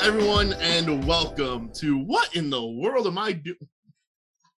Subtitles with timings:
[0.00, 3.56] everyone, and welcome to What in the World Am I Doing?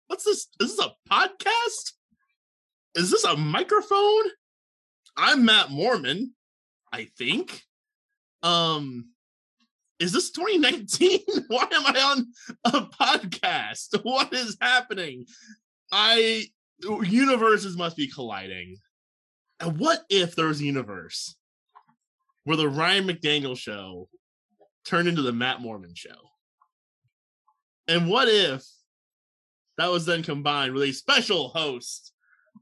[0.06, 0.48] What's this?
[0.60, 1.92] Is this a podcast?
[2.94, 4.24] Is this a microphone?
[5.16, 6.32] I'm Matt Mormann,
[6.92, 7.62] I think.
[8.42, 9.10] Um,
[9.98, 11.20] is this 2019?
[11.48, 12.26] Why am I on
[12.64, 14.04] a podcast?
[14.04, 15.24] What is happening?
[15.90, 16.44] I
[16.82, 18.76] universes must be colliding.
[19.58, 21.34] And what if there was a universe
[22.44, 24.08] where the Ryan McDaniel show
[24.84, 26.30] turned into the Matt Mormann show?
[27.88, 28.64] And what if
[29.78, 32.12] that was then combined with a special host,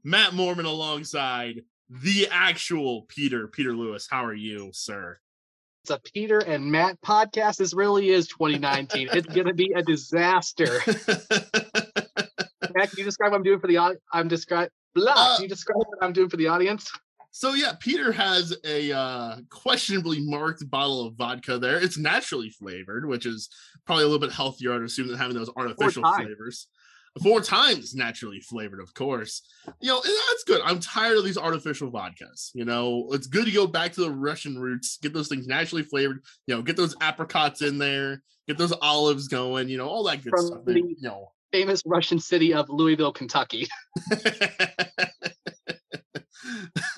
[0.03, 4.07] Matt Mormann, alongside the actual Peter, Peter Lewis?
[4.09, 5.19] How are you, sir?
[5.83, 7.57] It's a Peter and Matt podcast.
[7.57, 9.09] This really is 2019.
[9.11, 10.81] it's going to be a disaster.
[12.75, 14.01] Matt, can you describe what I'm doing for the audience?
[14.11, 15.13] I'm describe blah.
[15.15, 16.91] Uh, can you describe what I'm doing for the audience?
[17.31, 21.77] So yeah, Peter has a uh, questionably marked bottle of vodka there.
[21.79, 23.49] It's naturally flavored, which is
[23.85, 26.67] probably a little bit healthier, I'd assume, than having those artificial flavors.
[27.23, 29.41] Four times naturally flavored, of course.
[29.81, 30.61] You know, that's good.
[30.63, 32.51] I'm tired of these artificial vodkas.
[32.53, 35.83] You know, it's good to go back to the Russian roots, get those things naturally
[35.83, 36.23] flavored.
[36.47, 39.69] You know, get those apricots in there, get those olives going.
[39.69, 40.65] You know, all that good From stuff.
[40.65, 43.67] the- you know, Famous Russian city of Louisville, Kentucky.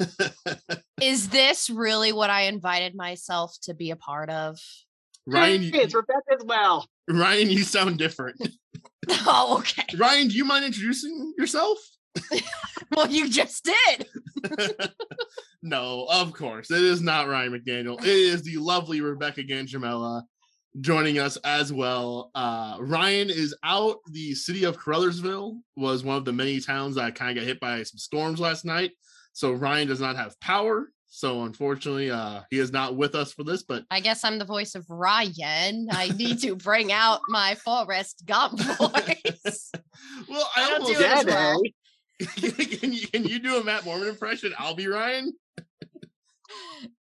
[1.01, 4.59] Is this really what I invited myself to be a part of?
[5.27, 6.87] Ryan, you, it's Rebecca as well.
[7.09, 8.41] Ryan, you sound different.
[9.25, 9.97] Oh, okay.
[9.97, 11.79] Ryan, do you mind introducing yourself?
[12.95, 14.05] Well, you just did.
[15.63, 16.69] no, of course.
[16.69, 17.99] It is not Ryan McDaniel.
[18.01, 20.23] It is the lovely Rebecca Gangemella
[20.79, 22.31] joining us as well.
[22.35, 23.99] Uh, Ryan is out.
[24.11, 27.59] The city of Caruthersville was one of the many towns that kind of got hit
[27.61, 28.91] by some storms last night.
[29.33, 30.89] So Ryan does not have power.
[31.13, 34.45] So unfortunately, uh, he is not with us for this, but I guess I'm the
[34.45, 35.89] voice of Ryan.
[35.91, 39.71] I need to bring out my Forrest Gump voice.
[40.29, 41.61] well, I I don't almost do it well.
[42.79, 44.53] can, you, can you do a Matt Mormann impression?
[44.57, 45.33] I'll be Ryan.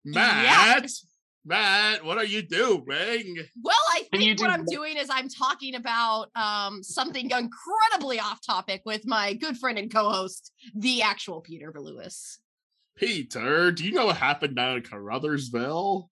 [0.04, 0.88] Matt,
[1.48, 3.36] Matt, what are you doing?
[3.62, 8.44] Well, I think what do I'm doing is I'm talking about um, something incredibly off
[8.44, 12.40] topic with my good friend and co-host, the actual Peter Lewis.
[12.96, 16.08] Peter, do you know what happened down in Caruthersville?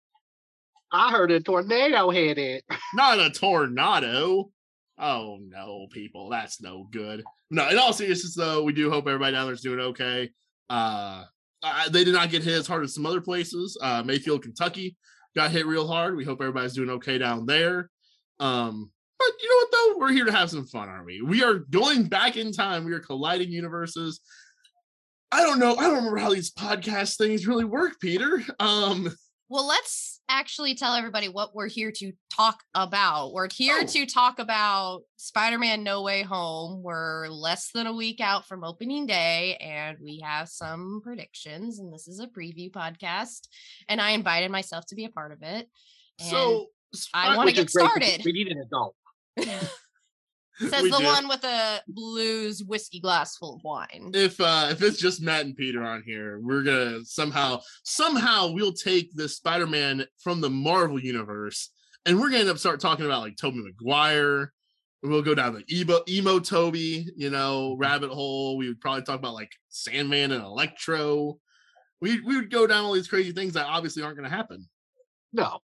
[0.91, 2.63] I heard a tornado hit it.
[2.95, 4.49] Not a tornado.
[4.97, 7.23] Oh no, people, that's no good.
[7.51, 10.31] No, in all seriousness, though, we do hope everybody down there's doing okay.
[10.71, 11.25] Uh,
[11.61, 13.77] uh, they did not get hit as hard as some other places.
[13.81, 14.97] Uh, Mayfield, Kentucky,
[15.35, 16.15] got hit real hard.
[16.15, 17.89] We hope everybody's doing okay down there.
[18.39, 19.99] Um, but you know what though?
[19.99, 21.21] We're here to have some fun, aren't we?
[21.21, 22.85] We are going back in time.
[22.85, 24.21] We are colliding universes.
[25.31, 25.75] I don't know.
[25.75, 28.41] I don't remember how these podcast things really work, Peter.
[28.59, 29.09] Um,
[29.49, 33.33] Well, let's actually tell everybody what we're here to talk about.
[33.33, 33.85] We're here Oh.
[33.85, 36.81] to talk about Spider Man No Way Home.
[36.83, 41.79] We're less than a week out from opening day, and we have some predictions.
[41.79, 43.47] And this is a preview podcast.
[43.87, 45.67] And I invited myself to be a part of it.
[46.19, 46.67] And so
[47.13, 48.21] I get is great, 'cause started.
[48.25, 48.95] We need an adult.
[50.59, 51.03] says we the do.
[51.05, 54.11] one with a blues whiskey glass full of wine.
[54.13, 58.73] if uh if it's just Matt and Peter on here, we're gonna somehow somehow we'll
[58.73, 61.69] take this Spider-Man from the Marvel universe
[62.05, 64.51] and we're gonna end up start talking about like Tobey Maguire.
[65.01, 68.57] We'll go down the emo, emo Toby, you know, rabbit hole.
[68.57, 71.39] We would probably talk about like Sandman and Electro.
[72.01, 74.67] We we would go down all these crazy things that obviously aren't gonna happen.
[75.31, 75.59] No.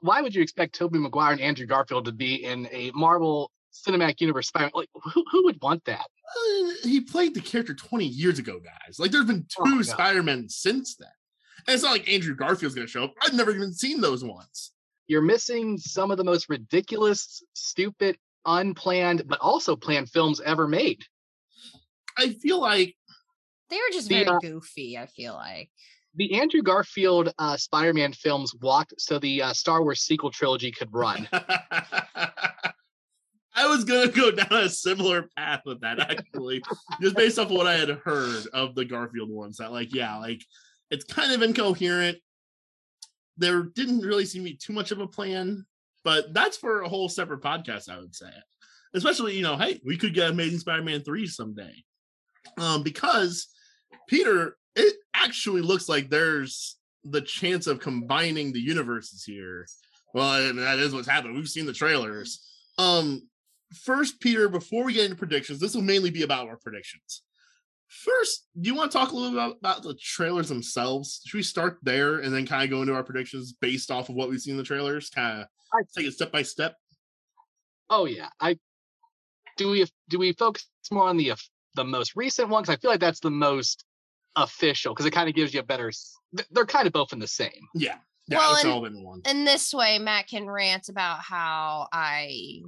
[0.00, 4.20] Why would you expect Tobey Maguire and Andrew Garfield to be in a Marvel Cinematic
[4.20, 4.70] Universe Spider?
[4.74, 6.06] Like, who, who would want that?
[6.06, 8.98] Uh, he played the character 20 years ago, guys.
[8.98, 9.82] Like, there's been two Oh.
[9.82, 11.08] Spider-Men since then.
[11.66, 13.14] And it's not like Andrew Garfield's gonna show up.
[13.22, 14.72] I've never even seen those ones.
[15.06, 21.02] You're missing some of the most ridiculous, stupid, unplanned, but also planned films ever made.
[22.16, 22.94] I feel like
[23.70, 25.70] They were just The, very uh, goofy, I feel like.
[26.14, 30.88] The Andrew Garfield uh, Spider-Man films walked so the uh, Star Wars sequel trilogy could
[30.92, 31.28] run.
[33.58, 36.62] I was gonna go down a similar path with that actually,
[37.00, 39.56] just based off of what I had heard of the Garfield ones.
[39.56, 40.44] That like, yeah, like
[40.90, 42.18] it's kind of incoherent.
[43.36, 45.66] There didn't really seem to be too much of a plan,
[46.04, 48.30] but that's for a whole separate podcast, I would say.
[48.94, 51.74] Especially, you know, hey, we could get Amazing Spider-Man 3 someday.
[52.56, 53.48] Um, because
[54.08, 59.66] Peter, it actually looks like there's the chance of combining the universes here.
[60.14, 61.34] Well, that is what's happened.
[61.34, 62.44] We've seen the trailers.
[62.78, 63.28] Um,
[63.72, 67.22] first, Peter, before we get into predictions, this will mainly be about our predictions.
[67.88, 71.22] First, do you want to talk a little bit about, about the trailers themselves?
[71.24, 74.14] Should we start there and then kind of go into our predictions based off of
[74.14, 75.08] what we've seen in the trailers?
[75.10, 76.76] Kind of I- take it step by step.
[77.90, 78.58] Oh yeah, I
[79.56, 81.32] do we do we focus more on the
[81.76, 83.84] the most recent one because I feel like that's the most
[84.36, 85.90] official because it kind of gives you a better.
[86.50, 87.50] They're kind of both in the same.
[87.74, 87.96] Yeah.
[88.30, 89.22] Yeah, Well, it's and- all in one.
[89.26, 92.60] in this way matt can rant about how i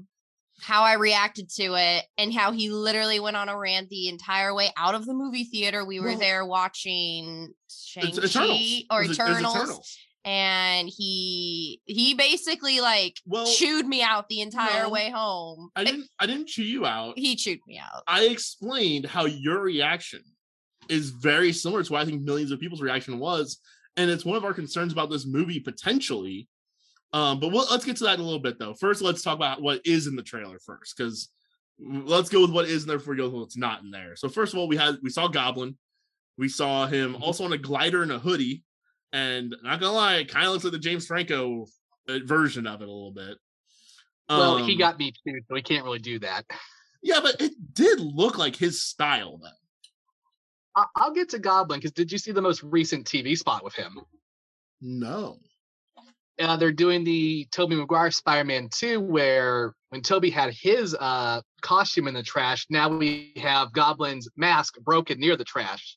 [0.63, 4.55] how i reacted to it and how he literally went on a rant the entire
[4.55, 8.83] way out of the movie theater we were Well, there watching It's Shang-Chi Eternals.
[8.91, 9.97] or It was- it was Eternals, Eternals.
[10.25, 15.85] and he he basically like Well, chewed me out the entire no, way home I
[15.85, 17.19] didn't I didn't chew you out.
[17.19, 20.23] he chewed me out I explained how your reaction
[20.89, 23.59] is very similar to what I think millions of people's reaction was,
[23.97, 26.49] and it's one of our concerns about this movie potentially.
[27.13, 28.75] Um, but we'll, let's get to that in a little bit though.
[28.75, 31.29] First, let's talk about what is in the trailer first, because
[31.79, 34.15] let's go with what is in there before we go with what's not in there.
[34.17, 35.77] So first of all, we had we saw Goblin,
[36.39, 37.23] we saw him Mhm.
[37.23, 38.63] also on a glider and a hoodie,
[39.13, 41.67] and not gonna lie, it kind of looks like the James Franco
[42.09, 43.39] uh, version of it a little bit.
[44.29, 46.45] Well, he Um, got me too, so we can't really do that.
[47.03, 50.83] yeah, but it did look like his style though.
[50.95, 53.99] I'll get to Goblin because did you see the most recent TV spot with him?
[54.81, 55.41] No.
[56.41, 62.09] Uh, they're doing the Tobey Maguire Spider-Man 2, where when Toby had his uh, costume
[62.09, 65.97] in the trash, now we have Goblin's mask broken near the trash.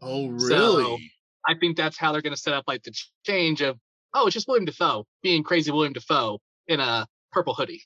[0.00, 1.12] Oh, So, really?
[1.46, 2.92] I think that's how they're going to set up like the
[3.26, 3.78] change of
[4.14, 7.82] oh, it's just William Dafoe being crazy William Dafoe in a purple hoodie.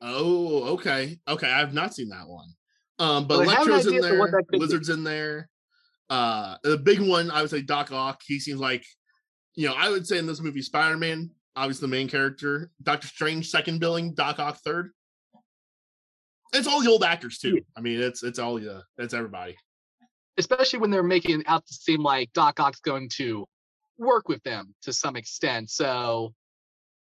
[0.00, 1.18] oh, okay.
[1.28, 2.48] Okay, I have not seen that one.
[2.98, 4.58] Um, but Well, I have an Electro's in idea for what there, could be.
[4.58, 5.48] Lizard's in there.
[6.08, 8.22] Uh, the big one, I would say Doc Ock.
[8.24, 8.84] He seems like,
[9.54, 12.70] you know, I would say in this movie, Spider Man, obviously the main character.
[12.82, 14.14] Doctor Strange, second billing.
[14.14, 14.90] Doc Ock, third.
[16.52, 17.60] It's all the old actors too.
[17.76, 19.56] I mean, it's it's all yeah, it's everybody.
[20.38, 23.46] Especially when they're making it out to seem like Doc Ock's going to
[23.98, 25.70] work with them to some extent.
[25.70, 26.34] So,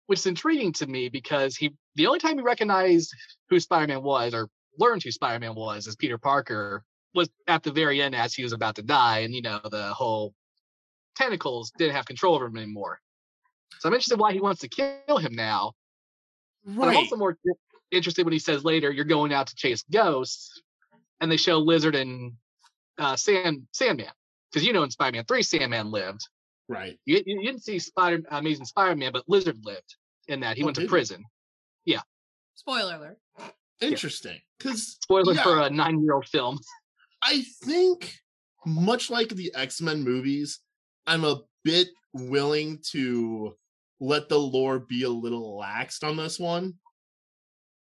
[0.07, 3.15] which is intriguing to me because he, the only time he recognized
[3.49, 4.49] who Spider Man was or
[4.79, 6.85] learned who Spider Man was as Peter Parker
[7.15, 9.21] was at the very end as he was about to die.
[9.21, 10.35] And, you know, the whole
[11.17, 13.01] tentacles didn't have control over him anymore.
[13.79, 15.73] So I'm interested why he wants to kill him now.
[16.65, 17.37] But I'm also more
[17.91, 20.63] interested when he says later, "You're going out to chase ghosts,"
[21.21, 22.33] and they show Lizard and
[22.99, 24.09] uh, Sand Sandman,
[24.51, 26.27] because you know in Spider-Man Three, Sandman lived.
[26.69, 26.99] Right.
[27.05, 29.95] You, you didn't see Spider Amazing Spider-Man, but Lizard lived
[30.27, 30.57] in that.
[30.57, 30.89] He Oh, went to he?
[30.89, 31.25] prison.
[32.55, 33.19] spoiler alert
[33.81, 34.41] Interesting.
[34.59, 35.43] Because Spoiler Yeah.
[35.43, 36.59] for a nine-year-old film.
[37.23, 38.19] I think,
[38.65, 40.61] much like the X Men movies,
[41.07, 43.57] I'm a bit willing to
[43.99, 46.75] let the lore be a little laxed on this one.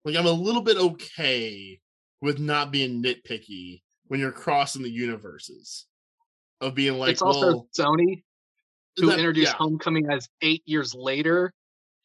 [0.06, 1.80] Like, I'm a little bit okay
[2.22, 5.88] with not being nitpicky when you're crossing the universes.
[6.62, 8.22] Of being like, it's also well, Sony
[8.98, 9.58] who that- introduced yeah.
[9.58, 11.52] Homecoming as eight years later,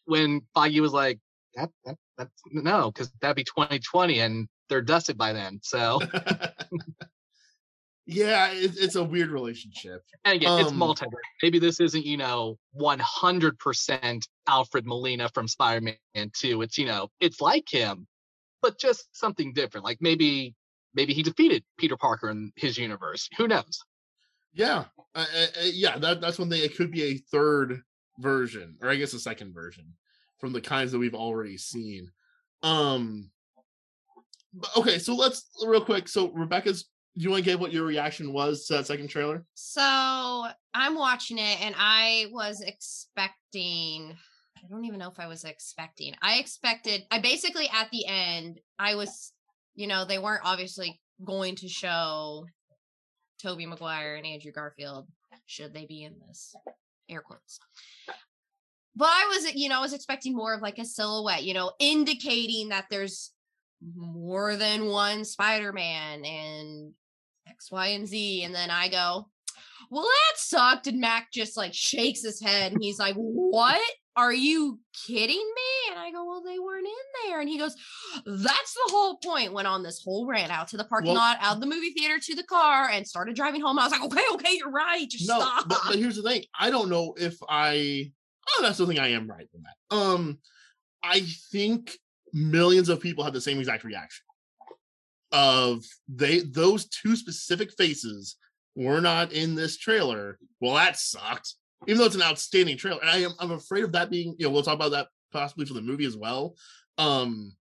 [0.06, 1.19] when Feige was like,
[1.56, 6.00] "That, that that's no, because that'd be 2020, and they're dusted by then." So.
[8.06, 10.03] yeah, it, it's a weird relationship.
[10.25, 11.11] And again, it's Um, multiverse.
[11.43, 15.97] Maybe this isn't, you know, 100% Alfred Molina from Spider-Man
[16.32, 16.62] 2.
[16.62, 18.06] It's, you know, it's like him,
[18.62, 19.85] but just something different.
[19.85, 20.55] Like maybe,
[20.94, 23.29] maybe he defeated Peter Parker in his universe.
[23.37, 23.81] Who knows?
[24.53, 25.99] Yeah, uh, uh, uh, yeah.
[25.99, 26.63] That that's one thing.
[26.63, 27.82] It could be a third
[28.20, 29.93] version, or I guess a second version
[30.39, 32.10] from the kinds that we've already seen.
[32.63, 33.31] Um.
[34.75, 36.08] Okay, so let's real quick.
[36.08, 36.86] So Rebecca's,
[37.23, 39.44] you want to give what your reaction was to that second trailer?
[39.55, 39.81] So
[40.75, 44.15] I'm watching it and I was expecting,
[44.56, 46.15] I don't even know if I was expecting.
[46.20, 49.32] I expected, I basically at the end, I was,
[49.75, 52.44] you know, they weren't obviously going to show
[53.43, 55.06] Tobey Maguire and Andrew Garfield,
[55.46, 56.55] should they be in this?
[57.08, 57.61] Air quotes.
[58.94, 61.73] But I was, you know, I was expecting more of like a silhouette, you know,
[61.79, 63.32] indicating that there's
[63.94, 66.93] more than one Spider-Man and
[67.48, 68.43] X, Y, and Z.
[68.44, 69.29] And then I go,
[69.91, 70.86] well, that sucked.
[70.86, 73.81] And Matt just like shakes his head and he's like, what?
[74.19, 75.91] Are you kidding me?
[75.91, 77.38] And I go, well, they weren't in there.
[77.41, 77.76] And he goes,
[78.24, 79.53] that's the whole point.
[79.53, 81.91] Went on this whole rant out to the parking Well- lot, out of the movie
[81.93, 83.79] theater to the car, and started driving home.
[83.79, 85.06] I was like, okay, okay, you're right.
[85.08, 85.69] Just No, stop.
[85.69, 86.44] but, but here's the thing.
[86.58, 88.10] I don't know if I.
[88.48, 88.98] Oh, that's the thing.
[88.98, 89.94] I am right in that.
[89.96, 90.38] Um,
[91.05, 91.20] I
[91.53, 91.98] think
[92.32, 94.24] millions of people had the same exact reaction.
[95.33, 98.37] Of they those two specific faces
[98.77, 100.39] were not in this trailer.
[100.61, 101.55] Well, that sucked.
[101.87, 104.37] Even though it's an outstanding trailer, I am I'm afraid of that being.
[104.39, 106.55] You know, we'll talk about that possibly for the movie as well.
[106.99, 107.55] Um,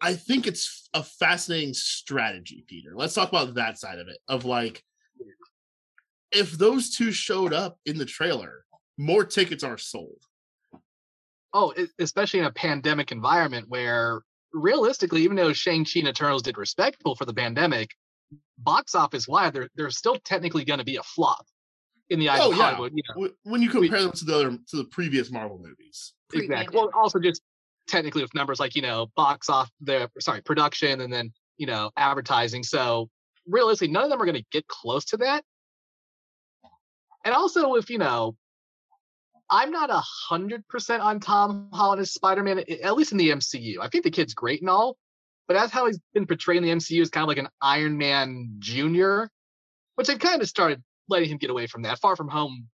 [0.00, 2.92] I think it's a fascinating strategy, Peter.
[2.94, 4.18] Let's talk about that side of it.
[4.28, 4.82] Of like,
[6.32, 8.64] if those two showed up in the trailer,
[8.98, 10.18] more tickets are sold.
[11.52, 14.22] Oh, especially in a pandemic environment where
[14.56, 17.90] realistically, even though Shang-Chi and Eternals did respectable for the pandemic,
[18.58, 21.46] box office wise, they're they're still technically gonna be a flop
[22.10, 22.64] in the eyes Oh, of yeah.
[22.70, 22.92] Hollywood.
[22.94, 26.14] You know, When you compare them to the other to the previous Marvel movies.
[26.32, 26.76] exactly.
[26.76, 27.42] Well, also just
[27.86, 31.90] technically with numbers like, you know, box off the sorry, production and then, you know,
[31.96, 32.62] advertising.
[32.64, 33.08] So
[33.46, 35.44] realistically, none of them are gonna get close to that.
[37.24, 38.36] And also if, you know,
[39.50, 43.76] I'm not a hundred percent on Tom Holland as Spider-Man, at least in the MCU.
[43.80, 44.96] I think the kid's great and all,
[45.46, 47.96] but that's how he's been portrayed in the MCU as kind of like an Iron
[47.96, 49.30] Man Junior,
[49.94, 52.00] which they've kind of started letting him get away from that.
[52.00, 52.68] Far from Home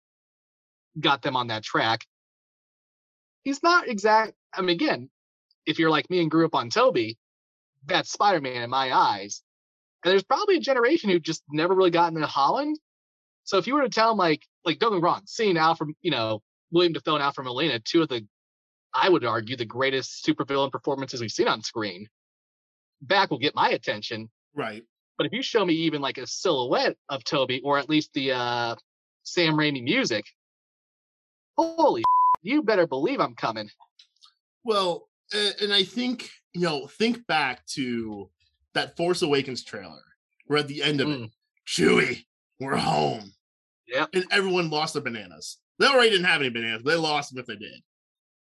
[0.98, 2.04] got them on that track.
[3.42, 4.34] He's not exact.
[4.54, 5.10] I mean, again,
[5.66, 7.18] if you're like me and grew up on Toby,
[7.86, 9.42] that's Spider-Man in my eyes.
[10.04, 12.78] And there's probably a generation who just never really got into Holland.
[13.44, 15.94] So if you were to tell him like, like don't get me wrong, seeing Alfred,
[16.02, 18.26] you know, William Dafoe and Alfred Molina, two of the,
[18.94, 22.08] I would argue, the greatest supervillain performances we've seen on screen,
[23.02, 24.30] back will get my attention.
[24.54, 24.82] Right.
[25.16, 28.32] But if you show me even like a silhouette of Toby, or at least the
[28.32, 28.76] uh,
[29.22, 30.24] Sam Raimi music,
[31.56, 32.02] holy,
[32.42, 33.68] you better believe I'm coming.
[34.64, 38.30] Well, and I think, you know, think back to
[38.74, 40.02] that Force Awakens trailer
[40.48, 41.30] We're at the end of it, Mm.
[41.66, 42.24] Chewie,
[42.58, 43.32] we're home.
[43.86, 44.10] Yep.
[44.14, 45.58] And everyone lost their bananas.
[45.80, 46.82] They already didn't have any bananas.
[46.84, 47.80] They lost them if they did.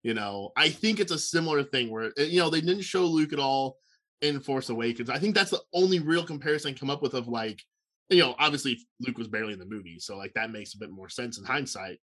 [0.02, 3.04] You know, I think it's a similar thing where, uh, you know, they didn't show
[3.04, 3.78] Luke at all
[4.20, 5.08] in Force Awakens.
[5.08, 7.62] I think that's the only real comparison I come up with of like,
[8.10, 9.98] you know, obviously Luke was barely in the movie.
[9.98, 11.98] So like that makes a bit more sense in hindsight.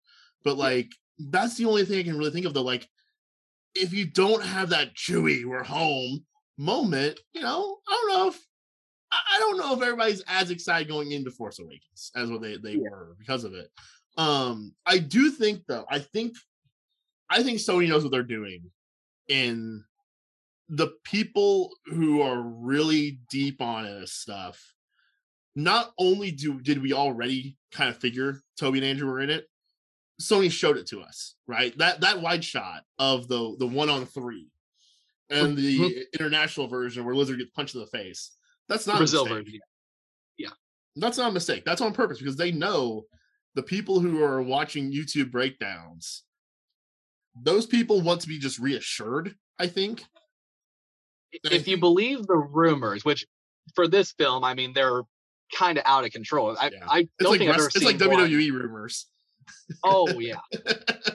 [0.45, 2.63] But like, that's the only thing I can really think of though.
[2.63, 2.89] Like,
[3.75, 6.25] if you don't have that Chewie, we're home
[6.59, 8.41] moment, you know, I don't know if
[9.13, 12.57] I I don't know if everybody's as excited going into Force Awakens as what they,
[12.57, 12.91] they Yeah.
[12.91, 13.71] were because of it.
[14.17, 16.37] Um, I do think though, I think
[17.31, 18.71] I think Sony knows what they're doing
[19.29, 19.85] in
[20.69, 24.75] the people who are really deep on this stuff.
[25.55, 29.47] Not only do did we already kind of figure Toby and Andrew were in it,
[30.21, 31.77] Sony showed it to us, right?
[31.79, 34.49] That that wide shot of the the one on three
[35.31, 38.33] and the international version where Lizard gets punched in the face.
[38.69, 39.61] That's not a Brazil version.
[40.97, 41.65] That's not a mistake.
[41.65, 43.05] That's on purpose because they know
[43.55, 46.23] the people who are watching YouTube breakdowns,
[47.41, 50.05] those people want to be just reassured, I think.
[51.45, 53.27] And I If you believe the rumors, which
[53.75, 55.03] for this film, I mean, they're
[55.55, 56.57] kind of out of control.
[56.59, 56.79] I, Yeah.
[56.89, 59.07] I It's don't like think I've ever rest- it's like seen one- WWE rumors.
[59.83, 60.37] Oh yeah,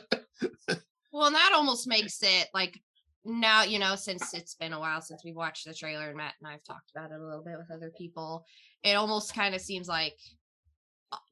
[1.12, 2.79] Well, and that almost makes it like
[3.25, 6.34] now, you know, since it's been a while since we've watched the trailer and Matt
[6.41, 8.46] and I've talked about it a little bit with other people,
[8.84, 10.13] it almost kind of seems like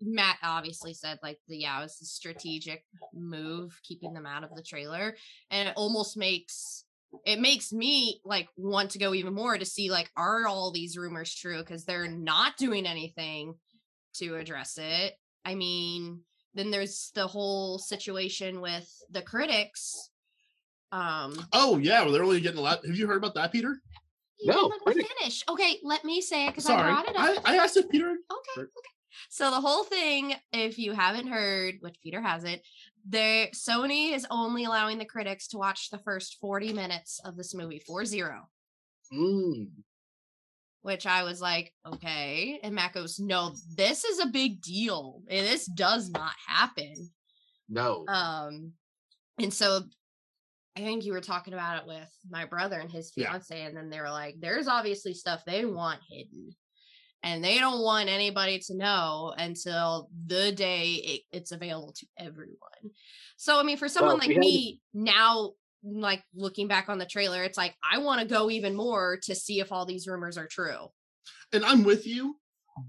[0.01, 4.55] Matt obviously said like the yeah, it was a strategic move keeping them out of
[4.55, 5.15] the trailer.
[5.51, 6.85] And it almost makes
[7.25, 10.97] it makes me like want to go even more to see like are all these
[10.97, 13.55] rumors true because they're not doing anything
[14.15, 15.13] to address it.
[15.43, 16.21] I mean,
[16.53, 20.09] then there's the whole situation with the critics.
[20.91, 22.85] Um, oh yeah, well, they're only getting a lot.
[22.85, 23.81] Have you heard about that, Peter?
[24.39, 25.43] you No, didn't let me finish.
[25.49, 27.41] Okay, let me say it because I brought it up.
[27.45, 28.09] I, I asked if Peter.
[28.09, 28.94] Okay, okay.
[29.29, 32.61] So the whole thing, if you haven't heard, which Peter hasn't,
[33.07, 37.53] there Sony is only allowing the critics to watch the first 40 minutes of this
[37.53, 38.39] movie, 4-0.
[39.13, 39.67] Mm.
[40.81, 42.59] Which I was like, okay.
[42.63, 45.21] And Matt goes, no, this is a big deal.
[45.29, 46.93] and This does not happen.
[47.69, 48.05] no.
[48.07, 48.73] Um,
[49.39, 49.81] and so
[50.77, 53.31] I think you were talking about it with my brother and his Yeah.
[53.31, 56.55] fiance, and then they were like, "There's obviously stuff they want hidden,
[57.25, 62.93] and they don't want anybody to know until the day it, it's available to everyone."
[63.35, 65.51] So, I mean, for someone Well, like me now,
[65.85, 69.17] mm, like looking back on the trailer, it's like I want to go even more
[69.23, 70.91] to see if all these rumors are true.
[71.51, 72.37] and I'm with you,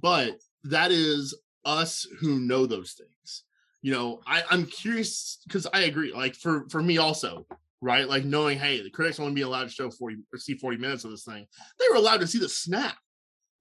[0.01, 3.43] but that is us who know those things.
[3.83, 6.13] You know, I, I'm curious because I agree.
[6.13, 7.47] Like for for me also,
[7.81, 8.09] right?
[8.09, 11.05] Like knowing, hey, the critics only be allowed to show 40 or see 40 minutes
[11.05, 11.47] of this thing.
[11.79, 12.97] They were allowed to see the snap,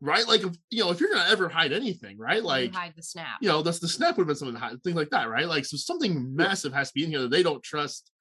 [0.02, 0.28] right?
[0.28, 2.38] Like if you know, if you're gonna ever hide anything, right?
[2.38, 3.38] You Like hide the snap.
[3.42, 5.48] you know, that's the snap would have been something to hide, things like that, right?
[5.48, 8.12] Like so something massive has to be in here that they don't trust,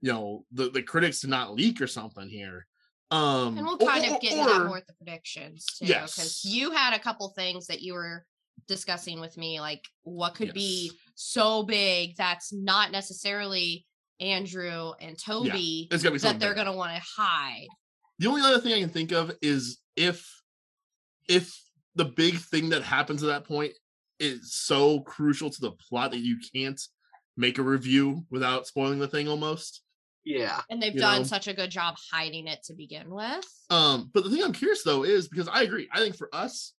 [0.00, 2.66] you know, the, the critics to not leak or something here.
[3.10, 5.86] Um And we'll kind or- of get into that more with the predictions too.
[5.86, 6.44] Because Yes.
[6.44, 8.26] you had a couple things that you were
[8.66, 13.86] discussing with me, like what could be so big that's not necessarily
[14.20, 17.68] Andrew and Toby be that they're gonna want to hide.
[18.18, 20.37] The only other thing I can think of is if
[21.28, 21.56] if
[21.94, 23.72] the big thing that happens at that point
[24.18, 26.80] is so crucial to the plot that you can't
[27.36, 29.82] make a review without spoiling the thing almost.
[30.24, 30.60] Yeah.
[30.68, 31.24] And they've You done know?
[31.24, 33.46] such a good job hiding it to begin with.
[33.70, 35.88] Um, but the thing I'm curious though is because I agree.
[35.92, 36.74] I think for us,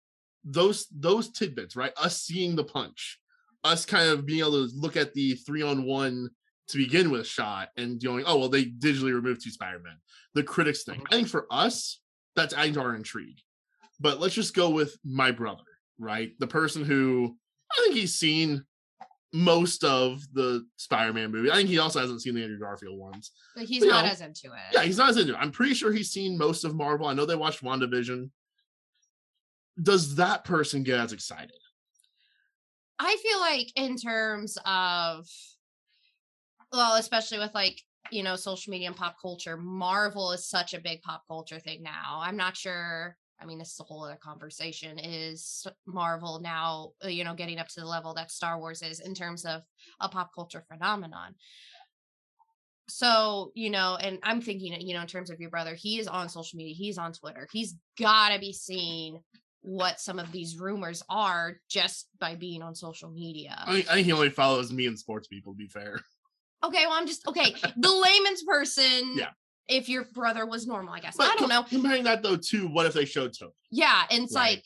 [0.44, 1.92] those those tidbits, right?
[1.96, 3.18] Us seeing the punch,
[3.64, 6.30] us kind of being able to look at the three on one
[6.68, 9.96] to begin with shot and going, oh well, they digitally removed two Spider-Man.
[10.34, 11.02] The critics thing.
[11.10, 12.00] I think for us,
[12.36, 13.38] that's adding to our intrigue.
[14.00, 15.64] But let's just go with my brother,
[15.98, 16.30] right?
[16.38, 17.36] The person who
[17.70, 18.64] I think he's seen
[19.32, 21.50] most of the Spider-Man movie.
[21.50, 23.32] I think he also hasn't seen the Andrew Garfield ones.
[23.54, 24.72] But he's You not know, as into it.
[24.72, 25.38] Yeah, he's not as into it.
[25.38, 27.06] I'm pretty sure he's seen most of Marvel.
[27.06, 28.30] I know they watched WandaVision.
[29.82, 31.52] Does that person get as excited?
[32.98, 35.26] I feel like in terms of
[36.72, 40.80] well, especially with like, you know, social media and pop culture, Marvel is such a
[40.80, 42.20] big pop culture thing now.
[42.22, 43.16] I'm not sure.
[43.40, 44.98] I mean, this is a whole other conversation.
[44.98, 49.00] Is Marvel now, uh, you know, getting up to the level that Star Wars is
[49.00, 49.62] in terms of
[50.00, 51.34] a pop culture phenomenon?
[52.88, 56.08] So, you know, and I'm thinking, you know, in terms of your brother, he is
[56.08, 59.20] on social media, he's on Twitter, he's got to be seeing
[59.60, 63.62] what some of these rumors are just by being on social media.
[63.66, 65.52] I think, I think he only follows me and sports people.
[65.52, 66.00] To be fair,
[66.64, 67.54] Okay, well, I'm just okay.
[67.76, 69.30] The layman's person, Yeah.
[69.68, 71.16] If your brother was normal, I guess.
[71.16, 71.62] but I don't know.
[71.62, 73.52] Comparing that though to what if they showed Toby?
[73.70, 74.56] Yeah, and it's Right.
[74.56, 74.64] like,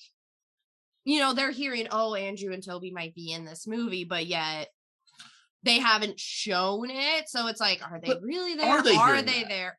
[1.05, 4.69] you know, they're hearing, oh, Andrew and Toby might be in this movie, but yet
[5.65, 7.29] they haven't shown it.
[7.29, 8.67] So it's like, are they But really there?
[8.69, 9.79] are they are they there?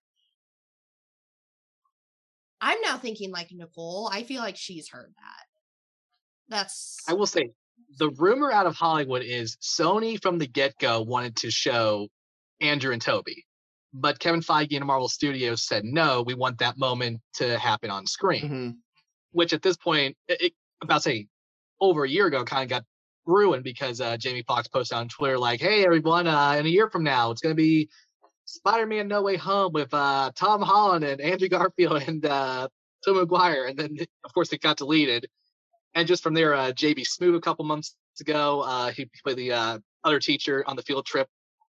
[2.62, 4.10] I'm now thinking like Nicole.
[4.12, 5.46] I feel like she's heard that.
[6.50, 7.52] That's I will say
[7.98, 12.08] the rumor out of Hollywood is Sony from the get go wanted to show
[12.62, 13.46] Andrew and Toby.
[13.94, 18.06] But Kevin Feige and Marvel Studios said, no, we want that moment to happen on
[18.08, 18.50] screen.
[18.50, 18.76] Mhm.
[19.32, 21.28] which at this point, it, it- about say
[21.82, 22.84] over a year ago, kind of got
[23.26, 26.90] ruined because uh, Jamie Foxx posted on Twitter like, "Hey everyone, uh, in a year
[26.90, 27.90] from now, it's going to be
[28.46, 32.68] Spider-Man: No Way Home with uh, Tom Holland and Andrew Garfield and uh,
[33.06, 35.28] Tom McGuire," and then of course it got deleted.
[35.96, 39.52] And just from there, uh, JB Smoove a couple months ago, uh, he played the
[39.54, 41.28] uh, other teacher on the field trip.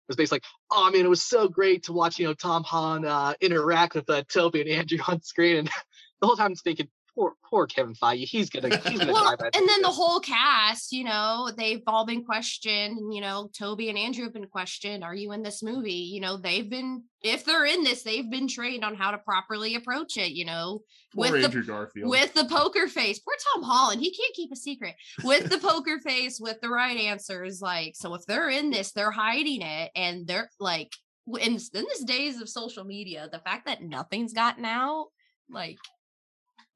[0.07, 3.05] Was basically like, oh man, it was so great to watch, you know, Tom Holland
[3.05, 5.67] uh, interact with uh, Toby and Andrew on screen, and
[6.21, 9.35] the whole time I'm thinking, poor, poor Kevin Feige, he's gonna, he's gonna well, die
[9.35, 13.13] by and then the whole cast, you know, they've all been questioned.
[13.13, 15.03] You know, Toby and Andrew have been questioned.
[15.03, 15.91] Are you in this movie?
[15.91, 19.75] You know, they've been, if they're in this, they've been trained on how to properly
[19.75, 20.31] approach it.
[20.31, 20.81] You know,
[21.13, 22.09] Poor with the Andrew Garfield.
[22.09, 23.19] with the poker face.
[23.19, 24.93] Poor Tom Holland, he can't keep a secret.
[25.23, 28.13] With the poker face, with the right answers, like so.
[28.13, 30.91] If they're in this, they're hiding it, and they're like,
[31.39, 35.07] in, in this days of social media, the fact that nothing's gotten out,
[35.49, 35.77] like,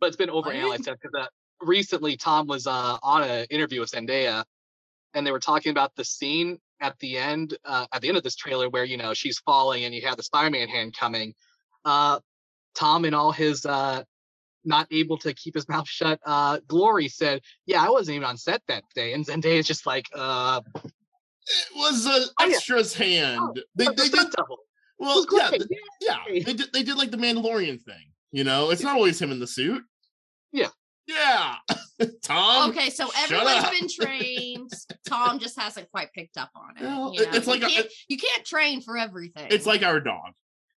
[0.01, 1.27] but it's been overanalyzed because uh,
[1.61, 4.43] recently Tom was uh, on an interview with Zendaya,
[5.13, 8.23] and they were talking about the scene at the end, uh, at the end of
[8.23, 11.33] this trailer where you know she's falling and you have the Spider-Man hand coming.
[11.85, 12.19] Uh,
[12.75, 14.03] Tom, in all his uh,
[14.65, 18.37] not able to keep his mouth shut, uh, glory said, "Yeah, I wasn't even on
[18.37, 22.55] set that day," and Zendaya's just like, "Uh, it was an Oh, yeah.
[22.57, 23.39] extra's hand.
[23.39, 24.57] Oh, they, they did double
[25.01, 25.49] well, yeah,
[25.99, 26.17] yeah.
[26.29, 28.11] They did they did like the Mandalorian thing.
[28.31, 29.83] You know, it's not always him in the suit.
[30.51, 30.67] Yeah.
[31.07, 31.55] Yeah.
[32.23, 32.69] Tom.
[32.71, 34.71] okay, so everyone's been trained.
[35.07, 36.83] Tom just hasn't quite picked up on it.
[36.83, 37.31] Well, you know?
[37.33, 39.47] it's you like a- can't, you can't train for everything.
[39.49, 40.31] It's like our dog.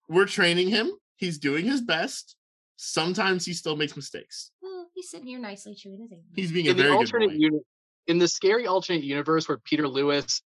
[0.08, 0.90] We're training him.
[1.16, 2.36] He's doing his best.
[2.76, 4.50] Sometimes he still makes mistakes.
[4.60, 6.18] Well, he's sitting here nicely chewing his ear.
[6.34, 7.36] He's being a in the very good alternate boy.
[7.36, 7.60] uni-
[8.06, 10.42] in the scary alternate universe where Peter Lewis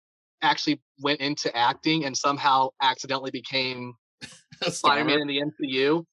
[0.43, 3.95] actually went into acting and somehow accidentally became
[4.63, 6.05] Spider-Man in the MCU,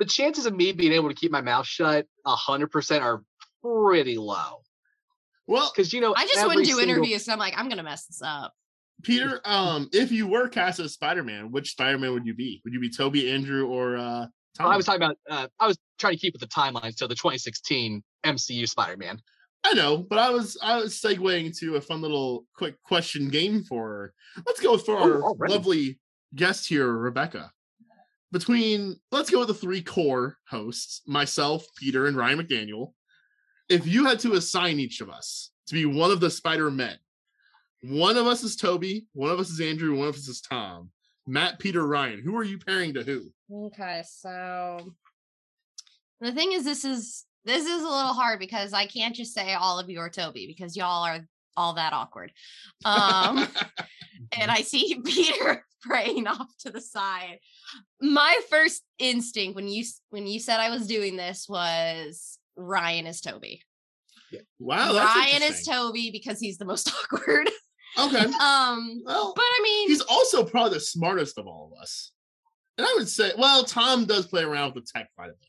[0.00, 3.22] the chances of me being able to keep my mouth shut hundred percent are
[3.62, 4.62] pretty low.
[5.46, 7.82] Well, Because you know, I just wouldn't do single- interviews, so I'm like, I'm gonna
[7.84, 8.52] mess this up.
[9.02, 12.60] Peter, um, if you were cast as Spider-Man, which Spider-Man would you be?
[12.64, 14.66] Would you be Toby, Andrew, or uh Tom?
[14.70, 15.16] I was talking about.
[15.28, 16.96] Uh, I was trying to keep with the timeline.
[16.96, 19.20] So the 2016 MCU Spider-Man.
[19.64, 23.62] I know, but I was I was segueing to a fun little quick question game
[23.64, 24.12] for
[24.46, 25.52] let's go for Oh, our already?
[25.52, 25.98] lovely
[26.34, 27.52] guest here, Rebecca.
[28.32, 32.92] Between let's go with the three core hosts, myself, Peter, and Ryan McDaniel.
[33.68, 36.96] If you had to assign each of us to be one of the Spider Men,
[37.82, 40.90] one of us is Toby, one of us is Andrew, one of us is Tom.
[41.26, 42.20] Matt, Peter, Ryan.
[42.22, 43.30] Who are you pairing to who?
[43.52, 44.94] Okay, so
[46.20, 49.54] the thing is, this is this is a little hard because I can't just say
[49.54, 52.32] all of you are Toby because y'all are all that awkward.
[52.84, 53.46] Um,
[54.38, 57.38] and I see Peter praying off to the side.
[58.00, 63.20] My first instinct when you when you said I was doing this was Ryan is
[63.20, 63.62] Toby.
[64.60, 65.66] Wow, that's Ryan is.
[65.66, 67.50] Toby because he's the most awkward.
[67.98, 68.24] Okay.
[68.40, 72.12] Um, Well, but I mean, he's also probably the smartest of all of us.
[72.78, 75.48] And I would say, well, Tom does play around with the tech quite a bit.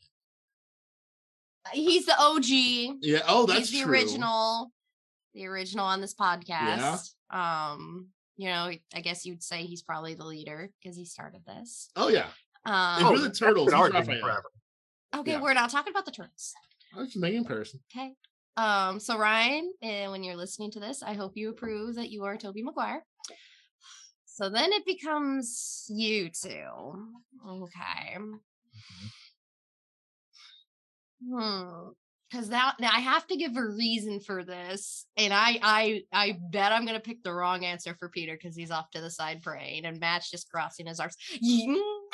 [1.72, 2.98] he's the OG.
[3.00, 3.20] Yeah.
[3.28, 3.92] Oh, that's he's the true.
[3.92, 4.72] original,
[5.34, 6.48] the original on this podcast.
[6.48, 6.98] Yeah.
[7.72, 11.90] Um, you know, I guess you'd say he's probably the leader because he started this.
[11.96, 12.26] Oh yeah.
[12.64, 14.20] Um, If you're the turtles, been he's arguing Raphael.
[14.20, 14.50] forever.
[15.16, 15.40] okay, yeah.
[15.40, 16.54] we're not talking about the turtles.
[16.94, 17.80] I was just making a.
[17.94, 18.12] Okay.
[18.56, 22.24] Um, so Ryan, uh, when you're listening to this, I hope you approve that you
[22.24, 23.04] are Tobey Maguire.
[24.26, 27.08] So then it becomes you two.
[27.48, 28.16] Okay.
[31.28, 31.88] Hmm.
[32.32, 36.38] Because now, now I have to give a reason for this, and I I I
[36.50, 39.42] bet I'm gonna pick the wrong answer for Peter because he's off to the side
[39.42, 41.16] praying, and Matt's just crossing his arms.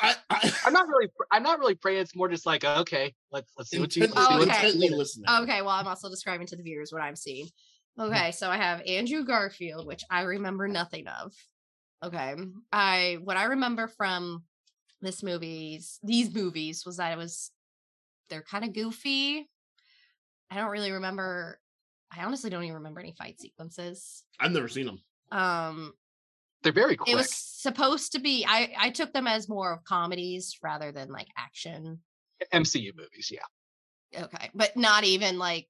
[0.01, 1.07] I, I I'm not really.
[1.31, 2.01] I'm not really praying.
[2.01, 4.03] It's more just like, okay, let's let's see what you.
[4.03, 4.67] intently, let's see Oh, what- okay.
[4.67, 5.43] intently.
[5.43, 7.45] Okay, well, I'm also describing to the viewers what I'm seeing.
[7.97, 8.11] Mm-hmm.
[8.13, 11.31] Okay, so I have Andrew Garfield, which I remember nothing of.
[12.03, 12.35] Okay,
[12.73, 14.43] I what I remember from
[15.01, 17.51] this movies, these movies, was that it was
[18.29, 19.47] they're kind of goofy.
[20.51, 21.59] I don't really remember.
[22.15, 24.23] I honestly don't even remember any fight sequences.
[24.39, 24.99] I've never seen them.
[25.31, 25.93] Um,
[26.63, 27.09] They're very quick.
[27.09, 28.45] it was supposed to be.
[28.47, 31.99] I I took them as more of comedies rather than like action.
[32.53, 33.31] MCU movies.
[33.31, 34.23] Yeah.
[34.23, 35.67] Okay, but not even like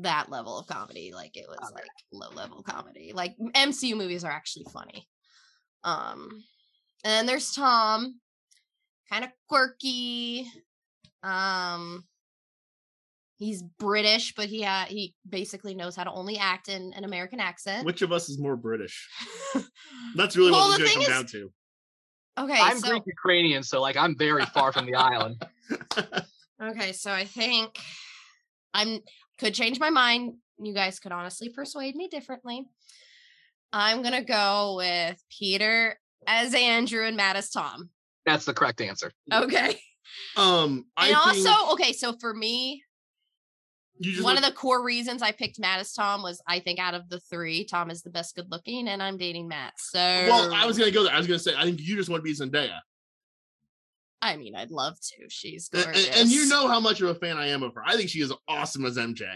[0.00, 1.12] that level of comedy.
[1.14, 1.72] Like it was Okay.
[1.74, 3.12] like low level comedy.
[3.14, 5.08] Like MCU movies are actually funny.
[5.82, 6.28] Um,
[7.04, 8.20] and then there's Tom,
[9.10, 10.46] kind of quirky.
[11.22, 12.04] Um,
[13.44, 17.40] he's British, but he ha- he basically knows how to only act in an American
[17.40, 17.84] accent.
[17.86, 19.08] Which of us is more British?
[20.16, 21.52] That's really Well, what the it's going to come is- down to.
[22.52, 25.42] okay, I'm so Greek Ukrainian, so like I'm very far from the island.
[26.62, 27.78] Okay, so I think
[28.72, 29.00] I'm
[29.38, 30.34] could change my mind.
[30.62, 32.64] You guys could honestly persuade me differently.
[33.72, 37.90] I'm gonna go with Peter as Andrew and Matt as Tom.
[38.24, 39.10] That's the correct answer.
[39.32, 39.76] Okay.
[40.36, 42.93] um, I and think also, okay, so for me, you just
[44.00, 46.94] one look- of the core reasons I picked Matt as Tom was I think out
[46.94, 49.74] of the three, Tom is the best good looking, and I'm dating Matt.
[49.78, 51.12] So well, I was to go there.
[51.12, 52.78] I was to say, I think you just want to be Zendaya.
[54.20, 55.28] I mean, I'd love to.
[55.28, 56.08] She's gorgeous.
[56.08, 57.82] and, and you know how much of a fan I am of her.
[57.84, 59.26] I think she is awesome as MJ.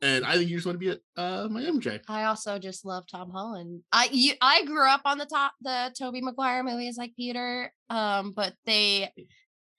[0.00, 2.00] And I think you just want to be uh, my MJ.
[2.08, 3.82] I also just love Tom Holland.
[3.92, 7.72] I you, I grew up on the top the Tobey Maguire movies like Peter.
[7.90, 9.12] Um, but they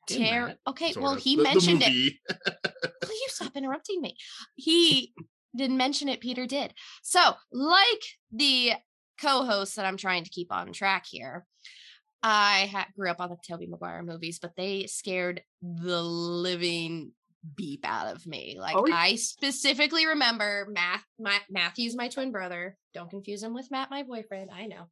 [0.07, 1.21] Tear okay, well of.
[1.21, 1.87] he The- the mentioned it.
[1.89, 2.19] movie.
[3.03, 4.17] Will you stop interrupting me?
[4.55, 5.13] He
[5.55, 6.73] didn't mention it, Peter did.
[7.03, 7.19] So,
[7.51, 8.73] like the
[9.21, 11.45] co-hosts that I'm trying to keep on track here,
[12.21, 17.11] I ha- grew up on the Tobey Maguire movies, but they scared the living
[17.55, 18.57] beep out of me.
[18.59, 18.95] Like Oh, yeah.
[18.97, 22.75] I specifically remember Math, my, Matthew's my twin brother.
[22.93, 24.49] Don't confuse him with Matt, my boyfriend.
[24.51, 24.87] I know.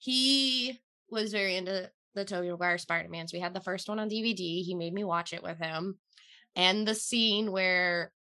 [0.00, 3.32] He was very into the Tobey Maguire Spider-Mans.
[3.32, 4.62] We had the first one on DVD.
[4.62, 5.98] He made me watch it with him.
[6.56, 8.12] And the scene where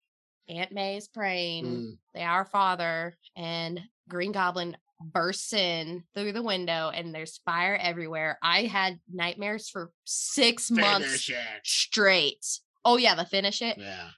[0.47, 1.97] Aunt May is praying Mm.
[2.13, 8.37] the Our Father and Green Goblin bursts in through the window and there's fire everywhere.
[8.41, 11.35] I had nightmares for six months it.
[11.63, 12.45] straight.
[12.85, 13.77] Oh yeah, the finish it.
[13.77, 14.09] Yeah.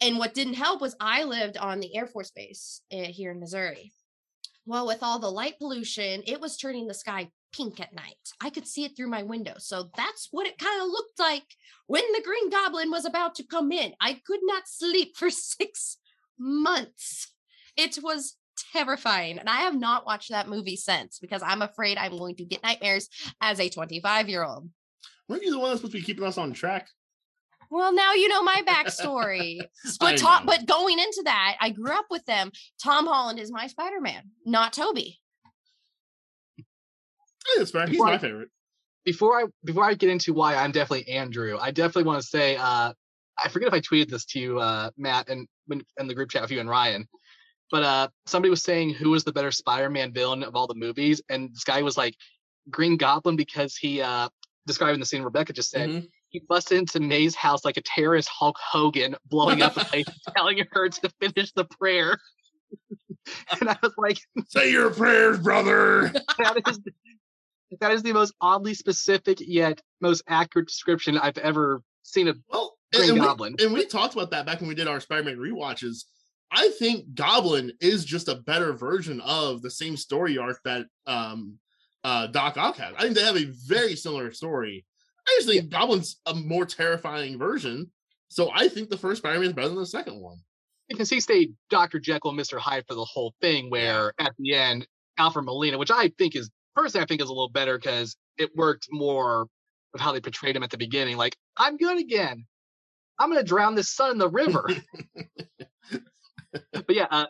[0.00, 3.40] And what didn't help was I lived on the Air Force Base uh, here in
[3.40, 3.92] Missouri.
[4.64, 8.16] Well, with all the light pollution, it was turning the sky pink at night.
[8.40, 9.54] I could see it through my window.
[9.58, 11.44] So that's what it kind of looked like
[11.86, 13.92] when the Green Goblin was about to come in.
[14.00, 15.98] I could not sleep for six
[16.38, 17.32] months.
[17.76, 18.36] It was
[18.72, 19.38] terrifying.
[19.38, 22.62] And I have not watched that movie since because I'm afraid I'm going to get
[22.62, 23.08] nightmares
[23.40, 24.68] as a 25 year old.
[25.28, 26.88] Weren't you the one that's supposed to be keeping us on track?
[27.72, 29.62] Well, now you know my backstory.
[29.98, 32.52] But Tom, but going into that, I grew up with them.
[32.82, 35.18] Tom Holland is my Spider-Man, not Toby.
[37.56, 37.86] That's fair.
[37.86, 38.50] He's Well, my favorite.
[39.06, 42.56] Before I before I get into why I'm definitely Andrew, I definitely want to say
[42.56, 42.92] uh,
[43.42, 46.30] I forget if I tweeted this to you, uh, Matt, and when in the group
[46.30, 47.08] chat with you and Ryan.
[47.70, 51.22] But uh, somebody was saying who was the better Spider-Man villain of all the movies,
[51.30, 52.14] and this guy was like
[52.70, 54.28] Green Goblin because he uh,
[54.66, 55.88] describing the scene Rebecca just said.
[55.88, 56.08] Mhm.
[56.32, 60.64] He busts into May's house like a terrorist Hulk Hogan, blowing up the place, telling
[60.72, 62.18] her to finish the prayer.
[63.60, 64.18] and I was like,
[64.48, 66.08] Say your prayers, brother.
[66.38, 66.80] that is
[67.80, 72.76] that is the most oddly specific yet most accurate description I've ever seen of Well,
[72.94, 73.54] Green and we, Goblin.
[73.60, 76.04] and we talked about that back when we did our Spider-Man rewatches.
[76.50, 81.58] I think Goblin is just a better version of the same story arc that um
[82.04, 82.94] uh, Doc Ock has.
[82.98, 84.84] I think they have a very similar story.
[85.28, 87.90] I just think Goblin's a more terrifying version.
[88.28, 90.38] So I think the first Spider-Man is better than the second one.
[90.88, 91.98] because he stayed Dr.
[92.00, 92.58] Jekyll and Mr.
[92.58, 94.86] Hyde for the whole thing, where at the end,
[95.18, 98.50] Alfred Molina, which I think is personally I think is a little better because it
[98.56, 99.46] worked more
[99.92, 101.16] with how they portrayed him at the beginning.
[101.18, 102.46] Like, I'm good again.
[103.18, 104.68] I'm gonna drown this son in the river.
[106.72, 107.26] but yeah, uh,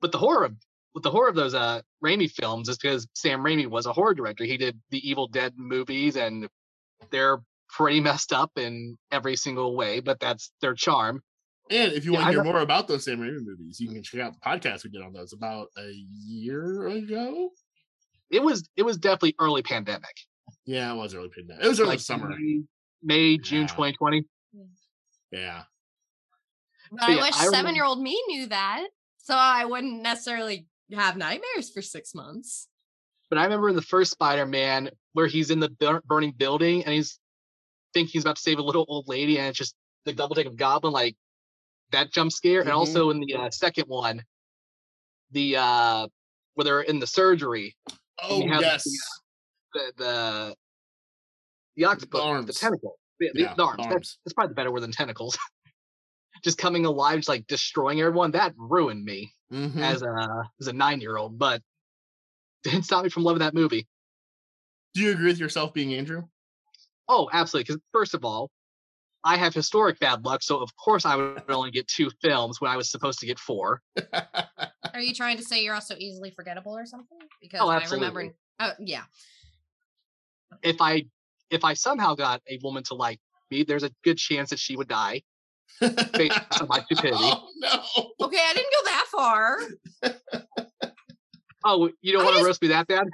[0.00, 0.54] but the horror of
[0.94, 4.14] with the horror of those uh Raimi films is because Sam Raimi was a horror
[4.14, 4.44] director.
[4.44, 6.48] He did the Evil Dead movies and
[7.10, 7.38] they're
[7.68, 11.22] pretty messed up in every single way, but that's their charm.
[11.70, 14.02] And if you Yeah, want to hear more about those Sam Raimi movies, you can
[14.02, 17.50] check out the podcast we did on those about a year ago.
[18.30, 20.14] It was it was definitely early pandemic.
[20.66, 21.64] Yeah, it was early pandemic.
[21.64, 22.28] It was early like summer.
[22.28, 22.62] May,
[23.02, 23.66] May, June Yeah.
[23.68, 24.24] 2020.
[25.32, 25.62] Yeah.
[26.90, 28.86] But So I yeah, wish seven year old me knew that.
[29.18, 32.68] So I wouldn't necessarily have nightmares for six months.
[33.34, 37.18] But I remember in the first Spider-Man where he's in the burning building and he's
[37.92, 40.46] thinking he's about to save a little old lady and it's just the double take
[40.46, 41.16] of Goblin, like
[41.90, 42.60] that jump scare.
[42.60, 42.76] And Mhm.
[42.76, 44.22] also in the uh, second one,
[45.32, 46.06] the uh
[46.54, 47.74] where they're in the surgery,
[48.22, 48.84] Oh have the, yes.
[49.74, 50.54] the the
[51.74, 52.60] the octopus, the arms.
[52.60, 53.78] tentacle, the, the- Yeah, the arms.
[53.78, 54.18] That's, arms.
[54.24, 55.36] that's probably the better word than tentacles.
[56.44, 58.30] just coming alive, just like destroying everyone.
[58.30, 59.32] That ruined me.
[59.52, 59.80] Mhm.
[59.80, 61.60] as a as a nine year old, but
[62.64, 63.86] didn't stop me from loving that movie.
[64.94, 66.24] Do you agree with yourself being Andrew?
[67.08, 67.64] Oh, absolutely.
[67.64, 68.50] Because first of all,
[69.24, 72.70] I have historic bad luck, so of course I would only get two films when
[72.70, 73.80] I was supposed to get four.
[74.92, 77.18] Are you trying to say you're also easily forgettable or something?
[77.40, 78.34] Because Oh, I remember.
[78.60, 79.04] Oh, yeah.
[80.62, 81.04] If I
[81.50, 83.18] if I somehow got a woman to like
[83.50, 85.22] me, there's a good chance that she would die
[85.80, 87.18] based on my stupidity.
[87.22, 88.26] oh no.
[88.26, 89.58] Okay, I didn't go that far.
[91.64, 93.06] Oh, you don't I want to roast me that bad?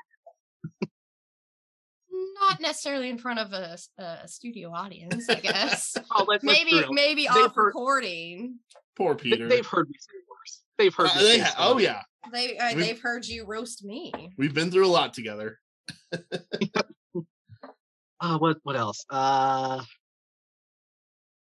[2.40, 3.76] Not necessarily in front of a
[4.26, 5.96] studio audience, I guess.
[6.12, 8.58] Oh, let's, let's maybe maybe They've off heard- recording.
[8.96, 9.48] Poor Peter.
[9.48, 10.62] They've heard me say worse.
[10.78, 12.02] They've heard Uh, me they say ha- oh yeah.
[12.32, 14.12] They uh, they've heard you roast me.
[14.36, 15.58] We've been through a lot together.
[18.22, 19.06] Uh, what what else?
[19.08, 19.82] Uh,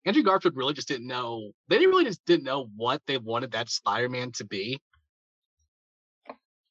[0.06, 1.50] Andrew Garfield really just didn't know.
[1.66, 4.78] They really just didn't know what they wanted that Spider-Man to be.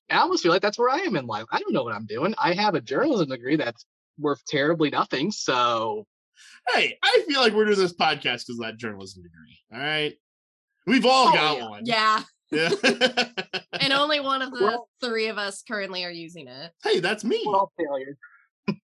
[0.09, 1.45] I almost feel like that's where I am in life.
[1.51, 2.33] I don't know what I'm doing.
[2.37, 3.85] I have a journalism degree that's
[4.17, 5.31] worth terribly nothing.
[5.31, 6.05] So
[6.73, 9.59] Hey, I feel like we're doing this podcast because of that journalism degree.
[9.73, 10.13] All right.
[10.87, 11.69] We've all Oh, got yeah.
[11.69, 11.85] one.
[11.85, 12.69] Yeah, Yeah.
[13.79, 16.71] and only one of the Well- three of us currently are using it.
[16.83, 17.43] hey, that's me.
[17.45, 18.17] we're all failures.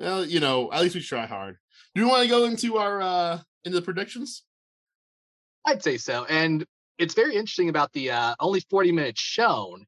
[0.00, 1.56] Well, you know, at least we try hard.
[1.94, 4.44] Do you want to go into our uh into the predictions?
[5.66, 6.24] I'd say so.
[6.26, 6.64] And
[6.98, 9.86] it's very interesting about the uh, only 40 minutes shown,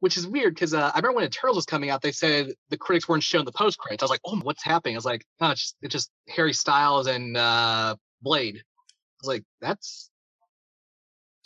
[0.00, 2.76] which is weird because uh, I remember when Eternals was coming out, they said the
[2.76, 4.02] critics weren't shown the post credits.
[4.02, 4.96] I was like, oh, what's happening?
[4.96, 8.56] I was like, no, it's just, it's just Harry Styles and uh, Blade.
[8.56, 10.10] I was like, that's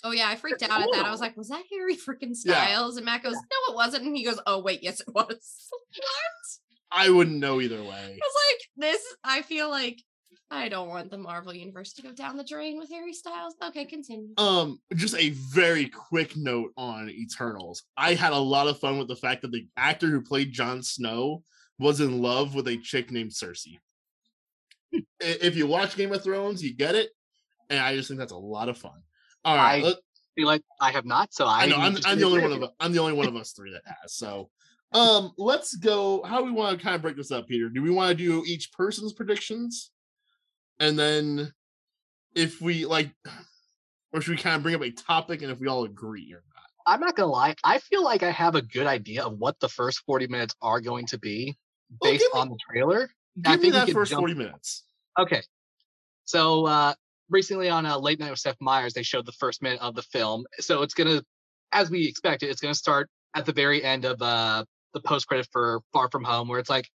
[0.04, 1.06] Oh yeah, I freaked out at that.
[1.06, 2.62] I was like, "Was that Harry freaking Yeah.
[2.62, 5.16] Styles?" And Matt goes, "No, it wasn't." And he goes, "Oh wait, yes, it was."
[5.96, 6.28] what?
[6.92, 7.88] I wouldn't know either way.
[7.88, 10.02] I was like, "This." I feel like
[10.54, 13.54] I don't want the Marvel universe to go down the drain with Harry Styles.
[13.62, 14.28] Okay, continue.
[14.38, 17.82] Um, just a very quick note on Eternals.
[17.96, 20.82] I had a lot of fun with the fact that the actor who played Jon
[20.82, 21.42] Snow
[21.78, 23.78] was in love with a chick named Cersei.
[25.20, 27.10] If you watch Game of Thrones, you get it,
[27.68, 29.02] and I just think that's a lot of fun.
[29.44, 29.96] All right, I- let-
[30.36, 31.32] feel like I have not.
[31.34, 33.36] So I, I know I'm, I'm the only one of I'm the only one of
[33.36, 34.14] us three that has.
[34.14, 34.50] So,
[34.92, 36.22] um, let's go.
[36.24, 37.68] How do we want to kind of break this up, Peter?
[37.68, 39.90] Do we want to do each person's predictions,
[40.80, 41.52] and then
[42.34, 43.10] if we like,
[44.12, 46.42] or should we kind of bring up a topic and if we all agree or
[46.54, 46.64] not?
[46.86, 47.54] I'm not gonna lie.
[47.64, 50.80] I feel like I have a good idea of what the first 40 minutes are
[50.80, 51.56] going to be
[52.00, 53.08] Well, based give me- on the trailer.
[53.42, 54.84] Give I me think we that first jump- forty minutes.
[55.18, 55.42] Okay.
[56.24, 56.94] So uh
[57.30, 60.02] recently on a late night with Seth Meyers, they showed the first minute of the
[60.02, 60.44] film.
[60.60, 61.22] So it's gonna,
[61.72, 65.48] as we expected, it's gonna start at the very end of uh the post credit
[65.50, 66.88] for Far From Home, where it's like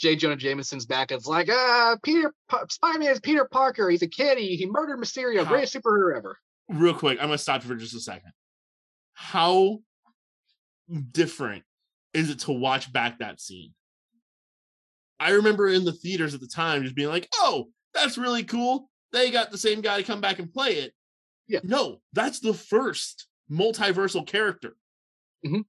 [0.00, 0.16] J.
[0.16, 1.12] Jonah Jameson's back.
[1.12, 3.90] It's like, uh, Peter Pa- Spider-Man is Peter Parker.
[3.90, 4.38] He's a kid.
[4.38, 6.38] He, he murdered Mysterio, How- greatest superhero ever.
[6.68, 8.30] Real quick, I'm gonna stop you for just a second.
[9.12, 9.80] How
[11.12, 11.64] different
[12.14, 13.72] is it to watch back that scene?
[15.18, 18.88] I remember in the theaters at the time just being like, "Oh, that's really cool.
[19.12, 20.94] They got the same guy to come back and play it."
[21.48, 21.60] Yeah.
[21.64, 24.76] No, that's the first multiversal character.
[25.44, 25.64] Mhm.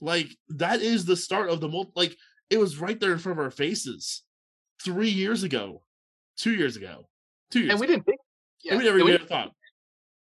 [0.00, 1.92] Like that is the start of the multi.
[1.94, 2.16] Like
[2.50, 4.22] it was right there in front of our faces,
[4.82, 5.82] three years ago,
[6.36, 7.08] two years ago,
[7.50, 7.72] two years.
[7.72, 7.94] And we ago.
[7.94, 8.20] didn't think,
[8.62, 9.52] yeah, and we never and we gave it a thought.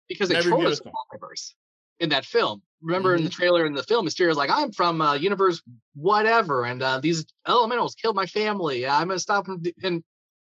[0.09, 1.53] because they Never trolled us multiverse
[1.99, 2.61] in that film.
[2.81, 5.61] remember in the trailer in the film, Mysterio's like, I'm from uh, universe
[5.95, 8.87] whatever, and uh, these elementals killed my family.
[8.87, 9.61] I'm gonna stop them.
[9.83, 10.03] And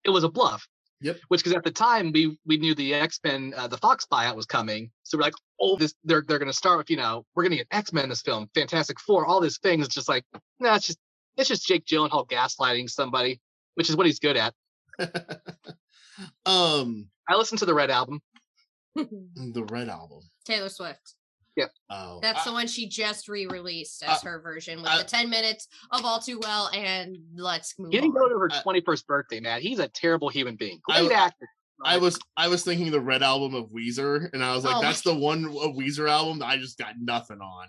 [0.05, 0.67] it was a bluff.
[1.03, 1.19] Yep.
[1.29, 4.35] Which, because at the time we we knew the X Men, uh, the Fox buyout
[4.35, 7.43] was coming, so we're like, oh, this they're they're gonna start with, you know, we're
[7.43, 9.85] gonna get X Men this film, Fantastic Four, all these things.
[9.85, 10.41] It's just like, no,
[10.71, 10.99] nah, it's just
[11.37, 13.41] it's just Jake Gyllenhaal gaslighting somebody,
[13.75, 14.55] which is what he's good at.
[16.47, 18.21] um, I listened to the Red album.
[18.95, 20.21] the Red album.
[20.45, 21.15] Taylor Swift.
[21.57, 21.71] Yep.
[21.91, 25.05] Oh, That's I- the one she just re-released as Uh, her version with I- the
[25.05, 28.23] 10 minutes of All Too Well and Let's Move He didn't On.
[28.23, 29.61] go to her 21st birthday, man.
[29.63, 30.81] He's a terrible human being.
[30.91, 31.47] I- Great actor.
[31.85, 34.79] I was I was thinking the Red album of Weezer, and I was like, Oh
[34.81, 37.69] my that's the one of Weezer album that I just got nothing on.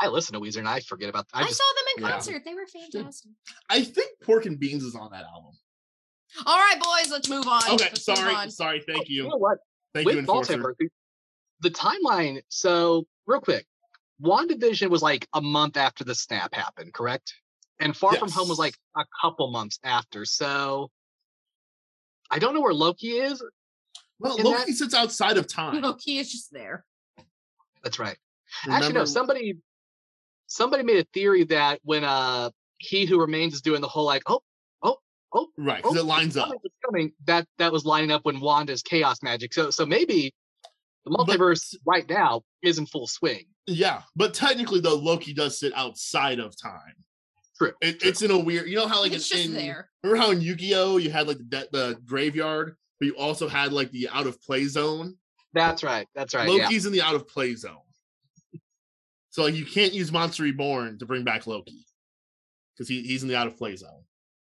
[0.00, 1.26] I listen to Weezer and I forget about.
[1.32, 2.10] I I, just saw them in Yeah.
[2.10, 2.42] concert.
[2.44, 3.32] They were fantastic.
[3.68, 5.52] I think Pork and Beans is on that album.
[6.46, 7.62] All right, boys, let's move on.
[7.72, 8.50] Okay, Let's sorry, on.
[8.50, 8.82] sorry.
[8.86, 9.58] Thank you you, know what?
[9.94, 10.58] thank With you, Enforcer.
[10.58, 10.88] Multiverse, the-
[11.60, 12.40] the timeline.
[12.48, 13.66] So real quick,
[14.22, 17.34] WandaVision was like a month after the snap happened, correct?
[17.80, 20.24] And Far From Home was like a couple months after.
[20.24, 20.90] So
[22.30, 23.42] I don't know where Loki is.
[24.20, 25.80] Well, in Loki that- sits outside of time.
[25.80, 26.84] Loki is just there.
[27.82, 28.18] That's right.
[28.68, 29.04] Actually, no.
[29.04, 29.58] Somebody,
[30.48, 34.22] somebody made a theory that when uh He Who Remains is doing the whole like,
[34.26, 34.40] oh,
[34.82, 34.96] oh
[35.32, 36.50] oh right, because oh, it lines up.
[36.84, 39.54] coming, that that was lining up when Wanda's chaos magic.
[39.54, 40.34] So so maybe
[41.04, 43.44] the But- multiverse right now is in full swing.
[43.66, 46.94] Yeah, but technically, though, Loki does sit outside of time.
[47.58, 47.72] True.
[47.82, 48.08] It, true.
[48.08, 48.66] It's in a weird.
[48.66, 49.90] You know how like it's in, just in- there.
[50.02, 53.90] Remember how in Yu-Gi-Oh you had like the the graveyard, but you also had like
[53.90, 55.16] the out of play zone.
[55.52, 56.06] That's right.
[56.14, 56.48] That's right.
[56.48, 56.64] Yeah.
[56.64, 57.76] Loki's in the out of play zone.
[59.38, 61.86] So like you can't use Monster Reborn to bring back Loki
[62.74, 64.02] because he, he's in the out of play zone.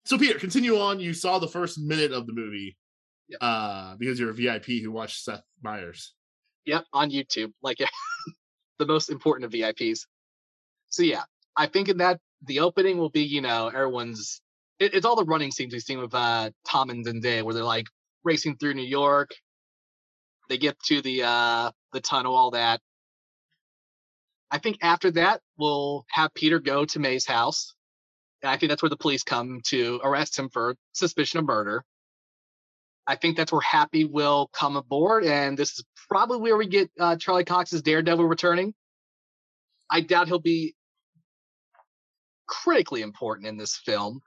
[0.05, 0.99] So Peter, continue on.
[0.99, 2.77] You saw the first minute of the movie
[3.29, 3.39] Yep.
[3.41, 6.15] uh, because you're a VIP who watched Seth Meyers.
[6.67, 7.79] Yep, on YouTube, like
[8.81, 10.01] the most important of VIPs.
[10.89, 11.23] So yeah,
[11.57, 14.43] I think in that the opening will be, you know, everyone's.
[14.81, 17.63] It, it's all the running scenes we've seen with uh, Tom and Zendaya, where they're
[17.63, 17.87] like
[18.25, 19.31] racing through New York.
[20.49, 22.81] They get to the uh, the tunnel, all that.
[24.51, 27.75] I think after that, we'll have Peter go to May's house,
[28.43, 31.85] and I think that's where the police come to arrest him for suspicion of murder.
[33.07, 36.91] I think that's where Happy will come aboard, and this is probably where we get
[36.99, 38.75] uh, Charlie Cox's Daredevil returning.
[39.91, 40.75] I doubt he'll be
[42.47, 44.21] critically important in this film,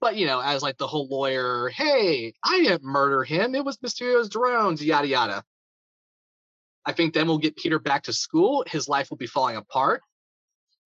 [0.00, 3.78] but you know, as like the whole lawyer, hey, I didn't murder him; it was
[3.82, 5.44] Mysterio's drones, yada yada.
[6.86, 8.64] I think then we'll get Peter back to school.
[8.66, 10.02] His life will be falling apart.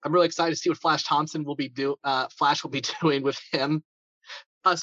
[0.04, 1.96] I'm really excited to see what Flash Thompson will be do.
[2.04, 3.82] Uh, Flash will be doing with him.
[4.64, 4.76] Uh,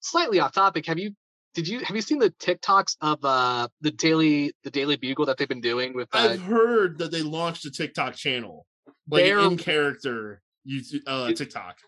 [0.00, 0.86] slightly off topic.
[0.86, 1.12] Have you
[1.54, 5.38] did you have you seen the TikToks of uh the daily the Daily Bugle that
[5.38, 8.66] they've been doing with uh, I've heard that they launched a TikTok channel,
[9.10, 11.78] like in character YouTube uh, TikTok.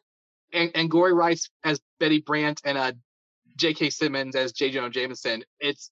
[0.52, 2.92] and, and Gory Rice as Betty Brandt and uh
[3.56, 3.90] J.K.
[3.90, 4.70] Simmons as J.
[4.70, 5.44] Jonah Jameson.
[5.60, 5.90] It's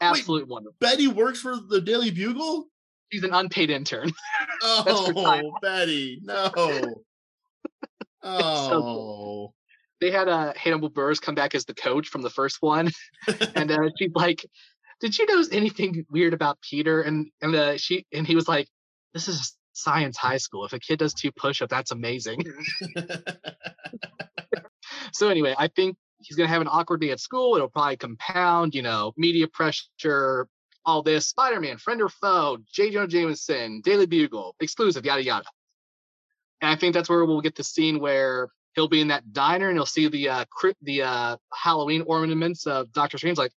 [0.00, 0.76] absolutely wonderful.
[0.80, 2.66] Betty works for the Daily Bugle.
[3.12, 4.12] She's an unpaid intern.
[4.66, 5.52] Oh.
[5.60, 6.50] Betty, no.
[8.26, 9.52] Oh,
[10.00, 12.90] They had uh, Hannibal Buress come back as the coach from the first one,
[13.54, 14.46] and uh, she's like,
[15.00, 18.66] "Did you notice anything weird about Peter?" And and uh, she and he was like,
[19.12, 20.64] "This is science high school.
[20.64, 22.42] If a kid does two push-ups, that's amazing."
[25.12, 27.56] so anyway, I think he's gonna have an awkward day at school.
[27.56, 30.48] It'll probably compound, you know, media pressure,
[30.84, 31.28] all this.
[31.28, 32.90] Spider-Man, friend or foe, J.
[32.90, 35.46] Jonah Jameson, Daily Bugle, exclusive, yada yada.
[36.60, 39.68] And I think that's where we'll get the scene where he'll be in that diner
[39.68, 43.38] and he'll see the uh cri- the uh Halloween ornaments of Doctor Strange.
[43.38, 43.52] Like,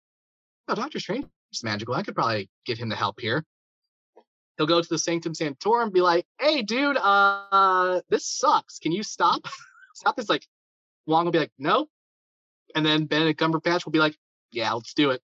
[0.67, 1.93] oh, Doctor Strange is magical.
[1.93, 3.43] I could probably get him to help here.
[4.57, 8.79] He'll go to the Sanctum Sanctorum and be like, "Hey, dude, uh, this sucks.
[8.79, 9.47] Can you stop?
[9.93, 10.47] stop this." Like,
[11.05, 11.87] Wong will be like, "No,"
[12.75, 14.17] and then Benedict Cumberbatch will be like,
[14.51, 15.21] "Yeah, let's do it."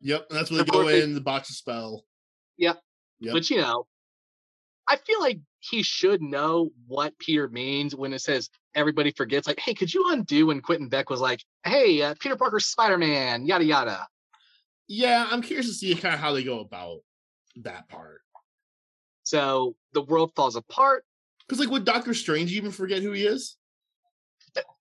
[0.00, 0.28] yep.
[0.30, 2.04] That's where they go in the box of spell.
[2.58, 2.80] Yep.
[3.32, 3.86] But you know,
[4.88, 9.46] I feel like he should know what Peter means when it says everybody forgets.
[9.46, 12.98] Like, hey, could you undo when Quentin Beck was like, "Hey, uh, Peter Parker's Spider
[12.98, 14.06] Man," yada yada.
[14.88, 17.00] Yeah, I'm curious to see kind of how they go about
[17.56, 18.20] that part.
[19.24, 21.04] So the world falls apart.
[21.46, 23.55] Because like, would Doctor Strange even forget who he is?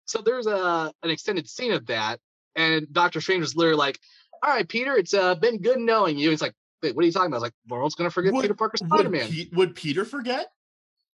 [0.09, 2.19] So there's a an extended scene of that,
[2.57, 3.99] and Doctor Strange was literally like,
[4.43, 7.13] "All right, Peter, it's uh, been good knowing you." It's like, "Wait, what are you
[7.13, 9.29] talking about?" I was like, "The world's gonna forget Would- Peter Parker Would, Spider Man."
[9.31, 10.49] Pe- would Peter forget?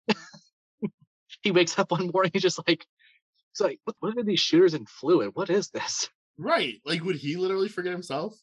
[1.43, 2.85] He wakes up one morning, he's just like,
[3.51, 5.31] "He's like, what, what are these shooters in fluid?
[5.33, 6.79] What is this?" Right.
[6.85, 8.35] Like, would he literally forget himself?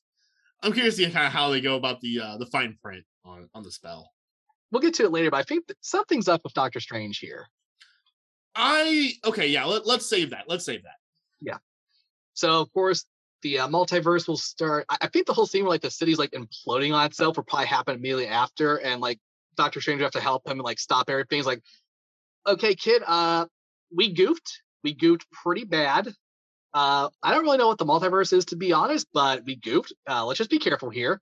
[0.62, 3.04] I'm curious to see kind of how they go about the uh the fine print
[3.24, 4.10] on on the spell.
[4.72, 7.46] we'll get to it later, but I think something's up with Doctor Strange here.
[8.60, 9.64] I okay, yeah.
[9.64, 10.44] Let, let's save that.
[10.48, 10.96] Let's save that.
[11.40, 11.58] Yeah.
[12.34, 13.04] So of course
[13.42, 14.84] the uh, multiverse will start.
[14.88, 17.44] I, I think the whole scene where like the city's like imploding on itself will
[17.44, 19.20] probably happen immediately after, and like
[19.56, 21.38] Doctor Strange will have to help him and like stop everything.
[21.38, 21.62] He's like,
[22.48, 23.46] okay, kid, uh,
[23.94, 24.62] we goofed.
[24.82, 26.08] We goofed pretty bad.
[26.74, 29.92] Uh, I don't really know what the multiverse is to be honest, but we goofed.
[30.08, 31.20] Uh, let's just be careful here.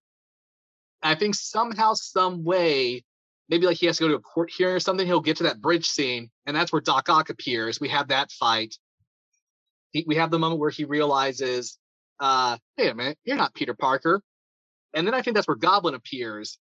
[1.03, 3.05] I think somehow, some way,
[3.49, 5.07] maybe like he has to go to a court hearing or something.
[5.07, 7.81] He'll get to that bridge scene, and that's where Doc Ock appears.
[7.81, 8.77] We have that fight.
[9.93, 11.79] He, we have the moment where he realizes,
[12.21, 14.23] uh, "Wait a minute, you're not Peter Parker."
[14.95, 16.59] And then I think that's where Goblin appears,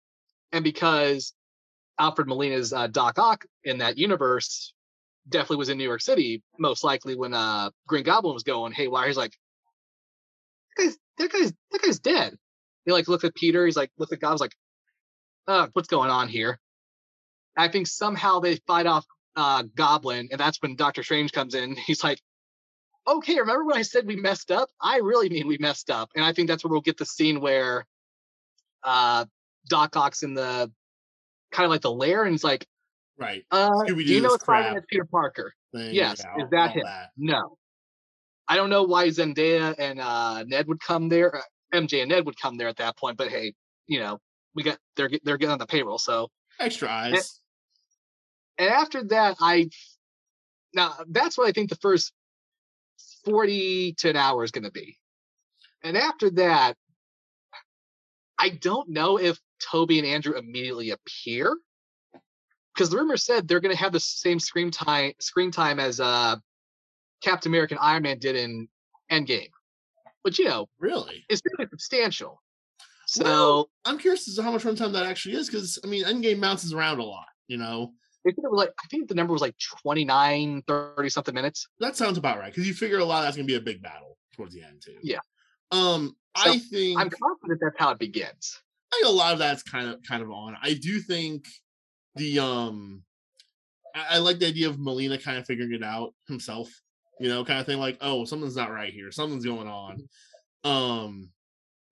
[0.52, 1.34] and because
[2.00, 4.74] Alfred Molina's uh, Doc Ock in that universe
[5.30, 8.84] definitely was in New York City, most likely when uh, Green Goblin was going "Hey,
[8.84, 9.08] haywire.
[9.08, 9.34] He's like,
[10.78, 12.38] "That guy's that guy's that guy's dead."
[12.86, 13.66] He like looked at Peter.
[13.66, 14.56] He's like, looked at Goblin's like,
[15.48, 16.60] uh, what's going on here?
[17.58, 21.76] I think somehow they fight off uh, Goblin, and that's when Doctor Strange comes in.
[21.88, 22.20] He's like,
[23.08, 24.70] okay, remember when I said we messed up?
[24.82, 26.10] I really mean we messed up.
[26.16, 27.86] And I think that's where we'll get the scene where
[28.84, 29.26] uh,
[29.70, 30.72] Doc Ock's in the
[31.52, 32.66] kind of like the lair, and he's like,
[33.18, 33.46] Right.
[33.52, 34.44] uh, do you know it's
[34.90, 35.54] Peter Parker?
[35.74, 36.84] Thing, Yes, yeah, is that him?
[37.18, 37.58] No.
[38.48, 41.36] I don't know why Zendaya and uh, Ned would come there.
[41.36, 41.42] Uh,
[41.74, 43.54] MJ and Ned would come there at that point, but hey,
[43.88, 44.20] you know,
[44.56, 45.98] we got they're they're getting on the payroll.
[45.98, 46.30] So,
[46.60, 47.42] Extra eyes.
[48.58, 49.70] And after that, I
[50.74, 52.14] now that's what I think the first
[53.26, 54.98] forty to an hour is going to be,
[55.84, 56.76] and after that,
[58.38, 61.56] I don't know if Tobey and Andrew immediately appear
[62.74, 66.00] because the rumor said they're going to have the same screen time screen time as
[66.00, 66.36] uh,
[67.22, 68.68] Captain America and Iron Man did in
[69.12, 69.50] Endgame,
[70.24, 71.26] which you know Really?
[71.30, 72.42] is really substantial.
[73.06, 76.04] So Well, I'm curious as to how much runtime that actually is, because I mean,
[76.04, 77.28] Endgame bounces around a lot.
[77.48, 77.94] You know,
[78.26, 81.68] I think it was like I think the number was like 29, 30 something minutes.
[81.80, 82.52] that sounds about right.
[82.52, 84.82] Because you figure a lot of that's gonna be a big battle towards the end
[84.84, 84.96] too.
[85.02, 85.20] Yeah.
[85.72, 88.60] Um, So, I think I'm confident that's how it begins.
[88.92, 90.56] I think a lot of that's kind of kind of on.
[90.62, 91.46] I do think
[92.16, 93.04] the um
[93.96, 96.70] I, I like the idea of Molina kind of figuring it out himself,
[97.20, 100.08] you know, kind of thing like, oh, something's not right here, something's going on.
[100.64, 101.30] Um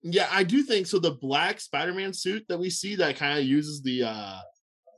[0.04, 0.98] yeah, I do think so.
[0.98, 4.38] The black Spider-Man suit that we see that kind of uses the uh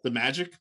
[0.02, 0.54] the magic.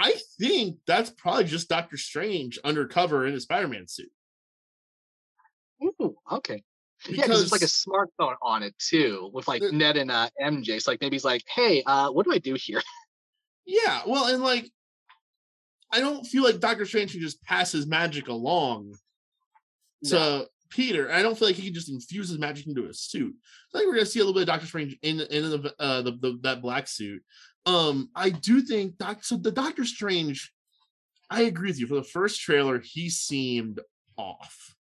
[0.00, 4.10] I think that's probably just Doctor Strange undercover in a Spider-Man suit.
[5.82, 6.62] Ooh, okay.
[7.08, 10.28] yeah, because there's like a smartphone on it too, with like The- Ned and uh,
[10.40, 10.80] MJ.
[10.80, 12.82] So like maybe he's like, "Hey, uh, what do I do here?"
[13.70, 14.70] Yeah, well, and like,
[15.92, 18.94] I don't feel like Doctor Strange can just pass his magic along
[20.06, 21.12] to Peter.
[21.12, 23.34] I don't feel like he can just infuse his magic into a suit.
[23.74, 26.00] I think we're gonna see a little bit of Doctor Strange in in the, uh,
[26.00, 27.22] the, the that black suit.
[27.68, 29.24] Um, I do think Doc.
[29.24, 30.52] So the Doctor Strange,
[31.30, 31.86] I agree with you.
[31.86, 33.80] For the first trailer, he seemed
[34.16, 34.74] off.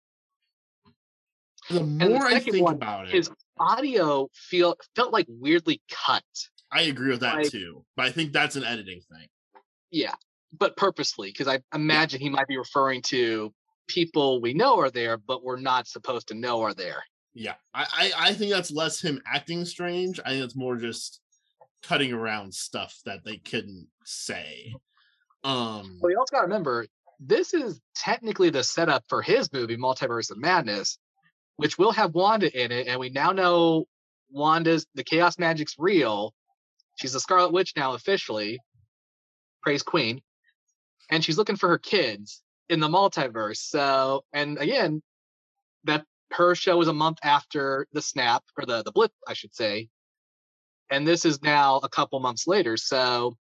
[1.69, 3.29] The the more I second think one, about it, His
[3.59, 6.23] audio feel felt like weirdly cut.
[6.71, 7.83] I agree with that like- too.
[7.95, 9.27] But I think that's an editing thing.
[9.91, 10.13] Yeah,
[10.57, 13.51] but purposely because I imagine he might be referring to
[13.87, 17.03] people we know are there, but we're not supposed to know are there.
[17.33, 20.19] Yeah, I, I I think that's less him acting strange.
[20.23, 21.19] I think it's more just
[21.87, 24.73] cutting around stuff that they couldn't say.
[25.43, 26.87] Um, But you also got to remember,
[27.19, 30.97] this is technically the setup for his movie, Multiverse of Madness,
[31.57, 32.87] which will have Wanda in it.
[32.87, 33.85] And we now know
[34.29, 36.33] Wanda's, the Chaos Magic's real.
[36.95, 38.59] She's a Scarlet Witch now officially.
[39.61, 40.21] Praise Queen.
[41.11, 43.57] And she's looking for her kids in the multiverse.
[43.57, 45.03] So, and again,
[45.83, 49.53] that her show is a month after the snap, or the, the blip, I should
[49.55, 49.89] say.
[50.91, 52.77] And this is now a couple months later.
[52.77, 53.37] So,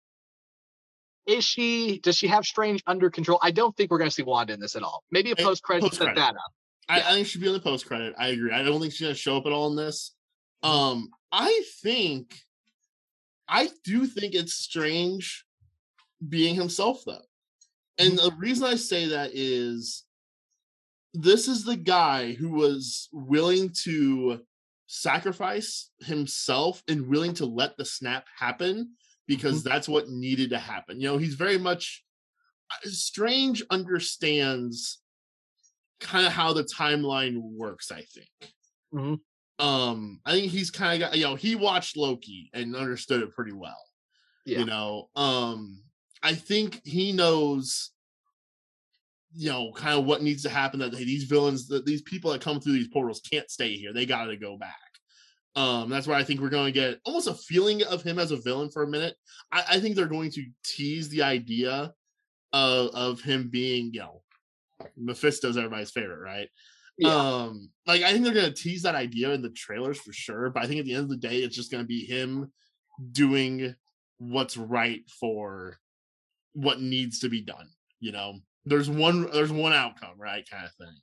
[1.26, 4.22] is she does she have strange under control i don't think we're going to see
[4.22, 6.53] wanda in this at all maybe a post credit set that up
[6.89, 7.09] I, yeah.
[7.09, 8.14] I think she'd be on the post credit.
[8.18, 8.53] I agree.
[8.53, 10.14] I don't think she's gonna show up at all in this.
[10.62, 12.34] Um, I think,
[13.47, 15.45] I do think it's strange
[16.26, 17.22] being himself though,
[17.99, 20.05] and the reason I say that is,
[21.14, 24.41] this is the guy who was willing to
[24.89, 28.95] sacrifice himself and willing to let the snap happen
[29.28, 31.01] because that's what needed to happen.
[31.01, 32.05] You know, he's very much
[32.72, 35.01] uh, strange understands
[36.01, 38.53] kind of how the timeline works i think
[38.95, 39.18] Mhm.
[39.59, 43.34] um i think he's kind of got you know he watched loki and understood it
[43.34, 43.82] pretty well
[44.47, 44.61] Yeah.
[44.61, 45.82] you know um
[46.22, 47.91] i think he knows
[49.35, 52.33] you know kind of what needs to happen that hey, these villains that these people
[52.33, 54.74] that come through these portals can't stay here they gotta go back
[55.57, 58.31] Um, that's why I think we're going to get almost a feeling of him as
[58.31, 59.16] a villain for a minute.
[59.51, 61.93] I, I think they're going to tease the idea
[62.53, 64.22] of of him being, you know,
[64.97, 66.49] Mephisto's everybody's favorite, right?
[66.99, 67.14] Yeah.
[67.14, 70.62] Um, like I think they're gonna tease that idea in the trailers for sure, but
[70.62, 72.53] I think at the end of the day, it's just gonna be him
[73.12, 73.74] doing
[74.18, 75.79] what's right for
[76.55, 77.68] what needs to be done.
[78.01, 78.35] You know,
[78.65, 80.49] there's one there's one outcome, right?
[80.49, 80.97] Kind of thing.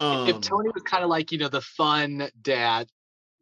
[0.00, 2.88] Um, if Tony was kind of like you know the fun dad,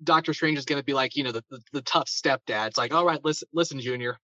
[0.03, 2.69] Doctor Strange is going to be like you know the, the the tough stepdad.
[2.69, 4.19] It's like, all right, listen, listen, Junior,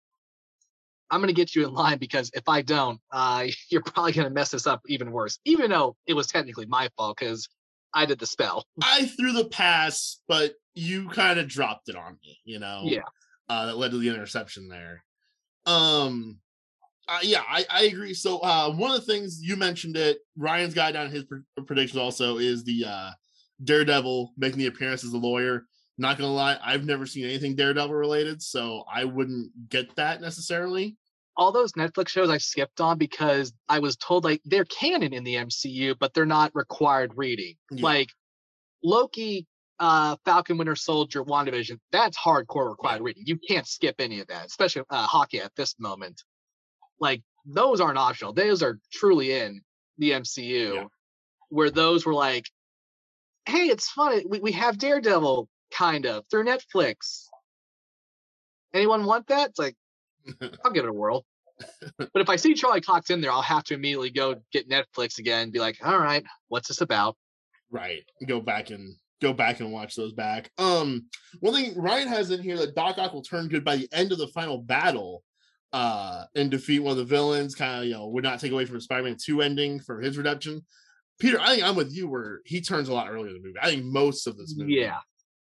[1.11, 4.27] I'm going to get you in line because if I don't, uh, you're probably going
[4.27, 5.39] to mess this up even worse.
[5.45, 7.49] Even though it was technically my fault because
[7.95, 8.65] I did the spell.
[8.83, 12.39] I threw the pass, but you kind of dropped it on me.
[12.45, 13.03] You know, Yeah.
[13.51, 15.05] uh, that led to the interception there.
[15.67, 16.39] Um,
[17.13, 18.15] uh, yeah, I, I agree.
[18.15, 21.99] So uh, one of the things you mentioned it, Ryan's guy down his pre- predictions
[21.99, 23.11] also is the uh,
[23.63, 25.67] Daredevil making the appearance as a lawyer.
[25.99, 30.97] Not gonna lie, I've never seen anything Daredevil related, so I wouldn't get that necessarily.
[31.37, 35.23] All those Netflix shows I skipped on because I was told like they're canon in
[35.23, 37.57] the MCU, but they're not required reading.
[37.71, 37.85] Yeah.
[37.85, 38.09] Like
[38.83, 39.47] Loki,
[39.79, 43.25] uh, Falcon Winter Soldier, WandaVision, that's hardcore required reading.
[43.27, 46.23] You can't skip any of that, especially uh, Hawkeye at this moment.
[47.03, 48.33] Like those aren't optional.
[48.33, 49.61] Those are truly in
[49.99, 50.85] the MCU, Yeah.
[51.51, 52.47] where those were like,
[53.47, 54.23] hey, it's fun.
[54.29, 57.27] We, we have Daredevil kind of through Netflix.
[58.73, 59.51] Anyone want that?
[59.51, 59.77] It's like,
[60.65, 61.25] I'll give it a whirl.
[61.99, 65.19] but if I see Charlie Cox in there, I'll have to immediately go get Netflix
[65.19, 67.17] again and be like, all right, what's this about?
[67.71, 68.05] Right.
[68.27, 70.51] Go back and go back and watch those back.
[70.59, 71.07] Um,
[71.41, 74.13] one thing Ryan has in here that Doc Ock will turn good by the end
[74.13, 75.23] of the final battle,
[75.73, 77.55] uh, and defeat one of the villains.
[77.55, 80.63] Kind of, you know, would not take away from Spider-Man Two ending for his redemption.
[81.19, 83.59] Peter, I think I'm with you where he turns a lot earlier in the movie.
[83.63, 84.99] I think most of this movie, Yeah.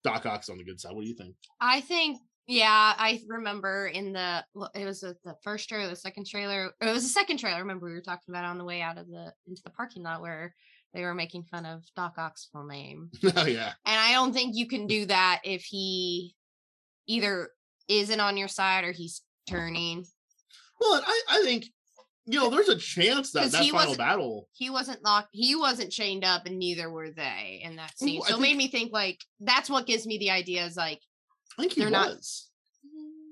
[0.04, 0.94] Doc Ock's on the good side.
[0.94, 1.36] What do you think?
[1.60, 6.26] I think, yeah, I remember in the it was the the first trailer, the second
[6.28, 6.72] trailer.
[6.82, 7.58] It was the second trailer.
[7.58, 10.04] I remember we were talking about on the way out of the into the parking
[10.04, 10.56] lot where
[10.94, 14.56] they were making fun of Doc Ock's full name, oh yeah, and I don't think
[14.56, 16.34] you can do that if he
[17.06, 17.50] either
[17.90, 20.06] isn't on your side or he's turning.
[20.80, 21.66] Well, I I think
[22.26, 24.48] you know there's a chance that that he final battle.
[24.54, 25.30] He wasn't locked.
[25.32, 28.20] He wasn't chained up, and neither were they in that scene.
[28.20, 30.76] Ooh, I so it made me think like that's what gives me the idea is
[30.76, 31.00] like
[31.58, 32.50] I think he they're not- was,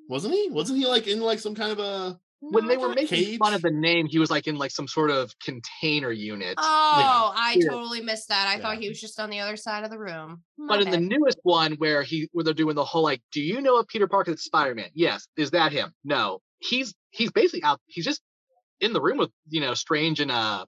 [0.08, 0.50] wasn't he?
[0.50, 2.20] Wasn't he like in like some kind of a?
[2.42, 4.70] When No, they were thought- making fun of the name, he was like in like
[4.70, 6.56] some sort of container unit.
[6.60, 7.70] Oh, I Yeah.
[7.70, 8.48] totally missed that.
[8.48, 10.44] I thought he was just on the other side of the room.
[10.58, 13.42] But My in the newest one where he where they're doing the whole like, do
[13.42, 14.90] you know if Peter Parker is Spider-Man?
[14.94, 15.28] Yes.
[15.38, 15.92] Is that him?
[16.04, 16.40] No.
[16.70, 18.22] He's he's basically out he's just
[18.80, 20.66] in the room with, you know, Strange and uh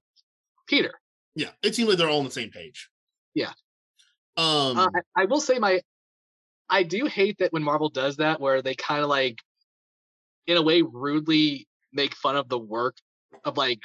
[0.67, 0.93] Peter.
[1.35, 2.89] Yeah, it seemed like they're all on the same page.
[3.33, 3.51] Yeah.
[4.35, 4.77] Um.
[4.77, 5.81] Uh, I, I will say my
[6.69, 9.39] I do hate that when Marvel does that where they kind of like
[10.45, 12.97] in a way rudely make fun of the work
[13.43, 13.79] of like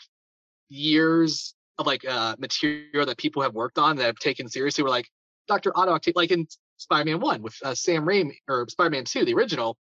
[0.68, 4.84] years of like uh material that people have worked on that have taken seriously.
[4.84, 5.08] We're like
[5.48, 5.72] Dr.
[5.76, 6.46] Otto like in
[6.76, 9.76] Spider-Man 1 with uh, Sam Raimi or Spider-Man 2, the original.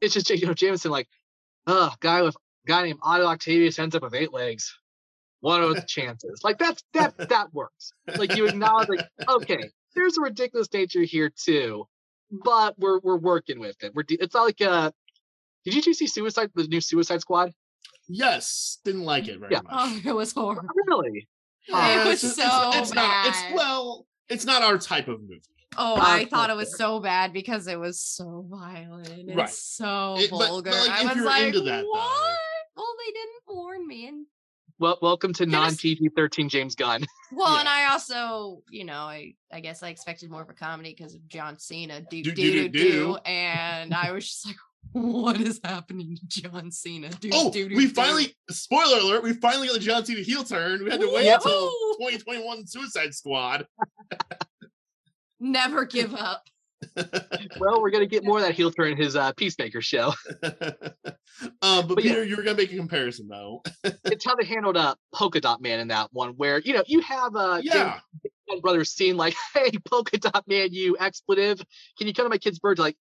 [0.00, 1.08] It's just you know Jameson like,
[1.66, 2.36] uh guy with
[2.66, 4.74] guy named Otto Octavius ends up with eight legs.
[5.40, 6.40] What are the chances?
[6.42, 7.92] Like that's that that works.
[8.16, 11.86] Like you acknowledge like, okay, there's a ridiculous nature here too,
[12.30, 13.94] but we're we're working with it.
[13.94, 14.90] We're de- it's not like uh
[15.64, 17.52] did you two see Suicide the new Suicide Squad?
[18.08, 19.62] yes, didn't like it very Yeah.
[19.62, 19.72] much.
[19.72, 20.68] Oh, it was horrible.
[20.86, 21.26] Really?
[21.68, 23.26] Yeah, it was it's, so it's, it's not.
[23.26, 25.42] It's well, it's not our type of movie.
[25.78, 29.48] Oh, Uh, I thought it was so bad because it was so violent and Right.
[29.50, 30.70] so It- but- but, vulgar.
[30.72, 32.38] like, I if was you're like, into that, though- what?
[32.76, 34.06] Well, they didn't warn me.
[34.08, 34.26] And
[34.78, 37.06] Well, welcome to non PG thirteen James Gunn.
[37.32, 40.94] well, and I also, you know, I I guess I expected more of a comedy
[40.96, 42.00] because of John Cena.
[42.02, 44.56] Do Do, do do, and I was just like,
[44.92, 47.08] what is happening to John Cena?
[47.08, 47.94] Do, Oh, do, do, we do.
[47.94, 48.36] finally.
[48.50, 49.22] Spoiler alert!
[49.22, 50.84] We finally got the John Cena heel turn.
[50.84, 51.32] We had to wait Woo!
[51.34, 53.66] until 2021 Suicide Squad.
[55.40, 56.42] never give up.
[57.58, 60.12] well, we're gonna get more of that heel turn in his uh, Peacemaker show.
[60.42, 60.52] um,
[61.62, 62.12] but, But yeah.
[62.12, 63.62] Peter, you were gonna make a comparison though.
[64.04, 67.00] it's how they handled uh, Polka Dot Man in that one, where you know you
[67.00, 67.98] have uh, James yeah,
[68.48, 71.62] Gunn brothers scene like, "Hey, Polka Dot Man, you expletive,
[71.98, 72.96] can you come to my kid's bird?" Like,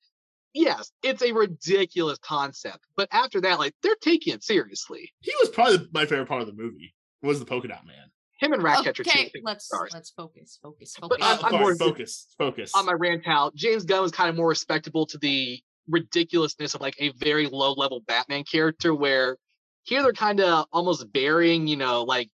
[0.54, 5.12] yes, it's a ridiculous concept, but after that, like they're taking it seriously.
[5.20, 6.96] he was probably my favorite part of the movie.
[7.22, 8.10] Was the polka dot man?
[8.40, 9.10] Him and Ratcatcher too.
[9.10, 9.92] Okay, let's stars.
[9.94, 11.18] let's focus, focus, focus.
[11.22, 12.74] I'm- Uh, I'm sorry, more- focus, focus.
[12.76, 16.82] on my rant out, James Gunn was kind of more respectable to the ridiculousness of
[16.82, 19.38] like a very low level Batman character, where
[19.84, 22.30] here they're kind of almost burying, you know, like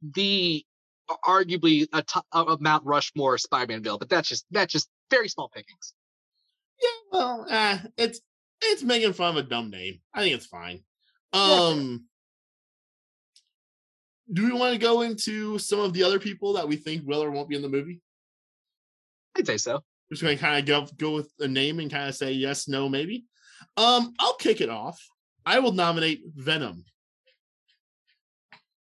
[0.00, 0.64] the
[1.24, 5.28] arguably a, to- a a Mount Rushmore Spider-Man bill, but that's just that's just very
[5.28, 5.92] small pickings.
[6.80, 8.20] Yeah, well, eh, it's
[8.62, 10.00] it's making fun of a dumb name.
[10.14, 10.82] I think it's fine.
[11.34, 11.40] Yeah.
[11.40, 12.06] Um,
[14.32, 17.22] do we want to go into some of the other people that we think will
[17.22, 18.00] or won't be in the movie?
[19.36, 19.82] I'd say so.
[20.10, 22.68] Just going to kind of go go with a name and kind of say yes,
[22.68, 23.24] no, maybe.
[23.76, 25.00] Um, I'll kick it off.
[25.44, 26.84] I will nominate Venom.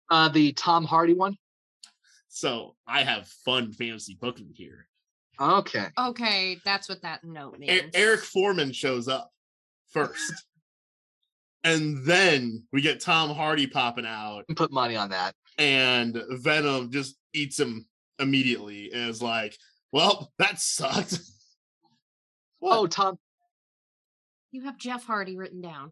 [0.09, 1.35] Uh, the Tom Hardy one.
[2.29, 4.87] So I have fun fantasy booking here.
[5.39, 5.87] Okay.
[5.97, 7.91] Okay, that's what that note E- means.
[7.93, 9.31] Eric Forman shows up
[9.89, 10.33] first.
[11.63, 15.35] And then we get Tom Hardy popping out, Put money on that.
[15.57, 17.85] and Venom just eats him
[18.17, 19.57] immediately and is like,
[19.91, 21.19] Well, that sucked.
[22.61, 22.77] What?
[22.77, 23.17] Oh, Tom.
[24.51, 25.91] You have Jeff Hardy written down.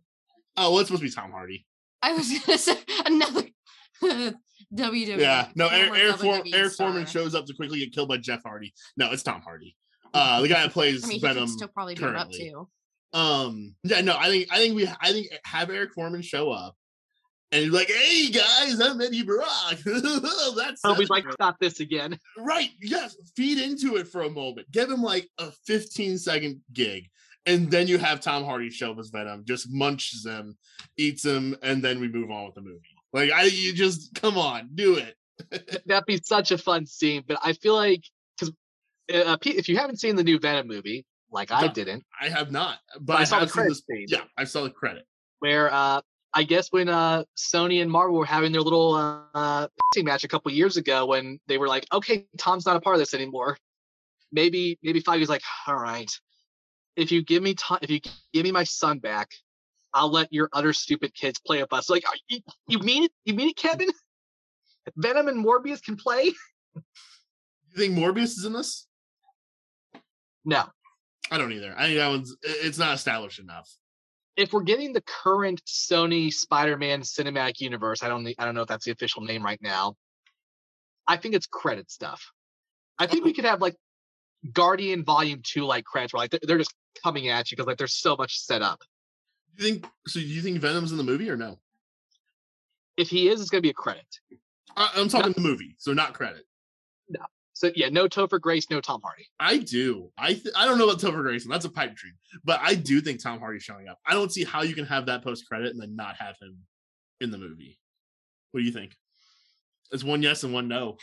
[0.57, 1.65] Oh, well, it's supposed to be Tom Hardy.
[2.01, 3.43] I was gonna say another
[4.74, 5.18] WWE.
[5.18, 8.09] Yeah, no, Air, former Eric, For- WWE Eric Forman shows up to quickly get killed
[8.09, 8.74] by Jeff Hardy.
[8.97, 9.78] No, it's Tom Hardy.
[10.13, 11.47] Uh, the guy that plays I mean, he Venom.
[11.47, 12.38] still probably do up currently.
[12.49, 12.68] too.
[13.13, 16.75] Um, yeah, no, I think I think we I think have Eric Forman show up
[17.51, 22.19] and he's like, "Hey guys, I'm Eddie Brock." that's Oh, we'd like stop this again.
[22.37, 22.69] right.
[22.81, 24.69] Yes, feed into it for a moment.
[24.71, 27.09] Give him like a 15 second gig,
[27.45, 30.57] and then you have Tom Hardy show up as Venom, just munches them,
[30.97, 32.81] eats them, and then we move on with the movie.
[33.13, 35.15] Like I, you just come on, do it.
[35.85, 37.23] That'd be such a fun scene.
[37.25, 38.03] But I feel like
[38.37, 38.53] because
[39.13, 42.80] uh, if you haven't seen the new Venom movie, like I didn't, I have not,
[42.95, 43.78] but but I I, saw the credit.
[44.07, 45.05] Yeah, I saw the credit.
[45.39, 46.01] where uh,
[46.34, 48.95] I guess when uh, Sony and Marvel were having their little
[49.34, 49.67] uh,
[49.97, 52.99] match a couple years ago, when they were like, "Okay, Tom's not a part of
[52.99, 53.57] this anymore,"
[54.32, 56.11] maybe maybe Feige's like, "All right,
[56.95, 57.99] if you give me Tom, if you
[58.34, 59.30] give me my son back."
[59.93, 61.89] I'll let your other stupid kids play with us.
[61.89, 63.11] Like, are you, you mean it?
[63.25, 63.88] You mean it, Kevin?
[64.95, 66.34] Venom and Morbius can play?
[66.75, 68.88] You think Morbius is in this?
[70.45, 70.65] No.
[71.32, 71.73] I don't either.
[71.78, 73.69] I think that one's it's not established enough.
[74.38, 78.67] if we're getting the current Sony Spider-Man cinematic universe, I don't I don't know if
[78.67, 79.95] that's the official name right now.
[81.07, 82.32] I think it's credit stuff.
[82.99, 83.34] I think we oh.
[83.34, 83.75] could have like
[84.53, 86.73] Guardian Volume Two like credits where like they're, just
[87.03, 88.82] coming at you because like there's so much set up.
[89.55, 90.19] You think so?
[90.19, 91.59] Do you think Venom's in the movie or no?
[92.95, 94.05] If he is, it's gonna be a credit.
[94.75, 96.46] I, I'm talking the movie, so not credit.
[97.57, 99.25] So yeah, no Topher Grace, no Tom Hardy.
[99.39, 100.11] I do.
[100.15, 101.49] I th- I don't know about Topher Grayson.
[101.49, 103.97] That's a pipe dream, but I do think Tom Hardy's showing up.
[104.05, 106.59] I don't see how you can have that post credit and then not have him
[107.19, 107.79] in the movie.
[108.51, 108.95] What do you think?
[109.91, 110.97] It's one yes and one no.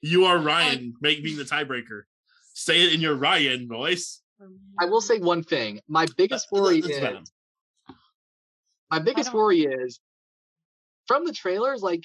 [0.00, 2.04] You are Ryan, make being the tiebreaker.
[2.54, 4.22] Say it in your Ryan voice.
[4.80, 5.80] I will say one thing.
[5.86, 7.24] My biggest worry is Venom.
[8.90, 10.00] my biggest worry is
[11.08, 12.04] from the trailers, like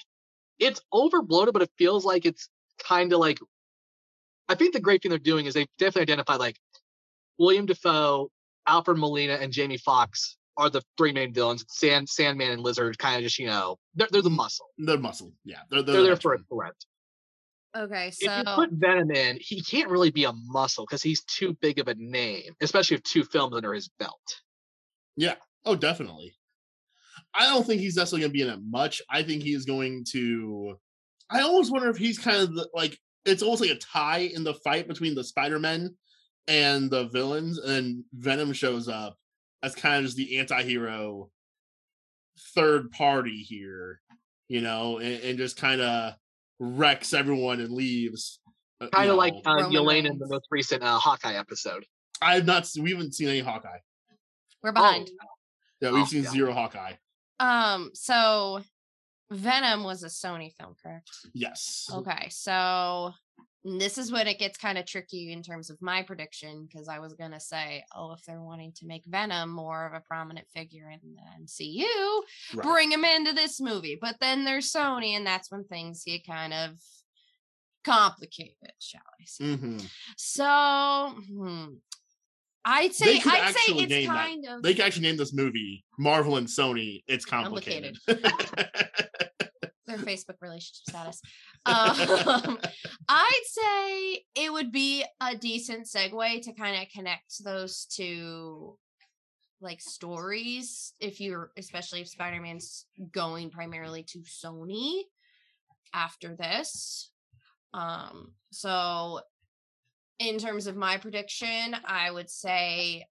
[0.58, 3.38] it's overbloated, but it feels like it's kind of like
[4.50, 6.56] I think the great thing they're doing is they've definitely identified like
[7.38, 8.30] William Dafoe,
[8.66, 11.64] Alfred Molina, and Jamie Foxx are the three main villains.
[11.68, 14.66] Sand, Sandman, and Lizard kind of just you know they're they're the muscle.
[14.76, 15.32] They're muscle.
[15.44, 16.74] Yeah, they're, they're, They're the there for a threat.
[17.76, 21.22] Okay, so If you put Venom in, he can't really be a muscle because he's
[21.22, 24.42] too big of a name, especially with two films under his belt.
[25.16, 25.36] Yeah.
[25.64, 26.34] Oh, definitely.
[27.32, 29.00] I don't think he's necessarily going to be in it much.
[29.08, 30.76] I think he's going to.
[31.30, 34.44] I almost wonder if he's kind of the, like it's almost like a tie in
[34.44, 35.94] the fight between the Spider Men
[36.48, 39.16] and the villains, and then Venom shows up
[39.62, 41.30] as kind of just the anti-hero
[42.54, 44.00] third party here,
[44.48, 46.14] you know, and, and just kind of
[46.58, 48.40] wrecks everyone and leaves.
[48.80, 49.40] uh, Kind of like know.
[49.52, 51.84] uh, Yelena in the most recent uh, Hawkeye episode.
[52.22, 52.68] I have not.
[52.80, 53.78] We haven't seen any Hawkeye.
[54.62, 55.10] we're behind.
[55.80, 56.30] Yeah, we've Oh, seen yeah.
[56.30, 56.94] zero Hawkeye.
[57.38, 58.62] Um, so
[59.30, 61.10] Venom was a Sony film, correct?
[61.32, 61.88] Yes.
[61.92, 63.12] Okay, so
[63.62, 66.98] this is when it gets kind of tricky in terms of my prediction because I
[66.98, 70.88] was gonna say, oh, if they're wanting to make Venom more of a prominent figure
[70.90, 72.22] in the MCU,
[72.54, 72.66] Right.
[72.66, 73.98] bring him into this movie.
[74.00, 76.78] But then there's Sony, and that's when things get kind of
[77.84, 79.56] complicated, shall I say?
[79.56, 79.78] hmm
[80.16, 81.66] So, hmm,
[82.64, 84.26] I'd say I'd say it's name that.
[84.26, 87.02] kind of They can actually name this movie Marvel and Sony.
[87.06, 87.96] It's complicated.
[89.90, 91.20] their Facebook relationship status.
[91.66, 92.58] Um,
[93.08, 98.78] I'd say it would be a decent segue to kind of connect those two
[99.62, 105.02] like stories if you're especially if Spider-Man's going primarily to Sony
[105.92, 107.10] after this.
[107.74, 109.20] Um so
[110.20, 113.06] in terms of my prediction, I would say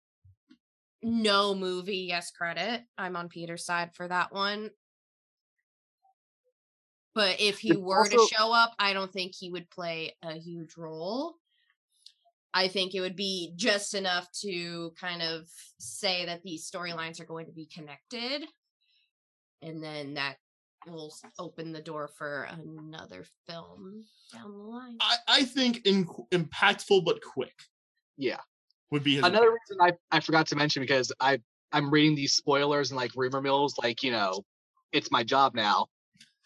[1.02, 2.84] no movie, yes credit.
[2.98, 4.70] I'm on Peter's side for that one.
[7.16, 10.34] But if he It's were to show up, I don't think he would play a
[10.36, 11.34] huge role.
[12.54, 15.48] I think it would be just enough to kind of
[15.80, 18.48] say that these storylines are going to be connected.
[19.62, 20.36] And then that
[20.88, 24.04] will open the door for another film
[24.34, 24.98] down the line.
[25.02, 27.54] I, I think in, impactful but quick
[28.18, 28.40] Yeah.
[28.92, 29.60] would be Another appearance.
[29.70, 31.40] reason I, I forgot to mention because I
[31.72, 34.42] I'm reading these spoilers and like rumor mills, like you know,
[34.92, 35.86] it's my job now.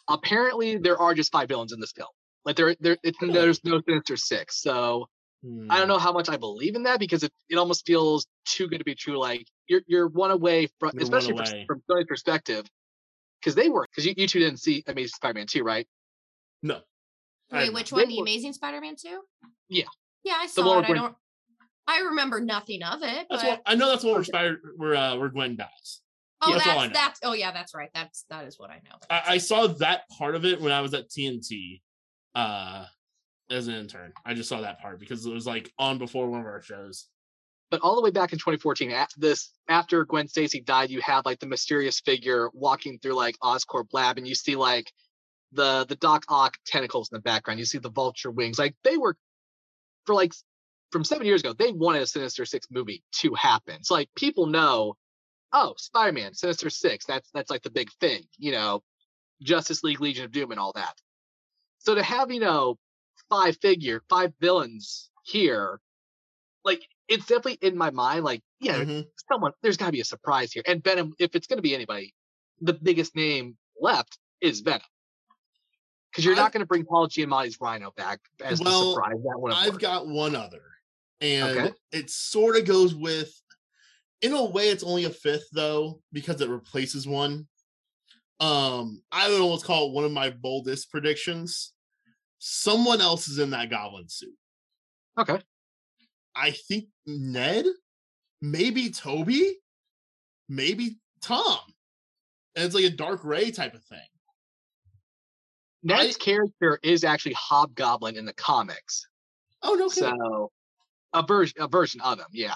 [0.09, 2.09] Apparently, there are just five villains in this film.
[2.43, 3.31] Like there, there, it's, Oh.
[3.31, 4.61] there's no Sinister Six.
[4.61, 5.07] So
[5.45, 5.87] I don't hmm.
[5.87, 8.83] know how much I believe in that because it, it almost feels too good to
[8.83, 9.17] be true.
[9.17, 11.65] Like you're you're one away from, You're especially from, away.
[11.67, 12.65] from Sony's perspective,
[13.43, 15.87] because they were because you, you two didn't see Amazing Spider-Man two, right?
[16.61, 16.79] No.
[17.51, 18.01] I Wait, which one?
[18.01, 19.21] They The were- Amazing Spider-Man 2?
[19.69, 19.83] Yeah.
[20.23, 20.87] Yeah, I saw it.
[20.87, 21.15] with I don't
[21.85, 23.27] I remember nothing of it.
[23.29, 23.49] That's but...
[23.49, 23.89] what I know.
[23.89, 26.01] That's what we're Spider, where uh, where Gwen dies.
[26.41, 26.99] Oh, That's all I that's know.
[26.99, 27.89] that's oh yeah, that's right.
[27.93, 28.95] That's that is what I know.
[29.09, 31.81] I, I saw that part of it when I was at TNT
[32.35, 32.85] uh,
[33.49, 34.13] as an intern.
[34.25, 37.07] I just saw that part because it was like on before one of our shows.
[37.73, 41.25] But all the way back in 2014, after this after Gwen Stacy died, you have
[41.25, 44.93] like the mysterious figure walking through like Oscorp lab, and you see like
[45.53, 47.59] the the Doc Ock tentacles in the background.
[47.59, 48.59] You see the vulture wings.
[48.59, 49.17] Like they were
[50.05, 50.33] for like
[50.91, 53.83] from seven years ago, they wanted a Sinister Six movie to happen.
[53.83, 54.95] So like people know,
[55.51, 58.83] oh, Spider-Man, Sinister Six, that's that's like the big thing, you know,
[59.41, 60.93] Justice League, Legion of Doom, and all that.
[61.79, 62.77] So to have, you know,
[63.31, 65.79] five figure, five villains here,
[66.63, 69.07] like it's definitely in my mind, like, yeah, Mhm.
[69.29, 70.63] someone there's gotta be a surprise here.
[70.65, 72.13] And Venom, if it's gonna be anybody,
[72.61, 74.81] the biggest name left is Venom.
[76.11, 79.23] Because you're I- not gonna bring Paul Giamatti's Rhino back as Well, the surprise.
[79.23, 80.63] That would I've got one other,
[81.21, 81.73] and Okay.
[81.91, 83.33] it sort of goes with.
[84.21, 87.49] In a way, it's only a fifth though because it replaces one.
[88.39, 91.73] Um, I would almost call it one of my boldest predictions.
[92.39, 94.37] Someone else is in that goblin suit.
[95.17, 95.41] okay.
[96.35, 97.65] I think Ned,
[98.41, 99.55] maybe Tobey,
[100.49, 101.59] maybe Tom.
[102.55, 103.99] And it's like a dark ray type of thing.
[105.83, 109.05] Ned's character is actually Hobgoblin in the comics.
[109.61, 110.17] Oh no, kidding.
[110.17, 110.51] So
[111.13, 112.55] a version a version of him, yeah.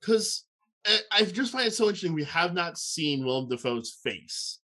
[0.00, 0.44] because
[0.86, 2.14] I, I just find it so interesting.
[2.14, 4.58] We have not seen Willem Dafoe's face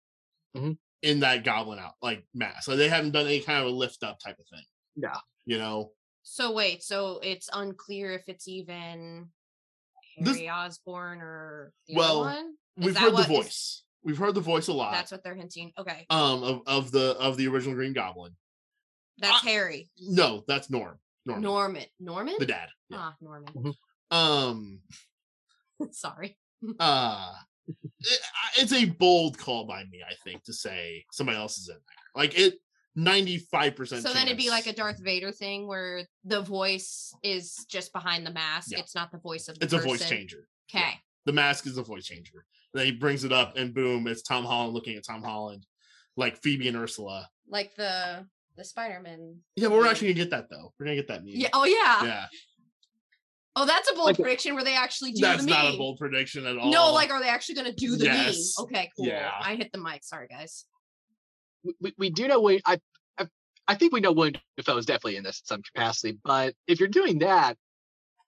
[0.55, 0.77] Mhm.
[1.01, 2.63] in that goblin out like mask.
[2.63, 4.63] So they haven't done any kind of a lift up type of thing.
[4.95, 5.17] Yeah.
[5.45, 5.91] You know,
[6.27, 9.29] So wait, so it's unclear if it's even
[10.17, 12.55] This- Harry Osborn or the Well, other one.
[12.77, 13.83] Is we've heard the what is- voice.
[14.03, 14.91] We've heard the voice a lot.
[14.91, 15.71] That's what they're hinting.
[15.77, 18.35] Okay, um of, of the of the original Green Goblin.
[19.19, 19.89] that's I- Harry.
[19.99, 20.99] No, that's Norm.
[21.25, 21.85] Norman, Norman.
[21.99, 22.35] Norman.
[22.39, 22.69] the dad.
[22.89, 22.97] Yeah.
[22.99, 23.53] Ah, Norman.
[23.53, 23.73] Mhm.
[24.11, 24.81] Um.
[25.91, 26.37] Sorry.
[26.79, 27.33] uh
[27.67, 28.19] it-
[28.57, 32.05] it's a bold call by me i think to say somebody else is in there
[32.23, 32.53] like it
[32.97, 34.73] 95% So then it'd be like a.
[34.73, 38.71] Darth Vader thing where the voice is just behind the mask.
[38.71, 38.79] Yeah.
[38.79, 40.93] It's not the voice of the it's a voice changer Okay.
[41.25, 44.43] the mask is a voice changer then he brings it up and boom it's tom
[44.43, 45.65] holland looking at tom holland
[46.17, 48.25] like phoebe and ursula Like the
[48.57, 49.37] the Spider-Man.
[49.55, 51.33] yeah but we're actually gonna get that though we're gonna get that meme.
[51.35, 51.49] Yeah.
[51.53, 52.03] Oh yeah.
[52.03, 52.25] yeah
[53.57, 55.97] Oh, that's a bold Like prediction where they actually do that's the not a bold
[55.97, 58.53] prediction at all No, like, are they actually going to do the Yes.
[58.59, 58.65] meme?
[58.65, 59.05] Okay, cool.
[59.05, 59.31] Yeah.
[59.39, 60.03] I hit the mic.
[60.03, 60.65] Sorry, guys.
[61.81, 62.79] We, we, do know we I,
[63.17, 63.27] I
[63.67, 66.79] I think we know William Dafoe is definitely in this in some capacity, but if
[66.79, 67.57] you're doing that,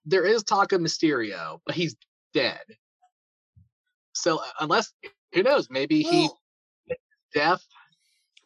[0.04, 1.94] there is talk of Mysterio, but he's
[2.34, 2.60] dead.
[4.14, 4.92] So uh, unless
[5.32, 6.40] who knows, maybe he Well,
[7.34, 7.64] deaf.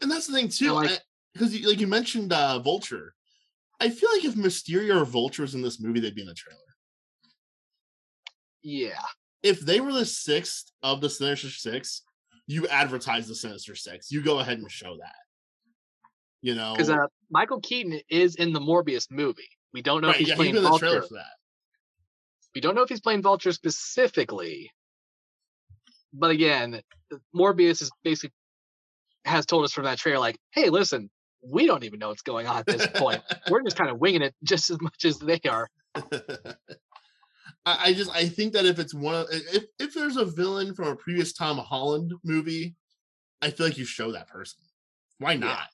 [0.02, 1.00] and that's the thing too like-
[1.32, 3.14] because like you mentioned uh vulture
[3.80, 6.34] i feel like if mysterio or vulture was in this movie they'd be in the
[6.34, 6.58] trailer
[8.62, 9.00] Yeah.
[9.42, 12.02] if they were the sixth of the Sinister Six,
[12.46, 14.10] you advertise the Sinister Six.
[14.10, 15.14] You go ahead and show that.
[16.40, 19.48] You know, Because uh, Michael Keaton is in the Morbius movie.
[19.72, 20.14] We don't know right?
[20.14, 21.08] if he's Yeah, playing been in the trailer Vulture.
[21.08, 21.32] for that.
[22.54, 24.70] We don't know if he's playing Vulture specifically.
[26.12, 26.82] But again,
[27.34, 28.34] Morbius is basically
[29.24, 31.08] has told us from that trailer, like, hey, listen,
[31.42, 33.22] we don't even know what's going on at this point.
[33.50, 35.68] We're just kind of winging it just as much as they are.
[37.64, 40.74] I, I just I think that if it's one of if if there's a villain
[40.74, 42.74] from a previous Tom Holland movie,
[43.40, 44.60] I feel like you show that person.
[45.18, 45.68] Why not?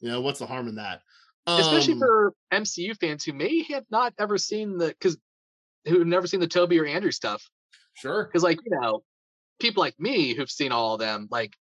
[0.00, 1.02] You know, what's the harm in that?
[1.46, 5.16] Especially Um, for MCU fans who may have not ever seen the because
[5.84, 7.42] who've never seen the Tobey or Andrew stuff.
[7.94, 8.24] sure.
[8.24, 9.02] Because like, you know,
[9.60, 11.52] people like me who've seen all of them, like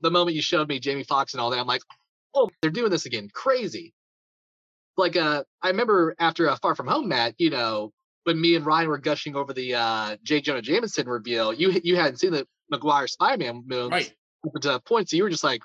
[0.00, 1.82] the moment you showed me Jamie Foxx and all that, I'm like,
[2.34, 3.28] oh, they're doing this again.
[3.32, 3.94] Crazy.
[4.96, 7.92] Like uh I remember after uh, Far From Home, Matt, you know,
[8.26, 10.40] when me and Ryan were gushing over the uh J.
[10.40, 14.12] Jonah Jameson reveal, you you hadn't seen the Maguire Spider-Man movies Right.
[14.44, 15.62] up to that point, so you were just like,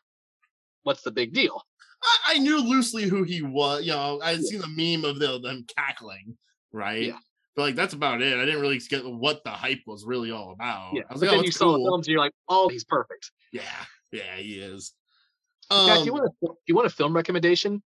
[0.84, 1.64] what's the big deal?
[2.04, 3.84] I, I knew loosely who he was.
[3.84, 6.38] You know, I had seen the meme of the, them cackling,
[6.72, 7.08] right?
[7.08, 7.18] Yeah.
[7.56, 8.38] But like that's about it.
[8.38, 10.92] I didn't really get what the hype was really all about.
[10.94, 11.86] Yeah, I was but like, then oh, you saw the cool.
[11.88, 13.32] films, and you're like, oh, he's perfect.
[13.52, 13.62] Yeah,
[14.12, 14.94] yeah, he is.
[15.72, 17.82] Um, you want a, you want a film recommendation?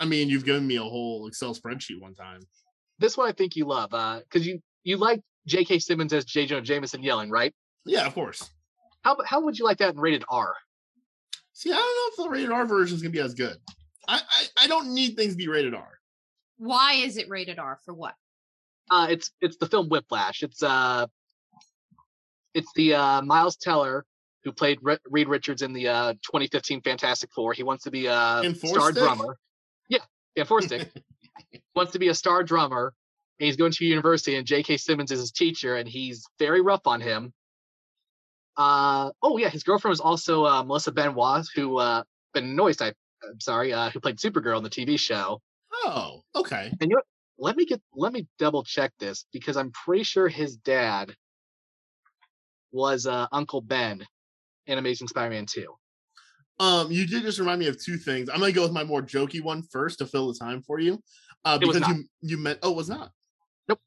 [0.00, 2.40] I mean, you've given me a whole Excel spreadsheet one time.
[2.98, 5.78] This one I think you love, because you you like J.K.
[5.78, 6.46] Simmons as J.
[6.46, 7.54] Jonah Jameson yelling, right?
[7.84, 8.50] Yeah, of course.
[9.02, 10.54] How how would you like that in rated R?
[11.52, 13.56] See, I don't know if the rated R version is gonna be as good.
[14.06, 15.98] I, I I don't need things to be rated R.
[16.58, 18.14] Why is it rated R for what?
[18.90, 20.42] Uh, it's it's the film Whiplash.
[20.42, 21.06] It's uh,
[22.54, 24.04] it's the uh, Miles Teller
[24.44, 27.52] who played Re- Reed Richards in the uh, 2015 Fantastic Four.
[27.52, 29.36] He wants to be a In star drummer.
[29.88, 29.98] Yeah,
[30.36, 30.90] yeah, four stick.
[31.78, 32.92] wants to be a star drummer.
[33.40, 34.78] And he's going to university, and J.K.
[34.78, 37.32] Simmons is his teacher, and he's very rough on him.
[38.56, 42.02] Uh, oh yeah, his girlfriend was also uh, Melissa Benoist, who uh,
[42.34, 42.88] Benoist, I,
[43.22, 45.40] I'm sorry, uh, who played Supergirl on the TV show.
[45.72, 46.72] Oh, okay.
[46.80, 47.02] And you know?
[47.40, 51.14] Let me get let me double check this because I'm pretty sure his dad
[52.72, 54.04] was uh, Uncle Ben
[54.66, 55.72] in Amazing Spider-Man 2.
[56.60, 58.28] Um, you did just remind me of two things.
[58.28, 61.00] I'm gonna go with my more jokey one first to fill the time for you.
[61.48, 61.96] Uh, It was because not.
[61.96, 63.12] you you meant oh, it was not.
[63.68, 63.80] Nope.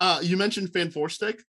[0.00, 1.42] Uh, you mentioned Fan Four Stick.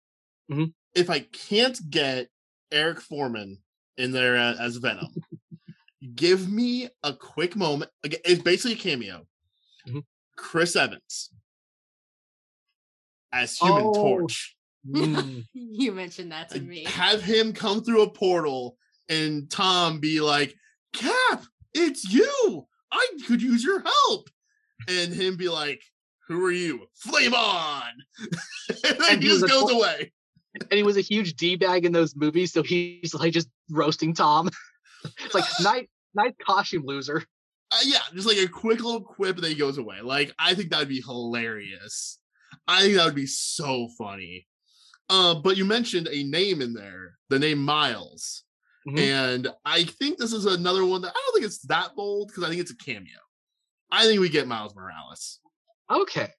[0.51, 0.72] Mhm.
[0.95, 2.28] If I can't get
[2.70, 3.59] Eric Forman
[3.97, 5.09] in there as Venom,
[6.14, 7.90] give me a quick moment.
[8.05, 9.26] Again, it's basically a cameo.
[9.86, 10.05] Mhm.
[10.36, 11.30] Chris Evans
[13.32, 13.95] as Human Oh.
[13.95, 14.57] Torch.
[14.86, 15.47] Mm.
[15.55, 16.84] You mentioned that to me.
[16.84, 18.76] have him come through a portal
[19.09, 20.55] and Tom be like,
[20.93, 22.66] Cap, it's you.
[22.93, 24.28] I could use your help.
[24.88, 25.82] And him be like,
[26.28, 26.86] Who are you?
[26.96, 27.90] Flame on.
[29.10, 30.12] and he just a goes tor- away.
[30.54, 34.14] and he was a huge d bag in those movies, so he's like just roasting
[34.14, 34.48] Tom.
[35.24, 37.24] it's like nice, nice costume loser.
[37.70, 40.00] Uh, yeah, just like a quick little quip and then he goes away.
[40.02, 42.18] Like, I think that would be hilarious.
[42.68, 44.46] I think that would be so funny.
[45.08, 48.44] Uh, but you mentioned a name in there, the name Miles.
[48.86, 48.98] Mhm.
[48.98, 52.44] And I think this is another one that I don't think it's that bold because
[52.44, 53.18] I think it's a cameo.
[53.93, 55.38] I think we get Miles Morales.
[55.90, 56.30] Okay,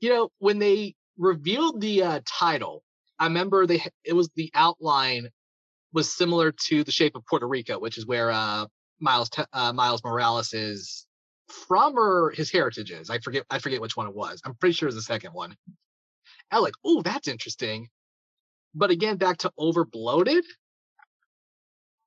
[0.00, 2.84] you know when they revealed the uh, title,
[3.18, 5.30] I remember they it was the outline
[5.92, 8.66] was similar to the shape of Puerto Rico, which is where uh,
[9.00, 11.06] Miles uh, Miles Morales is
[11.48, 13.08] from or his heritage is.
[13.08, 14.42] I forget I forget which one it was.
[14.44, 15.56] I'm pretty sure it's the second one.
[16.50, 17.88] I like, oh, that's interesting.
[18.74, 20.42] But again, back to overbloated.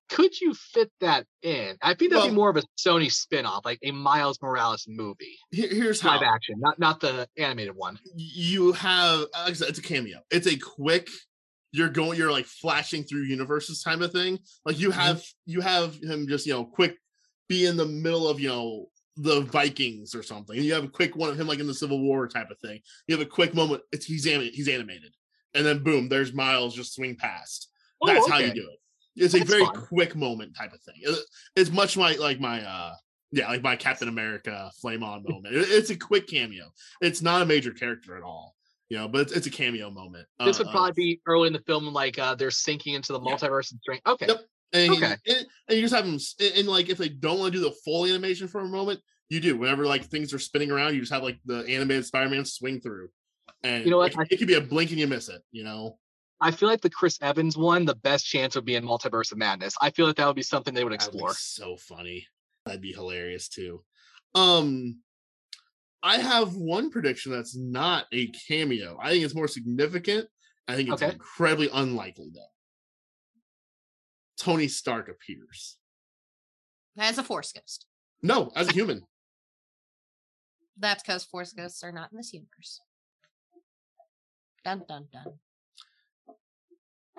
[0.10, 1.78] Could you fit that in?
[1.82, 5.38] I think that'd be more of a Sony spin-off, like a Miles Morales movie.
[5.52, 8.00] Here- here's how Live action, not not the animated one.
[8.16, 10.20] you have uh, like said, it's a cameo.
[10.32, 11.10] It's a quick.
[11.72, 12.18] You're going.
[12.18, 14.40] You're like flashing through universes type of thing.
[14.66, 15.00] Like you mm-hmm.
[15.00, 16.96] have you have him just you know quick
[17.48, 18.88] be in the middle of you know
[19.18, 20.56] the Vikings or something.
[20.56, 22.60] And you have a quick one of him like in the Civil War type of
[22.60, 22.80] thing.
[23.08, 23.84] You have a quick moment.
[23.92, 25.14] It's he's anim- he's animated,
[25.54, 27.70] and then boom, there's Miles just swing past.
[28.02, 28.79] Oh, That's how you do it.
[29.16, 29.76] It's a That's very fun.
[29.76, 30.96] quick moment type of thing.
[31.56, 32.94] It's much like like my uh
[33.32, 35.56] yeah like my Captain America flame on moment.
[35.56, 36.66] It's a quick cameo.
[37.02, 38.56] It's not a major character at all,
[38.90, 40.26] you know, but it's, it's a cameo moment.
[40.40, 43.14] This uh, would of- probably be early in the film, like uh, they're sinking into
[43.14, 43.36] the Yeah.
[43.36, 44.08] multiverse and strength.
[44.08, 44.40] Okay, Yep.
[44.74, 45.16] and, okay.
[45.28, 47.64] and, and you just have them and, and, like if they don't want to do
[47.64, 49.00] the full animation for a moment,
[49.30, 49.58] you do.
[49.58, 53.10] Whenever like things are spinning around, you just have like the animated Spider-Man swing through.
[53.64, 54.14] And You know what?
[54.14, 55.98] It, it could be a blink and you miss it, you know.
[56.42, 59.38] I feel like the Chris Evans one, the best chance would be in Multiverse of
[59.38, 59.76] Madness.
[59.82, 61.34] I feel like that would be something they would That would be explore.
[61.34, 62.28] so funny.
[62.66, 63.84] That'd be hilarious too.
[64.36, 65.02] Um,
[66.02, 68.98] I have one prediction that's not a cameo.
[69.02, 70.28] I think it's more significant.
[70.68, 71.12] I think it's Okay.
[71.14, 72.46] incredibly unlikely though.
[74.38, 75.78] Tony Stark appears.
[76.98, 77.86] As a force ghost.
[78.22, 79.02] No, as a human.
[80.78, 82.80] That's because force ghosts are not in this universe.
[84.64, 85.40] Dun dun dun.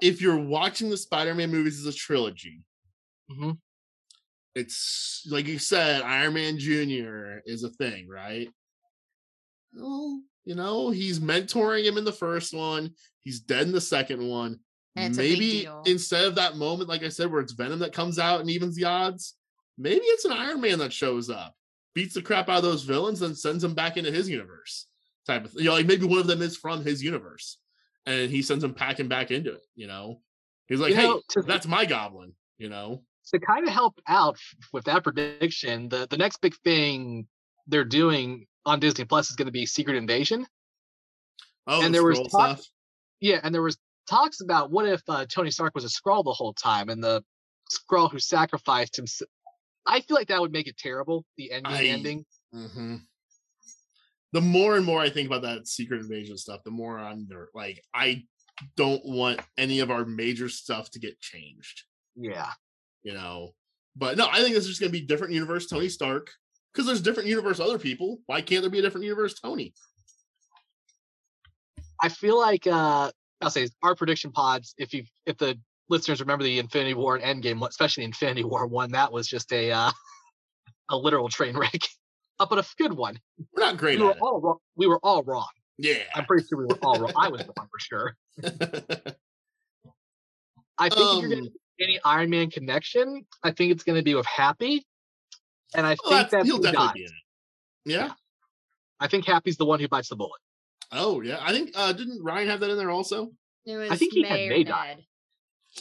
[0.00, 2.62] If you're watching the Spider-Man movies as a trilogy,
[3.30, 3.58] Mhm.
[4.54, 7.38] it's like you said, Iron Man Jr.
[7.46, 8.48] is a thing, right?
[9.72, 12.94] Well, you know, he's mentoring him in the first one.
[13.20, 14.60] He's dead in the second one.
[14.96, 17.78] And it's a big maybe instead of that moment, like I said, where it's Venom
[17.78, 19.34] that comes out and evens the odds,
[19.78, 21.54] maybe it's an Iron Man that shows up,
[21.94, 24.86] beats the crap out of those villains, and sends them back into his universe.
[25.26, 25.62] Type of, thing.
[25.62, 27.58] you know, like maybe one of them is from his universe,
[28.06, 29.62] and he sends him packing back into it.
[29.74, 30.20] You know,
[30.68, 33.94] he's like, You "Hey, know, to- that's my goblin." You know, to kind of help
[34.08, 34.36] out
[34.72, 37.26] with that prediction, the the next big thing
[37.66, 40.46] they're doing on Disney Plus is going to be Secret Invasion.
[41.66, 42.66] oh, And the there was talk- stuff.
[43.20, 43.78] Yeah, and there was
[44.08, 47.22] talks about what if uh, Tony Stark was a Skrull the whole time, and the
[47.70, 49.04] Skrull who sacrificed him.
[49.86, 51.24] I feel like that would make it terrible.
[51.36, 52.24] The ending I- ending.
[52.52, 52.96] hmm
[54.32, 57.50] the more and more I think about that secret invasion stuff, the more I'm ner-
[57.54, 58.24] like I
[58.76, 61.84] don't want any of our major stuff to get changed.
[62.16, 62.50] Yeah.
[63.02, 63.54] You know,
[63.96, 66.30] but no, I think this is just gonna be different universe Tony Stark
[66.72, 68.18] because there's different universe other people.
[68.26, 69.74] Why can't there be a different universe Tony?
[72.02, 73.10] I feel like uh
[73.40, 75.58] I'll say our prediction pods, if you if the
[75.88, 79.72] listeners remember the Infinity War and Endgame, especially Infinity War one, that was just a
[79.72, 79.90] uh
[80.90, 81.80] a literal train wreck.
[82.40, 83.20] Uh, but a good one.
[83.56, 84.22] We're not great We were at it.
[84.22, 84.58] all wrong.
[84.76, 85.46] We were all wrong.
[85.78, 85.94] Yeah.
[86.14, 87.12] I'm pretty sure we were all wrong.
[87.16, 88.16] I was wrong for sure.
[90.78, 94.14] I think if you're gonna Um, any Iron Man connection, I think it's gonna be
[94.14, 94.84] with Happy.
[95.74, 96.94] And I well, think Oh, that's- that's he'll who definitely dies.
[96.94, 97.12] be in it.
[97.98, 98.14] Yeah.
[98.98, 100.40] I think Happy's the one who bites the bullet.
[100.92, 101.38] Oh yeah.
[101.40, 103.30] I think uh didn't Ryan have that in there also?
[103.66, 105.06] It was think he had May or May die.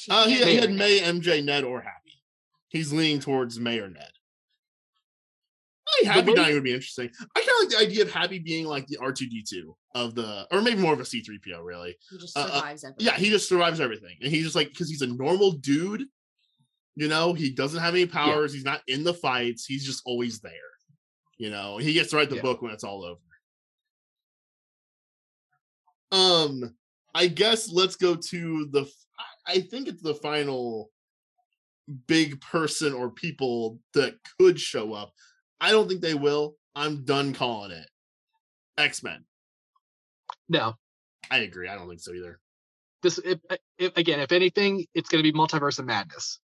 [0.10, 1.16] Uh he, had he May had May, Ned.
[1.16, 2.22] MJ, Ned, or Happy.
[2.70, 4.12] He's leaning towards May or Ned.
[6.02, 7.10] I think Happy dying would be interesting.
[7.36, 10.62] I kind of like the idea of Happy being like the R2D2 of the, or
[10.62, 11.98] maybe more of a C3PO, really.
[12.10, 12.94] He just uh, uh, everything.
[13.00, 14.16] Yeah, he just survives everything.
[14.22, 16.06] And he's just like, because he's a normal dude,
[16.96, 18.54] you know, he doesn't have any powers.
[18.54, 19.66] He's not in the fights.
[19.66, 20.52] He's just always there,
[21.38, 22.42] you know, he gets to write the Yeah.
[22.44, 23.20] book when it's all over.
[26.12, 26.76] Um,
[27.14, 28.90] I guess let's go to the,
[29.48, 30.92] I think it's the final
[32.08, 35.12] big person or people that could show up.
[35.62, 36.56] I don't think they will.
[36.76, 37.88] I'm done calling it.
[38.78, 39.26] X Men.
[40.48, 40.76] No.
[41.30, 41.68] I agree.
[41.68, 42.40] I don't think so either.
[43.04, 43.40] This if,
[43.78, 46.40] if, again, if anything, it's gonna be multiverse of madness.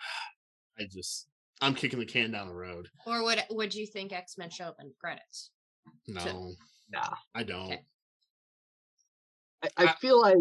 [0.78, 1.28] I just
[1.62, 2.88] I'm kicking the can down the road.
[3.06, 5.50] Or would would you think X Men show up in credits?
[6.08, 6.54] No,
[6.90, 7.14] Nah.
[7.34, 7.66] I don't.
[7.66, 7.80] Okay.
[9.62, 10.36] I, I I- feel like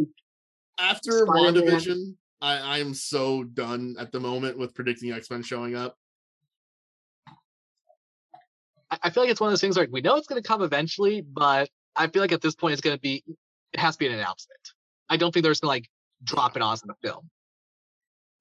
[0.79, 5.43] After Spider-Man- WandaVision, I I am so done at the moment with predicting X Men
[5.43, 5.97] showing up.
[8.91, 10.61] I- I feel like it's one of those things like we know it's gonna come
[10.61, 13.23] eventually, but I feel like at this point it's gonna be
[13.73, 14.59] it has to be an announcement.
[15.09, 15.89] I don't think they're just gonna like
[16.23, 17.29] drop it on in the film.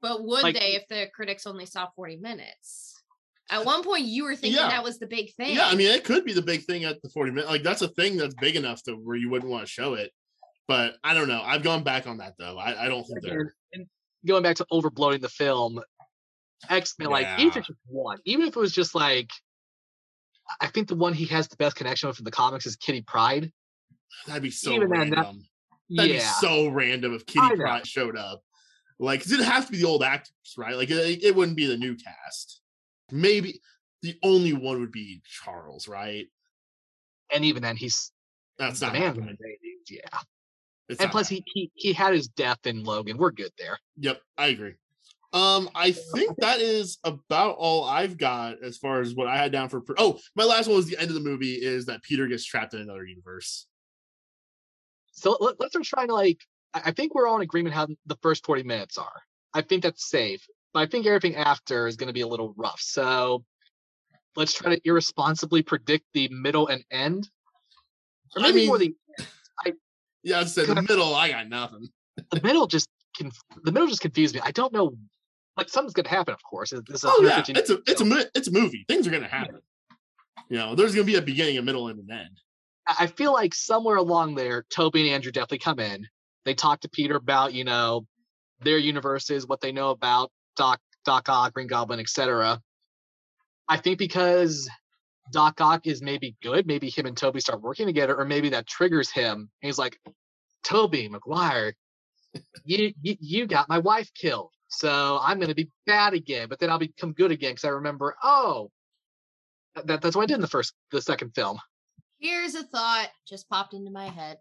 [0.00, 3.02] But would Like- they if the critics only saw 40 minutes?
[3.50, 4.68] At one point, you were thinking Yeah.
[4.68, 5.56] that was the big thing.
[5.56, 7.48] Yeah, I mean it could be the big thing at the 40 minute.
[7.48, 10.12] Like that's a thing that's big enough to where you wouldn't want to show it.
[10.66, 11.42] But I don't know.
[11.42, 12.58] I've gone back on that though.
[12.58, 13.84] I, I don't think Again, they're
[14.26, 15.80] going back to overbloating the film,
[16.70, 17.58] X Men, like even if Yeah.
[17.60, 19.30] it's just one, even if it was just like,
[20.60, 23.02] I think the one he has the best connection with in the comics is Kitty
[23.02, 23.52] Pryde.
[24.26, 25.42] that'd be so Even then, that- random.
[25.90, 27.56] That'd yeah, be so random if Kitty.
[27.56, 28.42] Pryde showed up.
[28.98, 30.76] Like, 'cause it'd have to be the old actors, right?
[30.76, 32.60] Like, it, it wouldn't be the new cast.
[33.10, 33.60] Maybe
[34.02, 36.26] the only one would be Charles, right?
[37.34, 38.12] and even then he's
[38.58, 39.02] That's not man.
[39.02, 39.36] happening.
[39.90, 40.00] Yeah,
[40.88, 43.16] It's and plus he, he he had his death in Logan.
[43.18, 43.78] We're good there.
[43.96, 44.74] Yep, I agree.
[45.34, 49.50] Um, I think that is about all I've got as far as what I had
[49.50, 49.80] down for.
[49.80, 52.44] Pre- oh, my last one was the end of the movie is that Peter gets
[52.44, 53.66] trapped in another universe.
[55.10, 56.38] So let, let's start trying to like.
[56.72, 59.22] I I think we're all in agreement how the first forty minutes are.
[59.52, 62.54] I think that's safe, but I think everything after is going to be a little
[62.56, 62.80] rough.
[62.80, 63.44] So
[64.36, 67.28] let's try to irresponsibly predict the middle and end,
[68.36, 68.94] or I maybe more mean-
[69.64, 69.74] the
[70.22, 71.12] Yeah, I said the middle.
[71.14, 71.88] I got nothing.
[72.30, 72.68] the middle.
[72.68, 74.40] Just the middle just confused me.
[74.44, 74.94] I don't know.
[75.56, 76.70] Like something's to happen, of course.
[76.70, 78.84] This is Oh yeah, it's a it's a it's a movie.
[78.88, 79.60] Things are gonna happen.
[80.48, 82.40] You know, there's gonna be a beginning, a middle, and an end.
[82.86, 86.06] I I feel like somewhere along there, Tobey and Andrew definitely come in.
[86.44, 88.06] They talk to Peter about, you know,
[88.60, 92.60] their universes, what they know about Doc, Doc Ock, Green Goblin, etc.
[93.68, 94.68] I think because
[95.32, 98.66] Doc Ock is maybe good, maybe him and Tobey start working together, or maybe that
[98.66, 99.50] triggers him.
[99.60, 99.98] He's like,
[100.64, 101.74] Tobey Maguire,
[102.64, 106.70] you, you you got my wife killed, so I'm gonna be bad again, but then
[106.70, 108.70] I'll become good again because I remember, oh,
[109.84, 111.58] that, that's what I did in the first, the second film.
[112.18, 114.38] Here's a thought just popped into my head.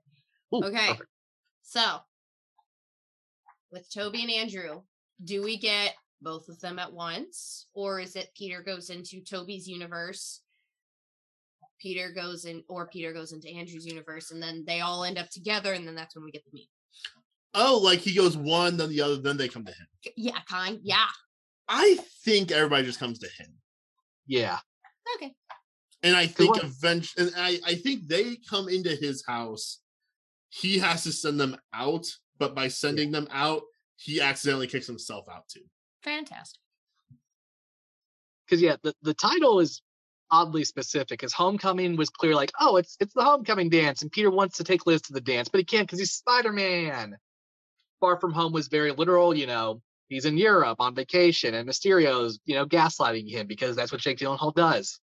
[0.53, 0.87] Ooh, Okay.
[0.89, 1.09] perfect.
[1.63, 1.97] So,
[3.71, 4.81] with Tobey and Andrew,
[5.23, 7.67] do we get both of them at once?
[7.73, 10.41] Or is it Peter goes into Tobey's universe,
[11.79, 15.29] Peter goes in, or Peter goes into Andrew's universe, and then they all end up
[15.29, 16.69] together, and then that's when we get the meet?
[17.53, 19.87] Oh, like he goes one, then the other, then they come to him.
[20.15, 20.79] Yeah, kind.
[20.83, 21.05] Yeah.
[21.69, 23.53] I think everybody just comes to him.
[24.27, 24.57] Yeah.
[25.15, 25.33] Okay.
[26.01, 29.79] And I think eventually, and I, I think they come into his house.
[30.49, 32.05] He has to send them out,
[32.39, 33.61] but by sending them out,
[33.97, 35.61] he accidentally kicks himself out too.
[36.03, 36.59] Fantastic.
[38.45, 39.81] because yeah, the, the title is
[40.31, 41.19] oddly specific.
[41.19, 44.63] Because Homecoming was clear, like, oh, it's it's the Homecoming dance, and Peter wants to
[44.63, 47.17] take Liz to the dance, but he can't because he's Spider Man.
[48.03, 49.81] Far From Home was very literal, you know.
[50.09, 54.17] He's in Europe on vacation, and Mysterio's, you know, gaslighting him because that's what Jake
[54.17, 54.99] Gyllenhaal does.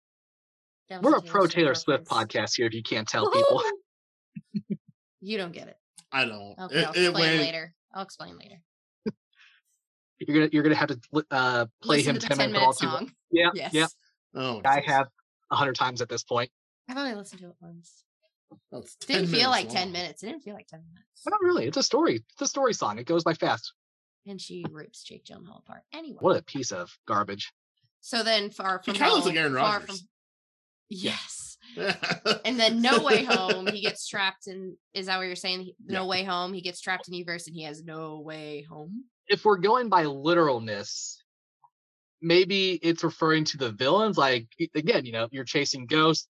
[1.00, 2.66] We're a pro Taylor Swift podcast here.
[2.66, 3.62] If you can't tell people,
[5.22, 5.78] you don't get it.
[6.12, 6.54] I don't.
[6.60, 7.74] Okay, It- I'll it explain went- later.
[7.94, 8.60] I'll explain later.
[10.18, 12.92] you're gonna you're gonna have to uh, play Listen him to 10 10 minutes minute
[12.94, 13.08] all too.
[13.32, 13.72] Yeah, Yes.
[13.72, 13.86] yeah.
[14.34, 15.06] Oh, I have
[15.50, 16.50] a hundred times at this point.
[16.86, 18.04] I've only listened to it once.
[18.72, 20.22] That's 10 Didn't feel minutes like 10 minutes.
[20.22, 21.22] It didn't feel like 10 minutes.
[21.24, 21.66] But not really.
[21.66, 22.16] It's a story.
[22.32, 22.98] It's a story song.
[22.98, 23.72] It goes by fast.
[24.26, 25.82] And she rips Jake Gyllenhaal apart.
[25.92, 26.18] Anyway.
[26.20, 27.52] What a piece of garbage.
[28.00, 30.06] So then far from kinda looks like Aaron far Rodgers.
[30.88, 31.46] Yes.
[32.44, 34.76] And then No Way Home, he gets trapped in.
[34.94, 35.72] Is that what you're saying?
[35.84, 36.06] No Yeah.
[36.08, 39.04] Way Home, he gets trapped in Uverse and he has no way home.
[39.28, 41.22] If we're going by literalness,
[42.20, 44.18] maybe it's referring to the villains.
[44.18, 46.28] Like again, you know, you're chasing ghosts.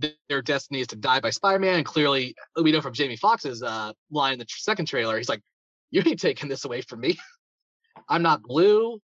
[0.00, 3.62] Th- Their destiny is to die by Spider-Man, and clearly we know from Jamie Foxx's
[3.62, 5.42] uh, line in the second trailer, he's like,
[5.90, 7.18] "You ain't taking this away from me.
[8.08, 9.00] I'm not blue.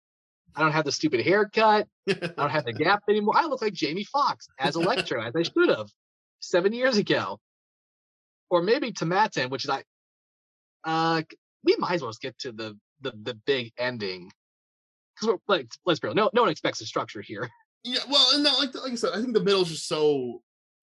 [0.56, 1.88] I don't have the stupid haircut.
[2.10, 3.36] I don't have the gap anymore.
[3.38, 5.88] I look like Jamie Foxx as Electro, as I should have
[6.40, 7.40] seven years ago.
[8.50, 9.84] Or maybe to Matt's end, which is I
[10.84, 11.22] uh
[11.64, 14.32] we might as well just get to the the, the big ending.
[15.16, 17.48] Because we're like let's be real, no no one expects a structure here.
[17.84, 20.42] yeah, well, and like like I said, I think the middle is just so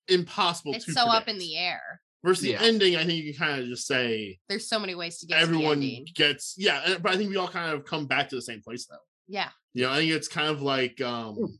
[0.09, 2.01] impossible It's to so up in the air.
[2.25, 2.59] Versus Yeah.
[2.59, 5.27] the ending, I think you can kind of just say There's so many ways to
[5.27, 8.29] get everyone to the gets yeah, but I think we all kind of come back
[8.31, 8.97] to the same place though.
[9.29, 9.51] Yeah.
[9.75, 11.59] You know, I think it's kind of like um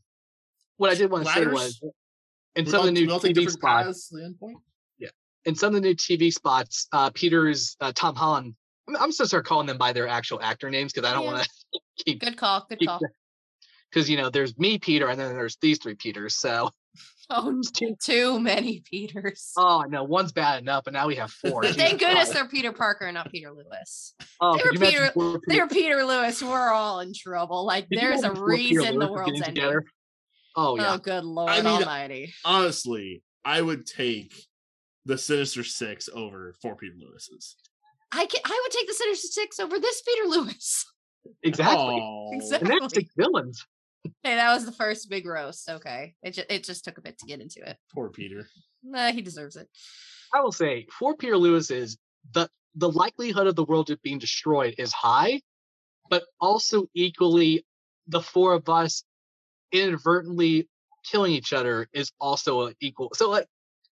[0.77, 1.79] What I did want to say was
[2.55, 4.39] in we some of the new we all take TV spots, paths to the end
[4.39, 4.57] point.
[5.45, 8.53] in some of the new TV spots, uh Peter's uh, Tom Holland.
[8.89, 11.23] I'm, I'm just gonna start calling them by their actual actor names because I don't
[11.23, 11.31] Yeah.
[11.33, 12.65] want to keep Good call.
[12.67, 12.99] Good keep call.
[13.89, 16.35] because you know there's me Peter and then there's these three Peters.
[16.35, 16.71] So
[17.29, 17.49] Oh,
[17.81, 19.51] n- too many Peters.
[19.57, 21.63] oh no, one's bad enough, but now we have four.
[21.65, 24.13] Thank goodness they're Peter Parker and not Peter Lewis.
[24.39, 26.41] Oh, they could were you imagine Peter- four They're Peter Lewis.
[26.41, 27.65] We're all in trouble.
[27.65, 29.55] Like Could you there's a imagine four Peter reason the Lewises world's ending.
[29.55, 29.83] together?
[30.55, 32.33] Oh yeah, Oh, good Lord mean, Almighty!
[32.45, 34.33] Honestly, I would take
[35.05, 37.55] the Sinister Six over four Peter Lewis's.
[38.11, 40.85] I can, I would take the Sinister Six over this Peter Lewis.
[41.43, 41.77] exactly.
[41.77, 42.29] Aw.
[42.35, 42.71] Exactly.
[42.71, 43.65] And that's six villains.
[44.23, 45.69] Hey, that was the first big roast.
[45.69, 47.77] Okay, it just it just took a bit to get into it.
[47.93, 48.47] Poor Peter.
[48.83, 49.67] Nah, he deserves it.
[50.33, 51.97] I will say, for Peter Lewis is
[52.33, 55.41] the the likelihood of the world being destroyed is high,
[56.09, 57.65] but also equally,
[58.07, 59.03] the four of us
[59.71, 60.67] inadvertently
[61.09, 63.09] killing each other is also equal.
[63.13, 63.47] So like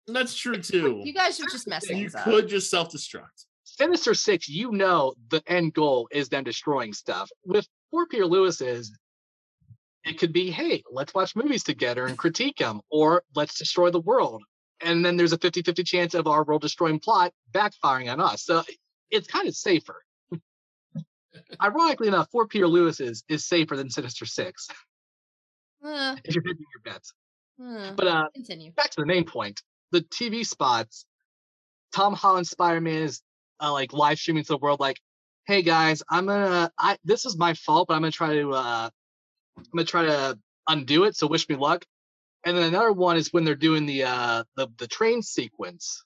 [0.08, 1.02] That's true too.
[1.04, 2.26] You guys should just mess You things up.
[2.26, 3.46] could just self-destruct.
[3.64, 7.30] Sinister Six, you know the end goal is them destroying stuff.
[7.46, 8.96] With four Peter Lewis's,
[10.06, 14.00] it could be, hey, let's watch movies together and critique them, or let's destroy the
[14.02, 14.44] world.
[14.82, 18.44] And then there's a 50 50 chance of our world destroying plot backfiring on us.
[18.44, 18.64] So
[19.10, 20.04] it's kind of safer.
[21.62, 24.68] Ironically enough, four Peter Lewis's is safer than Sinister Six
[25.84, 27.14] Uh, if you're hedging your bets.
[27.62, 28.72] uh, But uh, continue.
[28.72, 31.06] back to the main point the TV spots,
[31.94, 33.22] Tom Holland Spider Man is
[33.62, 35.00] uh, like live streaming to the world, like,
[35.48, 38.90] hey guys, I'm gonna, I this is my fault, but I'm gonna try to, uh,
[39.58, 40.38] I'm gonna try to
[40.68, 41.16] undo it.
[41.16, 41.86] So wish me luck.
[42.46, 46.04] And then another one is when they're doing the uh the the train sequence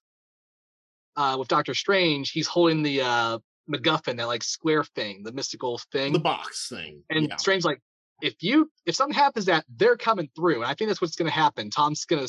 [1.15, 2.31] uh with Doctor Strange.
[2.31, 3.39] He's holding the uh
[3.69, 6.13] MacGuffin, that like square thing, the mystical thing.
[6.13, 7.03] The box thing.
[7.09, 7.35] And yeah.
[7.35, 7.79] Strange like,
[8.21, 11.29] if you if something happens that they're coming through, and I think that's what's gonna
[11.29, 11.69] happen.
[11.69, 12.27] Tom's gonna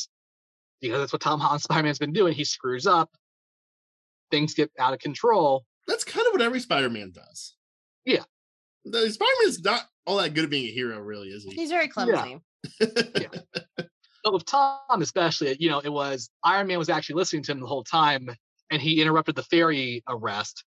[0.80, 2.34] because that's what Tom Holland Spider-Man's been doing.
[2.34, 3.10] He screws up,
[4.30, 5.64] things get out of control.
[5.86, 7.54] That's kind of what every Spider-Man does.
[8.04, 8.24] Yeah.
[8.84, 11.54] The Spider-Man's not all that good at being a hero, really, is he?
[11.54, 12.38] He's very clumsy.
[14.22, 17.60] But with Tom, especially, you know, it was Iron Man was actually listening to him
[17.60, 18.28] the whole time,
[18.70, 20.64] and he interrupted the fairy arrest.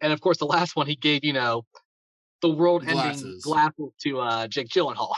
[0.00, 1.64] And of course, the last one he gave, you know,
[2.42, 3.44] the world-ending Glasses.
[3.44, 5.12] glasses to uh, Jake Gyllenhaal.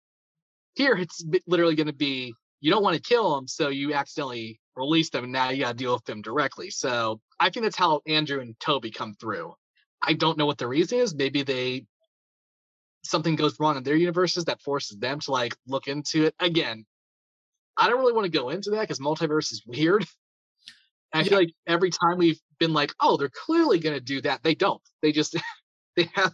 [0.74, 4.60] Here, it's literally going to be you don't want to kill him, so you accidentally
[4.76, 6.70] release them, and now you got to deal with them directly.
[6.70, 9.54] So I think that's how Andrew and Tobey come through.
[10.02, 11.14] I don't know what the reason is.
[11.14, 11.84] Maybe they
[13.02, 16.84] something goes wrong in their universes that forces them to like look into it again.
[17.76, 20.06] I don't really want to go into that because multiverse is weird.
[21.12, 24.20] And I feel like every time we've been like, oh, they're clearly going to do
[24.22, 24.82] that, they don't.
[25.02, 25.36] They just
[25.96, 26.32] they have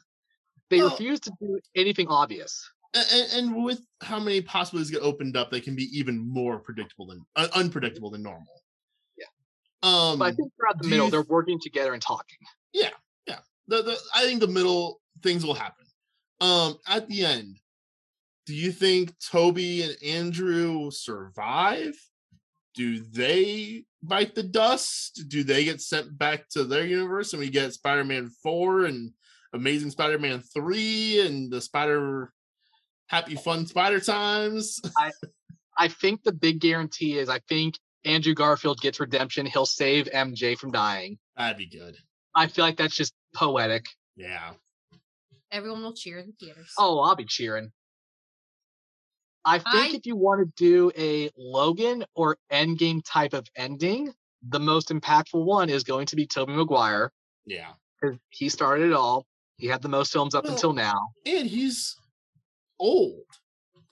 [0.70, 2.68] they refuse to do anything obvious.
[2.94, 7.06] and, and with how many possibilities get opened up, they can be even more predictable
[7.06, 8.62] than uh, unpredictable than normal.
[9.16, 9.26] Yeah.
[9.82, 12.38] Um, But I think throughout the middle, you they're working together and talking.
[12.72, 12.90] Yeah,
[13.26, 13.38] yeah.
[13.68, 15.85] The, the I think the middle things will happen.
[16.40, 17.58] Um, at the end,
[18.46, 21.94] do you think Tobey and Andrew survive?
[22.74, 25.24] Do they bite the dust?
[25.28, 29.12] Do they get sent back to their universe and we get Spider-Man 4 and
[29.52, 32.32] Amazing Spider-Man 3 and the Spider
[33.08, 34.80] Happy Fun Spider Times?
[35.78, 39.46] I think the big guarantee is I think Andrew Garfield gets redemption.
[39.46, 41.18] He'll save MJ from dying.
[41.36, 41.96] That'd be good.
[42.34, 43.86] I feel like that's just poetic.
[44.16, 44.52] Yeah.
[45.52, 46.72] Everyone will cheer in the theaters.
[46.78, 47.72] Oh, I'll be cheering.
[49.44, 54.12] I think I- if you want to do a Logan or Endgame type of ending,
[54.42, 57.12] the most impactful one is going to be Tobey Maguire.
[57.44, 57.74] Yeah.
[58.00, 59.26] 'cause He started it all.
[59.56, 61.14] He had the most films up Well, until now.
[61.24, 61.96] And he's
[62.78, 63.24] old.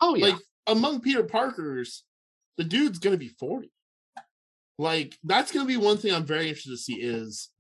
[0.01, 0.27] Oh yeah.
[0.27, 2.05] Like among Peter Parker's,
[2.57, 3.71] the dude's gonna be 40.
[4.77, 7.51] Like, that's gonna be one thing I'm very interested to see is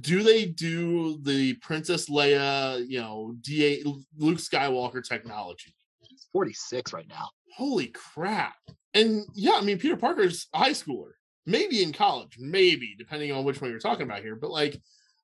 [0.00, 3.84] do they do the Princess Leia, you know, D8
[4.18, 5.74] Luke Skywalker technology?
[6.00, 7.28] He's 46 right now.
[7.56, 8.56] Holy crap.
[8.94, 11.12] And yeah, I mean Peter Parker's a high schooler,
[11.46, 14.36] maybe in college, maybe, depending on which one you're talking about here.
[14.36, 14.80] But like,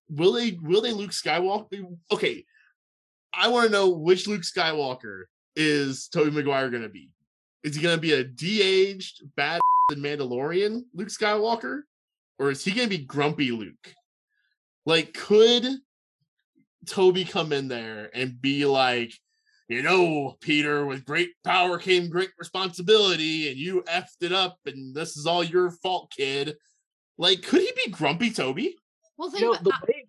[0.08, 1.84] will they will they Luke Skywalker?
[2.10, 2.44] Okay.
[3.34, 5.24] I want to know which Luke Skywalker
[5.54, 7.10] is Tobey Maguire gonna be?
[7.62, 9.60] Is he gonna be a de-aged, bad
[9.92, 11.82] Mandalorian Luke Skywalker?
[12.38, 13.94] Or is he gonna be grumpy Luke?
[14.88, 15.66] Like, could
[16.86, 19.12] Tobey come in there and be like,
[19.68, 24.94] you know, Peter, with great power came great responsibility, and you effed it up, and
[24.94, 26.56] this is all your fault, kid.
[27.18, 28.76] Like, could he be grumpy Tobey?
[29.18, 30.06] well, think, You know, about, way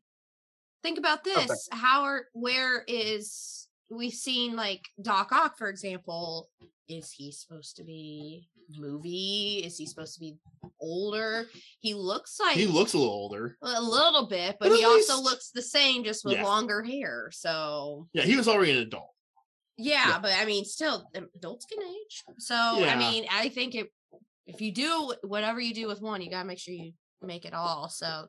[0.81, 1.45] think about Okay.
[1.45, 1.67] this.
[1.73, 6.49] How are where is we've seen like Doc Ock, for example.
[6.89, 9.61] Is he supposed to be movie?
[9.63, 10.37] Is he supposed to be
[10.81, 11.45] older?
[11.79, 13.57] He looks like He looks a little older.
[13.61, 16.43] a little bit, but, But at he also looks the same, just with Yeah.
[16.43, 17.29] longer hair.
[17.31, 19.13] So Yeah, he was already an adult.
[19.77, 20.19] yeah, Yeah.
[20.19, 22.23] but I mean, still, um, adults can age.
[22.39, 22.93] So Yeah.
[22.93, 23.87] I mean, I think if
[24.47, 27.53] if you do whatever you do with one, you gotta make sure you make it
[27.53, 27.87] all.
[27.87, 28.27] So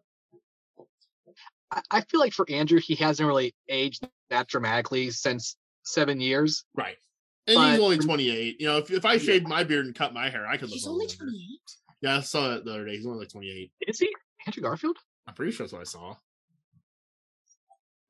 [1.71, 6.65] I, I feel like for Andrew, he hasn't really aged that dramatically since seven years.
[6.75, 6.99] Right.
[7.47, 8.61] And he's only 28.
[8.61, 9.19] You know, if, if I Yeah.
[9.19, 11.61] shaved my beard and cut my hair, I could look he's only 28.
[12.03, 12.97] Yeah, I saw that the other day.
[12.97, 13.73] He's only like 28.
[13.89, 14.09] Is he
[14.47, 14.97] Andrew Garfield?
[15.27, 16.17] I'm pretty sure that's what I saw.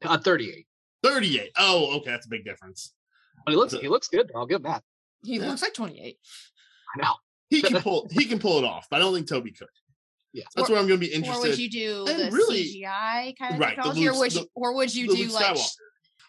[0.03, 0.67] Uh, 38.
[1.03, 1.51] 38.
[1.59, 2.11] Oh, okay.
[2.11, 2.95] That's a big difference.
[3.45, 4.31] But he looks So- he looks good.
[4.35, 4.83] I'll give him that.
[5.25, 5.49] He Yeah.
[5.49, 6.19] looks like 28.
[6.97, 7.15] I know.
[7.51, 9.69] He can pull he can pull it off, but I don't think Tobey could.
[10.33, 10.45] Yeah.
[10.45, 11.45] So that's Or- where I'm gonna be interested.
[11.47, 14.21] Or would you do And the really- CGI kind of Right, the technology, or Luke-
[14.21, 15.69] would the- you, or would you the do Luke like Skywalker.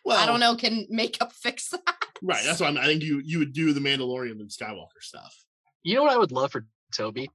[0.04, 1.82] Well, I don't know, can makeup fix that?
[2.22, 2.44] Right.
[2.44, 5.34] That's why I'm, I think you you would do the Mandalorian and Skywalker stuff.
[5.84, 7.30] You know what I would love for Tobey?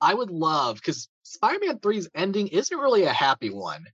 [0.00, 3.84] I would love because Spider-Man 3's ending isn't really a happy one.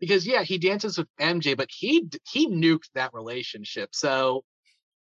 [0.00, 3.90] Because yeah, he dances with MJ, but he he nuked that relationship.
[3.92, 4.44] So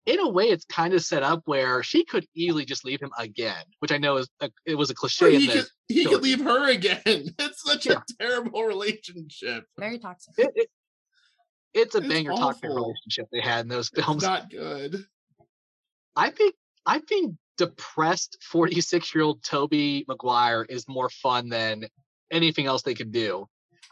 [0.06, 3.10] in a way, it's kind of set up where she could easily just leave him
[3.18, 5.34] again, which I know is a, it was a Or cliche.
[5.34, 7.00] in he the- could he could leave her again.
[7.38, 7.94] It's such Yeah.
[7.98, 9.64] a terrible relationship.
[9.78, 10.34] Very toxic.
[10.38, 10.70] it, it-
[11.74, 14.22] it's a It's banger toxic relationship they had in those It's films.
[14.22, 15.04] not good.
[16.16, 16.54] I think
[16.86, 21.86] I think depressed 46 year old Tobey Maguire is more fun than
[22.30, 23.46] anything else they could do.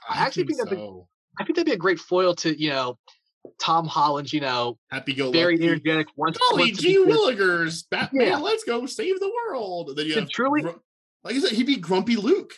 [0.09, 1.01] Ah, I actually think that'd be-
[1.39, 2.97] I think that'd be a great foil to, you know,
[3.61, 5.67] Tom Holland's, you know, Happy go very lucky.
[5.67, 6.07] energetic.
[6.17, 7.09] Wants, Golly wants to be gee good.
[7.39, 8.37] willikers, Batman, Yeah.
[8.39, 9.91] let's go save the world.
[9.91, 12.55] And then you have truly- like I said, he'd be grumpy Luke.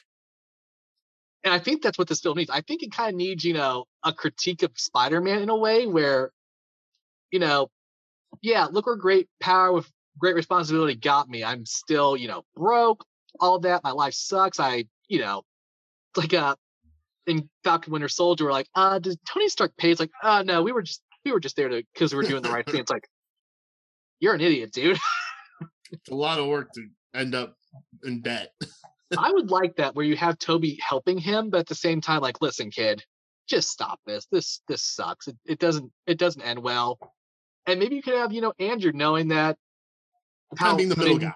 [1.49, 2.51] And I think that's what this film needs.
[2.51, 5.87] I think it kind of needs, you know, a critique of Spider-Man in a way
[5.87, 6.31] where,
[7.31, 7.71] you know,
[8.43, 11.43] yeah, look where great power with great responsibility got me.
[11.43, 13.03] I'm still, you know, broke,
[13.41, 13.83] all that.
[13.83, 14.61] My life sucks.
[14.61, 15.41] I, you know,
[16.19, 16.55] like uh
[17.27, 19.91] in Falcon Winter Soldier, we're like, uh, does Tony Stark pay?
[19.91, 22.29] It's like, uh no, we were just we were just there to because we were
[22.29, 22.81] doing the right thing.
[22.81, 23.09] It's like,
[24.21, 24.99] you're an idiot, dude.
[25.93, 27.55] It's a lot of work to end up
[28.05, 28.53] in debt.
[29.17, 32.21] I would like that where you have Tobey helping him, but at the same time,
[32.21, 33.03] like, listen, kid,
[33.49, 34.27] just stop this.
[34.31, 35.29] This this sucks.
[35.29, 36.99] It, it doesn't it doesn't end well.
[37.67, 39.57] And maybe you could have, you know, Andrew knowing that
[40.57, 41.35] Kind of being the middle Amazing- guy.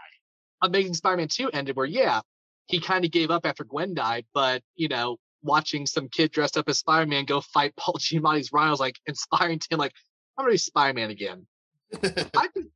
[0.64, 2.20] Amazing Spider-Man 2 ended where, yeah,
[2.66, 6.56] he kind of gave up after Gwen died, but you know, watching some kid dressed
[6.56, 9.92] up as Spider-Man go fight Paul Giamatti's was like inspiring to him, like,
[10.38, 11.46] I'm gonna be Spider-Man again.
[12.02, 12.66] I think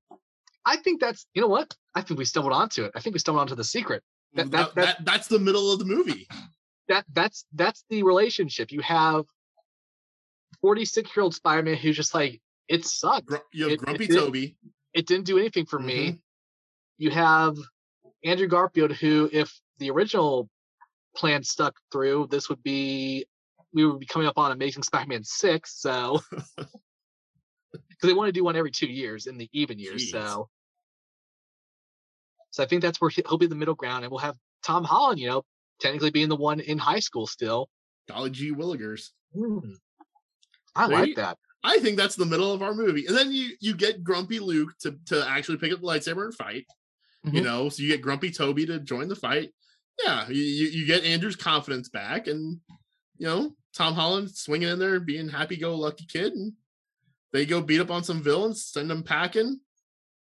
[0.67, 1.75] I think that's you know what?
[1.95, 2.93] I think we stumbled onto it.
[2.95, 4.03] I think we stumbled onto the secret.
[4.37, 6.27] That- that, that- that, that's the middle of the movie.
[6.89, 8.71] that that's that's the relationship.
[8.71, 9.25] You have
[10.61, 13.27] 46 year old Spider-Man who's just like, it sucked.
[13.27, 14.57] Gru- You have It- grumpy it Tobey.
[14.95, 16.09] It didn't do anything for me.
[16.09, 16.17] Mm-hmm.
[16.99, 17.57] You have
[18.25, 20.49] Andrew Garfield, who, if the original
[21.15, 23.27] plan stuck through, this would be
[23.75, 25.79] we would be coming up on Amazing Spider-Man six.
[25.81, 26.21] So
[26.57, 26.69] because
[28.03, 30.07] they want to do one every two years in the even years.
[30.07, 30.13] Jeez.
[30.13, 30.49] So
[32.57, 34.83] so I think that's where he- he'll be the middle ground, and we'll have Tom
[34.83, 35.45] Holland, you know,
[35.79, 37.69] technically being the one in high school still.
[38.09, 39.11] Golly gee willikers.
[39.35, 39.59] Hmm.
[40.75, 41.39] I There like you- that.
[41.63, 43.07] I think that's the middle of our movie.
[43.07, 46.35] And then you you get grumpy Luke to to actually pick up the lightsaber and
[46.35, 46.67] fight.
[47.25, 47.45] You Mhm.
[47.45, 49.53] know, so you get grumpy Tobey to join the fight.
[50.03, 52.61] Yeah, you, you you get Andrew's confidence back, and
[53.19, 56.55] you know Tom Holland swinging in there, being happy-go-lucky kid, and
[57.33, 59.61] they go beat up on some villains, send them packing.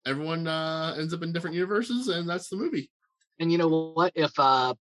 [0.06, 2.90] Everyone uh, ends up in different universes, and that's the movie.
[3.40, 4.12] And you know what?
[4.14, 4.74] If uh,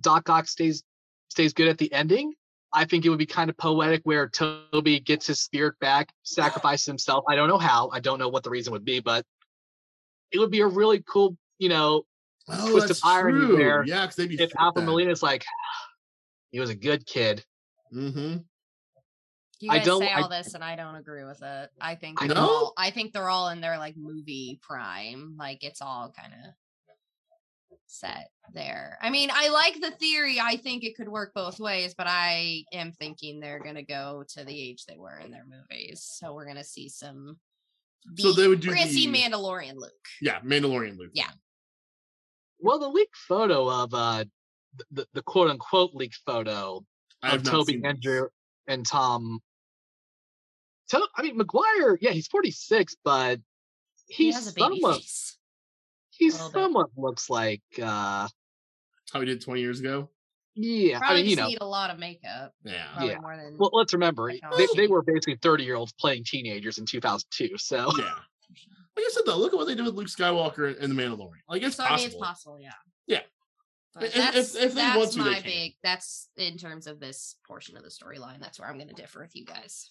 [0.00, 0.82] Doc Ock stays
[1.28, 2.34] stays good at the ending,
[2.72, 6.86] I think it would be kind of poetic where Tobey gets his spirit back, sacrifices
[6.86, 7.24] himself.
[7.28, 7.90] I don't know how.
[7.92, 9.24] I don't know what the reason would be, but
[10.30, 12.04] it would be a really cool, you know,
[12.48, 13.56] Oh, Twist of irony true.
[13.56, 13.84] there.
[13.86, 15.44] Yeah, because if Alfred Molina's like,
[16.50, 17.44] he was a good kid.
[17.92, 18.38] Mm-hmm.
[19.60, 21.70] You I guys don't- say I- all this, and I don't agree with it.
[21.80, 22.72] I think I all.
[22.76, 25.36] I think they're all in their like movie prime.
[25.38, 26.50] Like it's all kind of
[27.86, 28.98] set there.
[29.00, 30.38] I mean, I like the theory.
[30.40, 34.44] I think it could work both ways, but I am thinking they're gonna go to
[34.44, 36.02] the age they were in their movies.
[36.02, 37.38] So we're gonna see some.
[38.18, 39.92] So they would do We're gonna see Mandalorian Luke.
[40.20, 41.10] Yeah, Mandalorian Luke.
[41.14, 41.30] Yeah.
[42.58, 44.24] Well, the leaked photo of uh,
[44.90, 46.84] the, the quote unquote leaked photo
[47.22, 48.22] of Tobey, Andrew.
[48.22, 48.30] this.
[48.68, 49.40] Andrew, and Tom.
[50.90, 53.40] To, I mean, Maguire, yeah, he's 46, but
[54.06, 55.00] He he's has a baby somewhat,
[56.10, 56.52] he little bit.
[56.54, 58.28] somewhat looks like, uh,
[59.12, 60.10] How we did 20 years ago.
[60.54, 62.54] yeah, Probably I mean, you just know, need a lot of makeup.
[62.64, 62.86] Yeah.
[62.92, 63.18] Probably Yeah.
[63.18, 63.56] more than.
[63.58, 67.58] well, let's remember, they, they were basically 30 year olds playing teenagers in 2002.
[67.58, 68.04] So, Yeah.
[68.96, 71.42] Like I said though, look at what they did with Luke Skywalker and the Mandalorian.
[71.48, 72.70] Like it's so I mean, it's possible, yeah.
[73.96, 74.00] Yeah.
[74.00, 75.74] But If- if- that's if they that's want to, my big.
[75.82, 78.40] That's in terms of this portion of the storyline.
[78.40, 79.90] That's where I'm going to differ with you guys.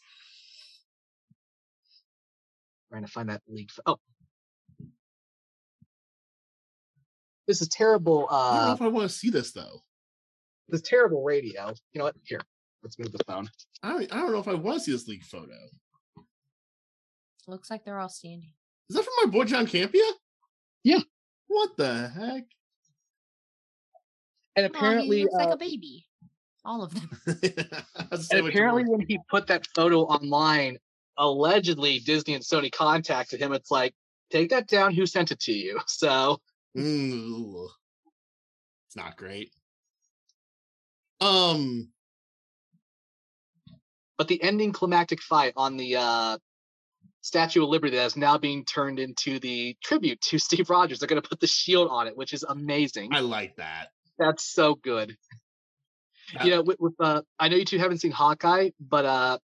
[2.91, 3.71] trying to find that leaked.
[3.71, 3.99] pho- Oh.
[7.47, 8.27] This is terrible.
[8.29, 9.83] I don't know Uh, if I want to see this though.
[10.69, 11.69] this terrible radio.
[11.93, 12.15] You know what?
[12.23, 12.39] Here,
[12.83, 13.49] let's move the phone.
[13.83, 15.57] I don't, I don't know if I want to see this leaked photo.
[17.47, 18.53] Looks like they're all standing.
[18.89, 20.11] Is that from my boy John Campea?
[20.83, 21.01] Yeah.
[21.47, 22.45] What the heck?
[24.55, 26.05] And Aw, he apparently, looks like uh, a baby.
[26.63, 27.09] All of them.
[28.31, 30.77] And apparently, when he put that photo online,
[31.17, 33.53] allegedly Disney and Sony contacted him.
[33.53, 33.93] It's like,
[34.31, 34.93] take that down.
[34.93, 35.79] Who sent it to you?
[35.87, 36.39] So,
[36.77, 37.69] Ooh.
[38.87, 39.51] it's not great.
[41.21, 41.89] Um,
[44.17, 46.37] but the ending climactic fight on the uh,
[47.21, 50.99] Statue of Liberty that is now being turned into the tribute to Steve Rogers.
[50.99, 53.13] They're going to put the shield on it, which is amazing.
[53.13, 53.89] I like that.
[54.17, 55.15] That's so good.
[56.43, 59.37] you know, with, with uh, I know you two haven't seen Hawkeye, but uh,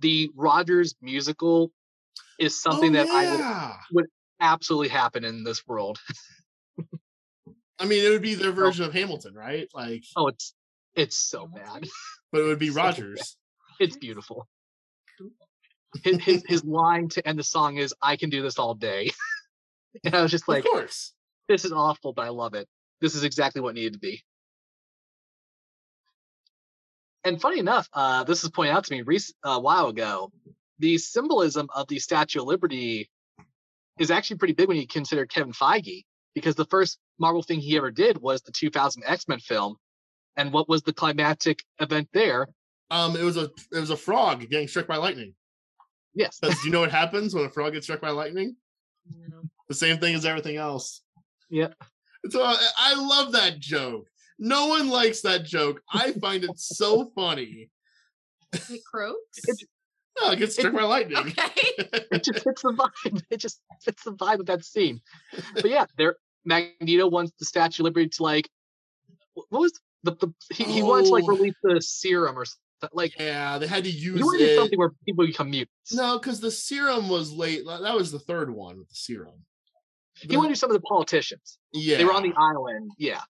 [0.00, 1.72] the Rogers musical
[2.38, 3.76] is something Oh, that I would yeah.
[4.40, 5.98] absolutely happen in this world.
[7.78, 9.68] I mean, it would be their version of Hamilton, right?
[9.74, 10.54] Like, Oh, it's
[10.94, 11.88] it's so bad.
[12.32, 13.36] but it would be So Rogers.
[13.80, 14.46] It's beautiful.
[16.04, 19.10] His, his his line to end the song is "I can do this all day,"
[20.04, 21.14] and I was just like, of course.
[21.48, 22.68] "This is awful, but I love it.
[23.02, 24.24] This is exactly what needed to be."
[27.24, 30.32] And funny enough, uh, this was pointed out to me rec- a while ago.
[30.78, 33.10] The symbolism of the Statue of Liberty
[33.98, 36.04] is actually pretty big when you consider Kevin Feige,
[36.34, 39.76] because the first Marvel thing he ever did was the 2000 X Men film,
[40.36, 42.48] and what was the climactic event there?
[42.90, 45.34] Um, it was a it was a frog getting struck by lightning.
[46.14, 48.56] Yes, do you know what happens when a frog gets struck by lightning?
[49.68, 51.02] The same thing as everything else.
[51.50, 51.74] Yep.
[52.30, 54.08] So I, I love that joke.
[54.38, 55.80] No one likes that joke.
[55.92, 57.70] I find it so funny.
[58.52, 59.40] It croaks.
[60.20, 61.16] No, it gets struck by lightning.
[61.18, 61.36] okay.
[62.12, 63.22] it just fits the vibe.
[63.30, 65.00] It just fits the vibe of that scene.
[65.54, 68.48] But yeah, there Magneto wants the Statue of Liberty to like
[69.34, 69.72] what was
[70.02, 71.28] the, the he, he wanted to like Oh.
[71.28, 74.56] release the serum or something like Yeah, they had to use he wanted it.
[74.58, 75.92] something where people become mutants.
[75.94, 77.62] No, because the serum was late.
[77.66, 79.44] That was the third one with the serum.
[80.14, 81.58] He went to some of the politicians.
[81.72, 83.20] yeah, They were on the island, yeah,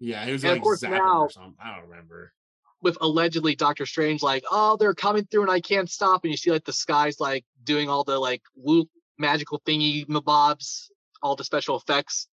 [0.00, 0.24] yeah.
[0.24, 1.54] He was and of course now- or something.
[1.62, 2.32] I don't remember.
[2.80, 6.22] with allegedly Doctor Strange like, oh, they're coming through and I can't stop.
[6.24, 10.84] And you see like the skies like doing all the like woo magical thingy mabobs,
[11.22, 12.28] all the special effects.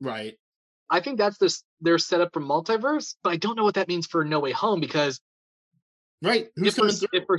[0.00, 0.38] Right.
[0.88, 4.06] I think that's this their setup for multiverse, but I don't know what that means
[4.06, 5.20] for No Way Home because
[6.22, 6.46] Right.
[6.56, 7.08] Who's if for, coming s- through?
[7.12, 7.38] if for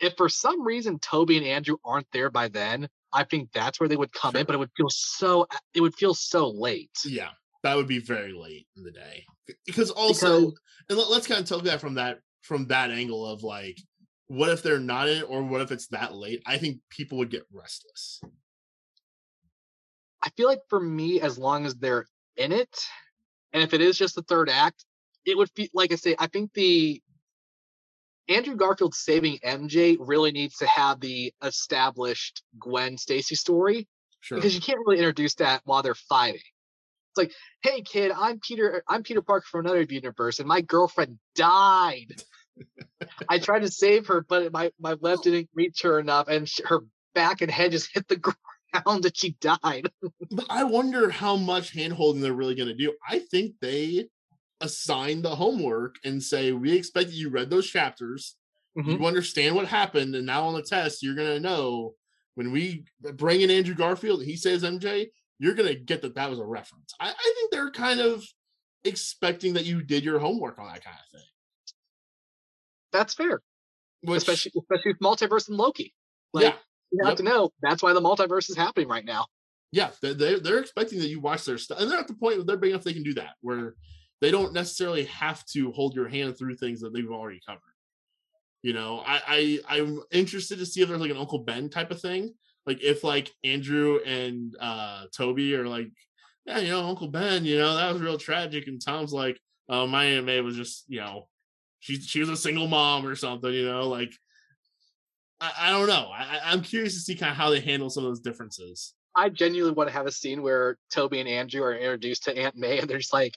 [0.00, 3.88] if for some reason Tobey and Andrew aren't there by then, I think that's where
[3.88, 6.90] they would come in, but it would feel so it would feel so late.
[7.04, 7.30] Yeah,
[7.62, 9.24] that would be very late in the day.
[9.66, 10.60] Because also, Because-
[10.90, 13.78] and let, us kind of take that from that from that angle of like,
[14.26, 16.42] what if they're not in it, or what if it's that late?
[16.44, 18.20] I think people would get restless.
[20.22, 22.74] I feel like for me, as long as they're in it,
[23.52, 24.84] and if it is just the third act,
[25.26, 27.02] it would feel like I say, I think the
[28.28, 33.86] Andrew Garfield saving MJ really needs to have the established Gwen Stacy story
[34.20, 34.38] Sure.
[34.38, 36.40] because you can't really introduce that while they're fighting.
[36.40, 37.32] It's like,
[37.62, 38.82] hey kid, I'm Peter.
[38.88, 42.22] I'm Peter Parker from another universe, and my girlfriend died.
[43.28, 45.22] I tried to save her, but my my web oh.
[45.22, 46.80] didn't reach her enough, and sh- her
[47.14, 48.16] back and head just hit the
[48.74, 49.90] ground, and she died.
[50.30, 52.94] But I wonder how much handholding they're really going to do.
[53.08, 54.06] I think they
[54.64, 58.36] assign the homework and say, we expect that you read those chapters,
[58.76, 58.98] Mhm.
[58.98, 61.94] you understand what happened, and now on the test, you're going to know
[62.34, 62.84] when we
[63.14, 66.38] bring in Andrew Garfield and he says MJ, you're going to get that that was
[66.40, 66.92] a reference.
[66.98, 68.24] I, I think they're kind of
[68.84, 71.28] expecting that you did your homework on that kind of thing.
[72.92, 73.40] That's fair,
[74.02, 75.94] Which, especially especially with multiverse and Loki.
[76.32, 76.56] Like, yeah,
[76.90, 77.16] you have Yep.
[77.18, 79.26] to know that's why the multiverse is happening right now.
[79.72, 82.36] yeah, they they're, they're expecting that you watch their stuff, and they're at the point
[82.36, 83.74] where they're big enough they can do that, where
[84.24, 87.60] they don't necessarily have to hold your hand through things that they've already covered.
[88.62, 91.90] You know, I, I I'm interested to see if there's like an Uncle Ben type
[91.90, 92.32] of thing,
[92.64, 95.90] like if like Andrew and uh Tobey are like,
[96.46, 99.38] yeah, you know, Uncle Ben, you know, that was real tragic, and Tom's like,
[99.68, 101.28] oh, my Aunt May was just, you know,
[101.80, 104.12] she she was a single mom or something, you know, like.
[105.40, 106.08] I, I don't know.
[106.14, 108.94] I, I'm curious to see kind of how they handle some of those differences.
[109.16, 112.56] I genuinely want to have a scene where Tobey and Andrew are introduced to Aunt
[112.56, 113.36] May, and they're just like,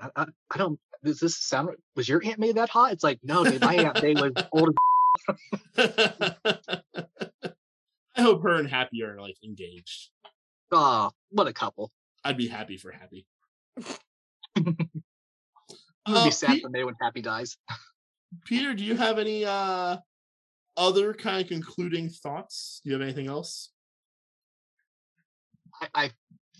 [0.00, 0.78] I, I, I don't.
[1.04, 1.70] Does this sound?
[1.94, 2.92] Was your Aunt May that hot?
[2.92, 4.74] It's like, no, dude, my Aunt May was old.
[5.78, 10.10] I hope her and Happy are like engaged.
[10.72, 11.92] Oh, what a couple.
[12.24, 13.26] I'd be happy for Happy.
[14.56, 14.76] Gonna
[16.06, 17.56] Uh, be sad Pe- for May when Happy dies.
[18.44, 19.98] Peter, do you have any uh
[20.76, 22.80] other kind of concluding thoughts?
[22.84, 23.70] Do you have anything else?
[25.80, 26.10] I, I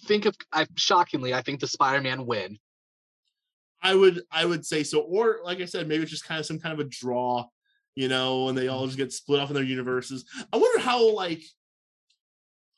[0.07, 2.59] think of, I shockingly, I think the Spider-Man win.
[3.87, 5.01] I would I would say so.
[5.01, 7.47] Or like I said, maybe it's just kind of some kind of a draw,
[7.95, 8.87] you know, and they all mm-hmm.
[8.87, 10.25] just get split off in their universes.
[10.53, 11.45] I wonder how like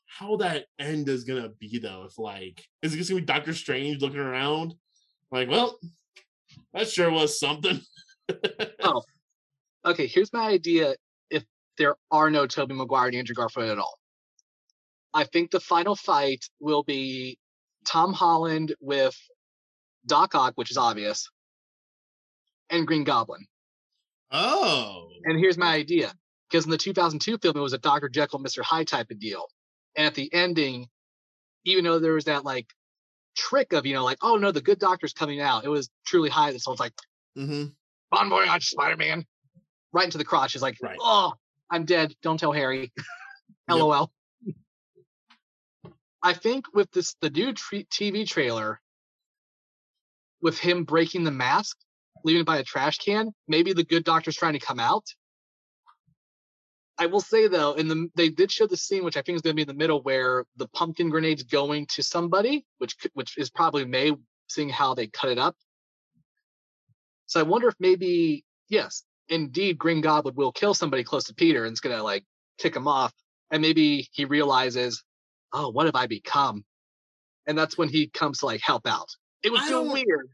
[0.04, 2.04] how that end is gonna be though.
[2.04, 4.74] If like is it just gonna be Doctor Strange looking around?
[5.32, 5.78] Like, well,
[6.74, 7.80] that sure was something.
[8.82, 9.02] Oh,
[9.86, 10.94] okay, here's my idea.
[11.30, 11.42] If
[11.78, 13.98] there are no Tobey Maguire and Andrew Garfield at all,
[15.14, 17.38] I think the final fight will be
[17.86, 19.16] Tom Holland with
[20.06, 21.30] Doc Ock, which is obvious,
[22.70, 23.46] and Green Goblin.
[24.30, 25.08] Oh.
[25.24, 26.12] And here's my idea.
[26.50, 28.08] Because in the 2002 film, it was a Dr.
[28.08, 28.62] Jekyll, Mr.
[28.62, 29.46] Hyde type of deal.
[29.96, 30.88] And at the ending,
[31.64, 32.66] even though there was that like
[33.36, 36.30] trick of, you know, like, oh no, the good doctor's coming out, it was truly
[36.30, 36.58] Hyde.
[36.60, 36.94] So it's like,
[37.36, 37.66] mm-hmm.
[38.10, 39.24] bon voyage, Spider Man.
[39.92, 40.54] Right into the crotch.
[40.54, 40.96] Is like, Right.
[41.00, 41.32] oh,
[41.70, 42.14] I'm dead.
[42.22, 42.92] Don't tell Harry.
[43.70, 43.78] Yep.
[43.80, 44.10] LOL.
[46.22, 48.80] I think with this, the new tre- TV trailer,
[50.42, 51.76] with him breaking the mask,
[52.24, 55.04] leaving it by a trash can, maybe the good doctor's trying to come out.
[56.98, 59.42] I will say though, in the they did show the scene, which I think is
[59.42, 63.38] going to be in the middle, where the pumpkin grenade's going to somebody, which which
[63.38, 64.12] is probably May,
[64.48, 65.56] seeing how they cut it up.
[67.26, 71.64] So I wonder if maybe yes, indeed, Green Goblin will kill somebody close to Peter
[71.64, 72.24] and it's going to like
[72.58, 73.12] kick him off,
[73.52, 75.04] and maybe he realizes,
[75.52, 76.64] oh, what have I become?
[77.46, 79.08] And that's when he comes to like help out.
[79.42, 80.28] It was so weird.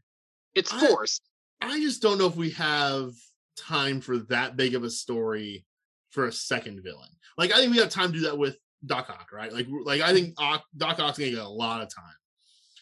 [0.53, 1.21] It's I- forced.
[1.61, 3.11] I just don't know if we have
[3.57, 5.65] time for that big of a story
[6.11, 7.09] for a second villain.
[7.37, 9.51] Like I think we have time to do that with Doc Ock, right?
[9.51, 12.13] Like like I think Ock, Doc Ock's gonna get a lot of time.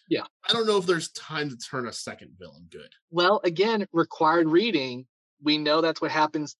[0.09, 0.23] Yeah.
[0.47, 2.89] I don't know if there's time to turn a second villain good.
[3.09, 5.07] Well, again, required reading.
[5.41, 6.55] We know that's what happens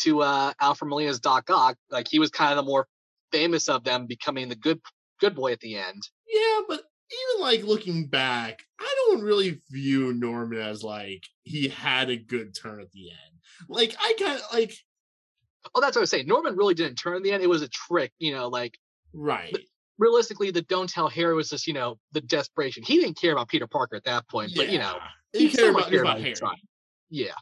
[0.00, 1.76] to uh Alfred Molina's Doc Ock.
[1.90, 2.86] Like he was kind of the more
[3.32, 4.80] famous of them, becoming the good
[5.20, 6.02] good boy at the end.
[6.28, 12.10] Yeah, but even like looking back, I don't really view Norman as like he had
[12.10, 13.40] a good turn at the end.
[13.68, 14.74] Like I kind of like
[15.74, 16.26] Oh, that's what I was saying.
[16.26, 17.42] Norman really didn't turn in the end.
[17.42, 18.78] It was a trick, you know, like
[19.12, 19.56] right.
[19.98, 22.84] realistically, the don't tell Harry was just, you know, the desperation.
[22.84, 25.40] He didn't care about Peter Parker at that point, but you know, Yeah.
[25.40, 26.62] he he cared about, cared about about Harry.
[27.10, 27.32] yeah.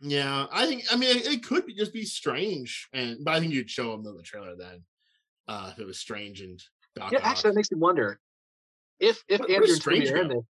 [0.00, 0.84] Yeah, I think.
[0.92, 3.92] I mean, it, it could be, just be strange, and but I think you'd show
[3.94, 4.84] him the trailer then,
[5.48, 6.62] uh, if it was strange and
[6.96, 7.24] Doc Yeah, Ock.
[7.26, 8.18] actually, that makes me wonder
[8.98, 10.44] if if where's Andrew and Strange are in this.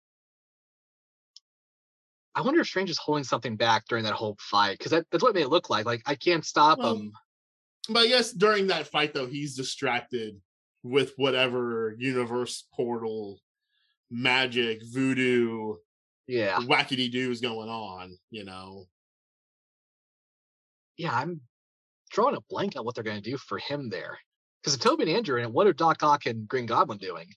[2.35, 5.23] I wonder if Strange is holding something back during that whole fight because that, that's
[5.23, 5.87] what it may look like.
[5.87, 7.13] Like I can't stop Well, him.
[7.89, 10.41] But I guess during that fight, though, he's distracted
[10.83, 13.41] with whatever universe portal,
[14.11, 15.75] magic, voodoo,
[16.27, 18.19] Yeah, wackety doo is going on.
[18.31, 18.87] You know,
[20.97, 21.15] yeah.
[21.15, 21.41] I'm
[22.11, 24.19] drawing a blank on what they're going to do for him there.
[24.65, 26.97] Because if Tobey and Andrew are in it, what are Doc Ock and Green Goblin
[26.97, 27.29] doing?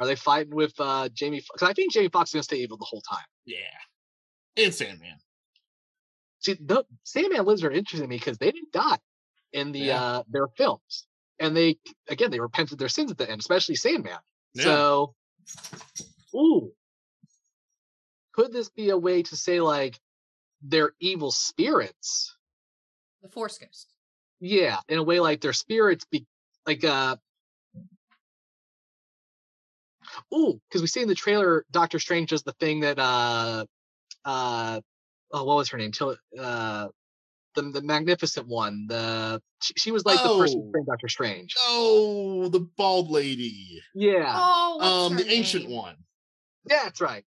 [0.00, 1.40] Are they fighting with uh, Jamie?
[1.52, 3.24] Because I think Jamie Foxx is going to stay evil the whole time.
[3.46, 3.56] yeah.
[4.56, 5.14] and Sandman.
[6.40, 8.98] See, the Sandman Lizard interested me because they didn't die
[9.52, 10.02] in the Yeah.
[10.02, 11.06] uh their films,
[11.38, 11.78] and they
[12.08, 14.18] again they repented their sins at the end, especially Sandman.
[14.54, 14.64] Yeah.
[14.64, 15.14] So,
[16.34, 16.72] ooh,
[18.32, 20.00] could this be a way to say like
[20.62, 22.36] they're evil spirits?
[23.22, 23.92] The Force Ghost.
[24.40, 26.26] Yeah, in a way like their spirits be
[26.66, 27.16] like uh.
[30.34, 33.64] Ooh, because we see in the trailer Doctor Strange does the thing that uh
[34.24, 34.80] uh
[35.32, 35.92] oh what was her name?
[35.92, 36.88] Till uh
[37.54, 38.86] the the magnificent one.
[38.88, 40.84] The she, she was like the person who Oh.
[40.84, 41.54] Doctor Strange.
[41.60, 43.80] Oh, the bald lady.
[43.94, 45.96] Yeah, Oh, what's Um, her the ancient one.
[46.68, 47.24] yeah, that's right.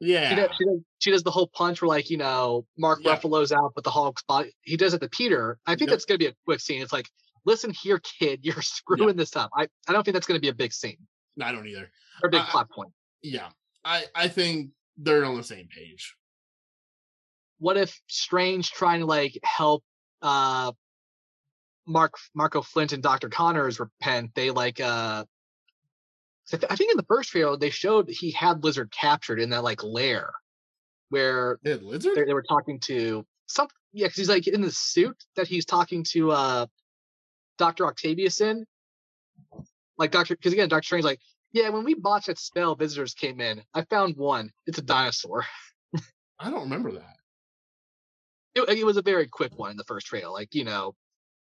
[0.00, 0.36] She Yeah.
[0.36, 3.16] does, she, does, she does the whole punch where like you know Mark Yeah.
[3.16, 4.52] Ruffalo's out, but the Hulk's body.
[4.62, 5.58] He does it to Peter.
[5.66, 5.90] I think Yep.
[5.90, 6.82] that's gonna be a quick scene.
[6.82, 7.08] It's like,
[7.44, 9.50] listen here, kid, you're screwing this up.
[9.56, 10.98] I I don't think that's gonna be a big scene
[11.36, 11.90] No, I don't either.
[12.22, 12.92] or a big I- plot point.
[13.22, 13.48] Yeah.
[13.84, 16.14] I I think they're on the same page.
[17.58, 19.82] What if Strange trying to like help
[20.22, 20.72] uh
[21.86, 24.30] Mark Marko Flint and Doctor Connors repent?
[24.34, 25.24] They like uh.
[26.52, 29.50] I th- I think in the first trailer they showed he had Lizard captured in
[29.50, 30.30] that like lair,
[31.08, 32.16] where Did lizard?
[32.16, 35.64] they, they were talking to some yeah because he's like in the suit that he's
[35.64, 36.66] talking to uh
[37.58, 38.64] dr octavius in
[39.98, 41.20] like dr because again dr strange's like
[41.52, 45.44] yeah when we botched that spell visitors came in i found one it's a dinosaur
[46.40, 47.16] I don't remember that.
[48.56, 50.32] it, it was a very quick one in the first trail.
[50.32, 50.94] like you know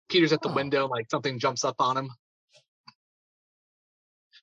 [0.10, 0.53] peter's at the Oh.
[0.53, 2.10] window like something jumps up on him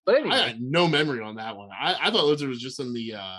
[0.04, 1.70] but anyway I had no memory on that one.
[1.72, 3.38] I, I thought lizard was just in the uh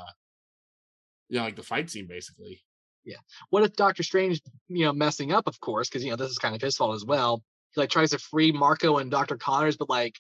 [1.30, 2.64] you know, like the fight scene basically.
[3.04, 3.18] Yeah.
[3.50, 6.38] What if Doctor Strange, you know, messing up, of course, because you know this is
[6.40, 7.44] kind of his fault as well.
[7.76, 10.16] He like tries to free Marko and Doctor Connors, but like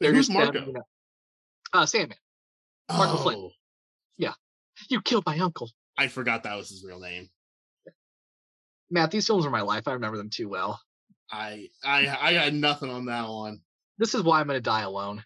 [0.00, 0.66] they're Who's just them, Marko?
[0.66, 0.86] you know-
[1.72, 2.16] uh, Sandman.
[2.90, 3.52] Marko Flint.
[4.16, 4.34] Yeah,
[4.88, 5.70] You killed my uncle.
[5.98, 7.28] I forgot that was his real name.
[8.90, 9.88] Matt, these films are my life.
[9.88, 10.80] I remember them too well.
[11.30, 13.60] I I I had nothing on that one.
[13.98, 15.24] This is why I'm gonna die alone.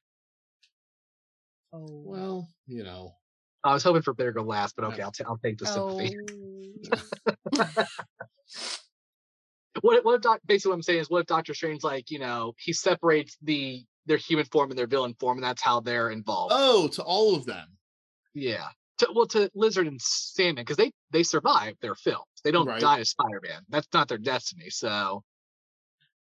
[1.73, 1.87] Oh.
[2.07, 3.13] Well, you know.
[3.63, 6.17] I was hoping for Bitter Go last, but okay, I'll, ta- I'll take the sympathy.
[7.59, 7.85] Oh.
[9.83, 12.11] What if, what if doc, basically what I'm saying is what if Doctor Strange like
[12.11, 15.81] you know he separates the their human form and their villain form, and that's how
[15.81, 16.53] they're involved.
[16.57, 17.69] Oh, to all of them.
[18.35, 18.67] Yeah.
[18.99, 22.25] To, well, to Lizard and Sandman because they they survive their films.
[22.45, 22.81] They don't Right.
[22.81, 23.63] die as Spider-Man.
[23.69, 24.71] That's not their destiny.
[24.71, 25.23] So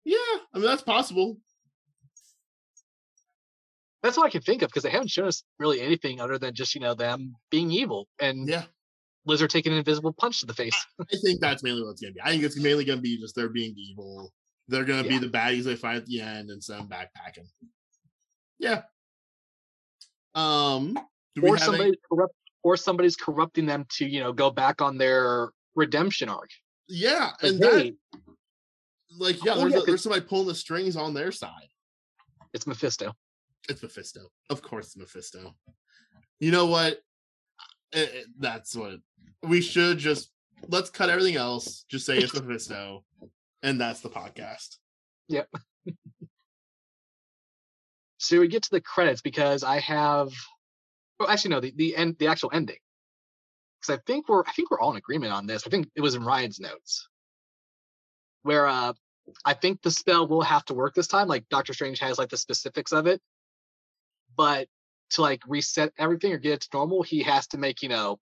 [0.04, 0.16] Yeah,
[0.52, 1.38] I mean that's possible.
[4.02, 6.54] that's all I can think of because they haven't shown us really anything other than
[6.54, 8.64] just you know them being evil and Yeah.
[9.26, 10.76] Lizard taking an invisible punch to the face.
[11.00, 12.20] I think that's mainly what it's gonna be.
[12.20, 14.32] I think it's mainly gonna be just they're being evil.
[14.68, 15.20] They're gonna be Yeah.
[15.20, 17.46] the baddies they fight at the end and send backpacking.
[18.58, 18.82] Yeah.
[20.34, 20.94] Um
[21.34, 24.80] do we or have any- corrupt, or somebody's corrupting them to you know go back
[24.82, 26.50] on their redemption arc.
[26.88, 27.96] Yeah, Like, and that
[29.18, 31.68] like yeah, Oh, there's, yeah, a, there's somebody pulling the strings on their side.
[32.52, 33.12] it's Mephisto.
[33.68, 34.28] It's Mephisto.
[34.50, 35.54] Of course it's Mephisto.
[36.40, 37.00] You know what?
[37.94, 38.98] Eh, eh, that's what
[39.42, 40.30] we should just
[40.68, 41.84] let's cut everything else.
[41.88, 43.04] Just say it's Mephisto,
[43.62, 44.78] and that's the podcast.
[45.28, 45.48] Yep.
[48.18, 50.32] so we get to the credits because I have,
[51.18, 52.78] well, actually no, the the end, the actual ending.
[53.80, 55.66] Because I think we're, I think we're all in agreement on this.
[55.66, 57.08] I think it was in Ryan's notes,
[58.42, 58.94] where uh,
[59.44, 61.28] I think the spell will have to work this time.
[61.28, 63.20] Like Doctor Strange has like the specifics of it,
[64.36, 64.68] but
[65.10, 68.18] to like reset everything or get it to normal, he has to make you know,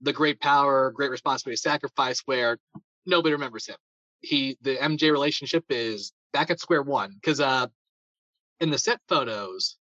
[0.00, 2.58] the great power, great responsibility, sacrifice, where
[3.06, 3.76] nobody remembers him.
[4.20, 7.66] He, the MJ relationship is back at square one because uh
[8.60, 9.76] in the set photos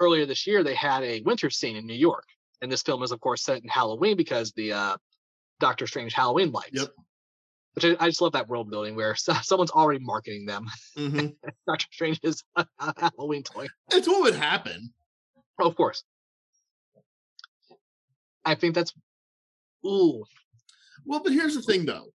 [0.00, 2.24] earlier this year they had a winter scene in new york
[2.60, 4.96] and this film is of course set in halloween because the uh
[5.58, 6.88] doctor strange halloween lights Yep.
[7.74, 11.26] which I, I just love that world building where so, someone's already marketing them hmm
[11.66, 14.92] doctor strange is a, a halloween toy It's what would happen.
[15.60, 16.04] Oh, of course
[18.44, 18.92] i think that's
[19.86, 20.24] ooh
[21.06, 22.06] Well, but here's the thing though.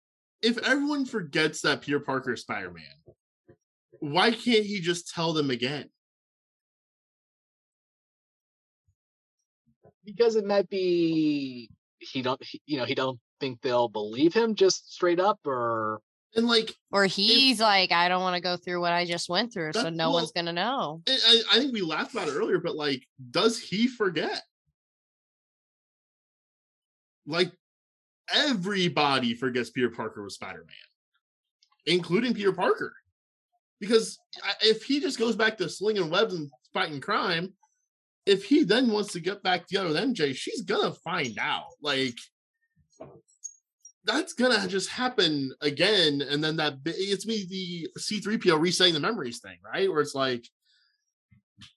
[0.42, 3.14] If everyone forgets that Peter Parker is Spider-Man,
[4.00, 5.88] why can't he just tell them again?
[10.04, 14.54] because it might be he don't he, you know he don't think they'll believe him
[14.54, 16.00] just straight up or
[16.36, 19.52] And like Or he's like, I don't want to go through what I just went
[19.52, 21.02] through, so no well- one's gonna know.
[21.08, 24.42] I, I think we laughed about it earlier, but like, does he forget?
[27.26, 27.52] Like,
[28.32, 32.92] everybody forgets Peter Parker was Spider Man, including Peter Parker.
[33.80, 34.18] Because
[34.62, 37.52] if he just goes back to slinging webs and fighting crime,
[38.26, 41.68] if he then wants to get back together with MJ, she's gonna find out.
[41.82, 42.16] Like,
[44.04, 49.40] that's gonna just happen again, and then that it's me the C3PO resetting the memories
[49.40, 49.90] thing, right?
[49.90, 50.46] Where it's like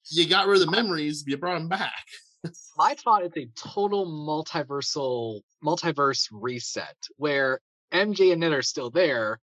[0.10, 2.06] you got rid of the memories, you brought them back.
[2.78, 7.60] My thought is a total multiversal multiverse reset where
[7.94, 9.40] MJ and Ned are still there,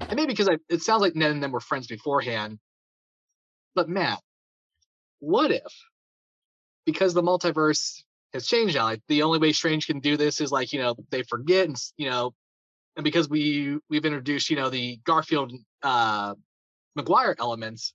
[0.00, 2.58] and maybe because I, it sounds like Ned and them were friends beforehand.
[3.74, 4.20] But Matt,
[5.20, 5.72] what if
[6.84, 8.02] because the multiverse
[8.32, 10.96] has changed now, like the only way Strange can do this is like you know
[11.10, 12.34] they forget and you know,
[12.96, 15.52] and because we we've introduced you know the Garfield
[15.82, 16.34] uh
[16.94, 17.94] Maguire elements.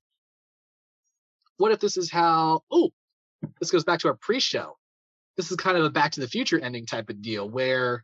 [1.57, 2.61] What if this is how?
[2.71, 2.91] Oh,
[3.59, 4.77] this goes back to our pre-show.
[5.37, 8.03] This is kind of a Back to the Future ending type of deal where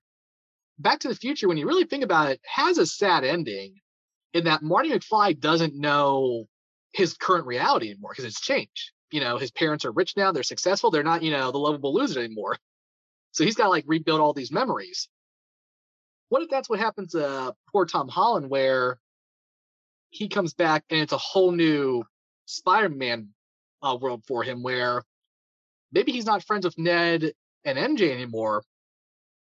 [0.77, 3.76] Back to the Future, when you really think about it, has a sad ending
[4.34, 6.45] in that Marty McFly doesn't know
[6.93, 8.91] his current reality anymore because it's changed.
[9.11, 11.94] You know, his parents are rich now, they're successful, they're not, you know, the lovable
[11.94, 12.57] loser anymore.
[13.31, 15.07] So he's got to like rebuild all these memories.
[16.30, 18.98] What if that's what happens to poor Tom Holland, where
[20.10, 22.03] he comes back and it's a whole new
[22.45, 23.30] Spider-Man
[23.84, 25.03] uh, world for him, where
[25.91, 27.34] maybe he's not friends with Ned
[27.64, 28.64] and MJ anymore,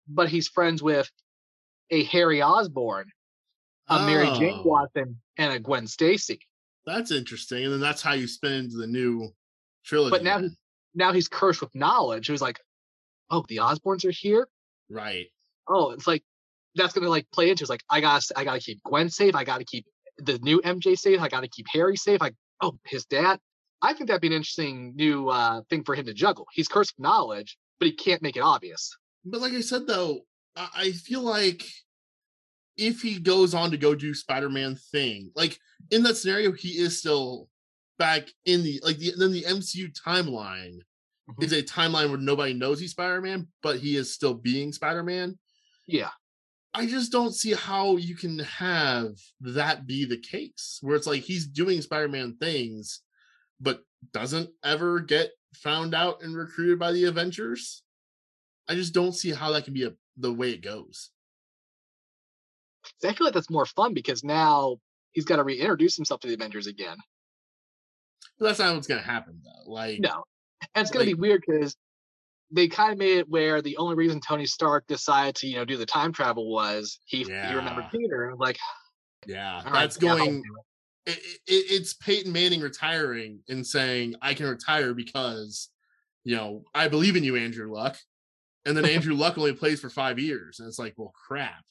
[0.06, 1.10] but he's friends with
[1.90, 3.10] a Harry Osborn,
[3.88, 4.06] a oh.
[4.06, 4.68] Mary Jane oh.
[4.68, 6.40] Watson, and a Gwen Stacy.
[6.86, 7.64] That's interesting.
[7.64, 9.30] And then that's how you spin into the new
[9.88, 10.10] trilogy.
[10.10, 10.42] But now,
[10.94, 12.26] now he's cursed with knowledge.
[12.26, 12.60] He was like,
[13.30, 14.48] oh, the Osborns are here.
[14.90, 15.26] Right.
[15.68, 16.22] Oh, it's like
[16.74, 17.64] that's gonna like play into.
[17.64, 19.34] It's like I got I gotta keep Gwen safe.
[19.34, 19.86] I gotta keep
[20.18, 21.20] the new MJ safe.
[21.20, 22.20] I gotta keep Harry safe.
[22.20, 23.38] Like oh, his dad.
[23.80, 26.46] I think that'd be an interesting new uh, thing for him to juggle.
[26.52, 28.96] He's cursed with knowledge, but he can't make it obvious.
[29.24, 30.22] But like I said, though,
[30.56, 31.62] I feel like
[32.76, 35.58] if he goes on to go do Spider-Man thing, like
[35.92, 37.48] in that scenario, he is still
[37.98, 40.78] back in the like the then the MCU timeline
[41.28, 41.42] mm-hmm.
[41.42, 45.38] is a timeline where nobody knows he's Spider-Man, but he is still being Spider-Man.
[45.86, 46.10] Yeah.
[46.74, 49.08] I just don't see how you can have
[49.40, 53.00] that be the case where it's like he's doing Spider-Man things
[53.60, 57.82] but doesn't ever get found out and recruited by the Avengers.
[58.68, 61.10] I just don't see how that can be a, the way it goes.
[63.04, 64.76] I feel like that's more fun because now
[65.12, 66.96] he's got to reintroduce himself to the Avengers again.
[68.38, 69.70] But that's not what's going to happen, though.
[69.70, 70.24] Like, no,
[70.74, 71.76] and it's going like, to be weird because
[72.50, 75.64] they kind of made it where the only reason Tony Stark decided to, you know,
[75.64, 77.50] do the time travel was he yeah.
[77.50, 78.34] he remembered Peter.
[78.36, 78.58] Like,
[79.26, 80.42] yeah, that's right, going
[81.08, 85.70] it, it, it's Peyton Manning retiring and saying, I can retire because,
[86.24, 87.96] you know, I believe in you, Andrew Luck.
[88.66, 90.60] And then Andrew Luck only plays for five years.
[90.60, 91.64] And it's like, well, crap.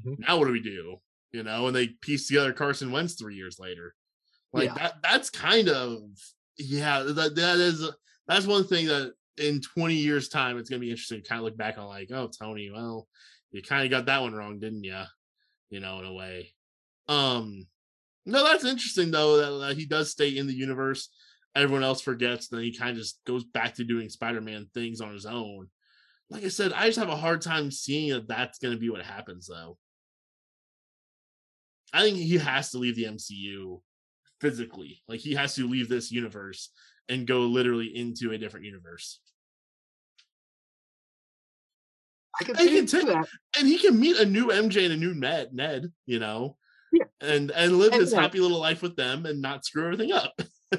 [0.00, 0.22] Mm-hmm.
[0.26, 0.96] Now what do we do?
[1.32, 3.94] You know, and they piece together Carson Wentz three years later.
[4.52, 4.74] Like yeah.
[4.74, 6.02] that that's kind of
[6.58, 7.88] yeah, that that is
[8.26, 11.44] that's one thing that in 20 years time it's gonna be interesting to kind of
[11.44, 13.08] look back on like, oh Tony, well,
[13.50, 15.00] you kind of got that one wrong, didn't you?
[15.70, 16.52] You know, in a way.
[17.08, 17.66] Um
[18.24, 21.08] no, that's interesting though that, he does stay in the universe.
[21.54, 25.12] Everyone else forgets, then he kind of just goes back to doing Spider-Man things on
[25.12, 25.68] his own.
[26.30, 28.88] Like I said, I just have a hard time seeing that that's going to be
[28.88, 29.76] what happens though.
[31.92, 33.80] I think he has to leave the MCU
[34.42, 35.02] physically.
[35.08, 36.68] Like he has to leave this universe
[37.08, 39.20] and go literally into a different universe.
[42.38, 43.26] I can see that.
[43.58, 46.56] And he can meet a new MJ and a new Ned, Ned, you know
[46.92, 47.04] yeah.
[47.20, 50.32] and and live and his happy little life with them and not screw everything up.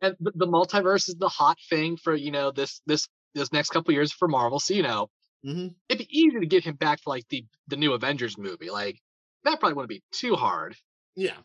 [0.00, 3.92] and the multiverse is the hot thing for you know this this this next couple
[3.92, 4.60] years for Marvel.
[4.60, 5.10] So you know,
[5.44, 5.68] mm-hmm.
[5.88, 8.70] it'd be easy to get him back for like the the new Avengers movie.
[8.70, 8.98] Like
[9.44, 10.76] that probably wouldn't be too hard.
[11.16, 11.36] Yeah.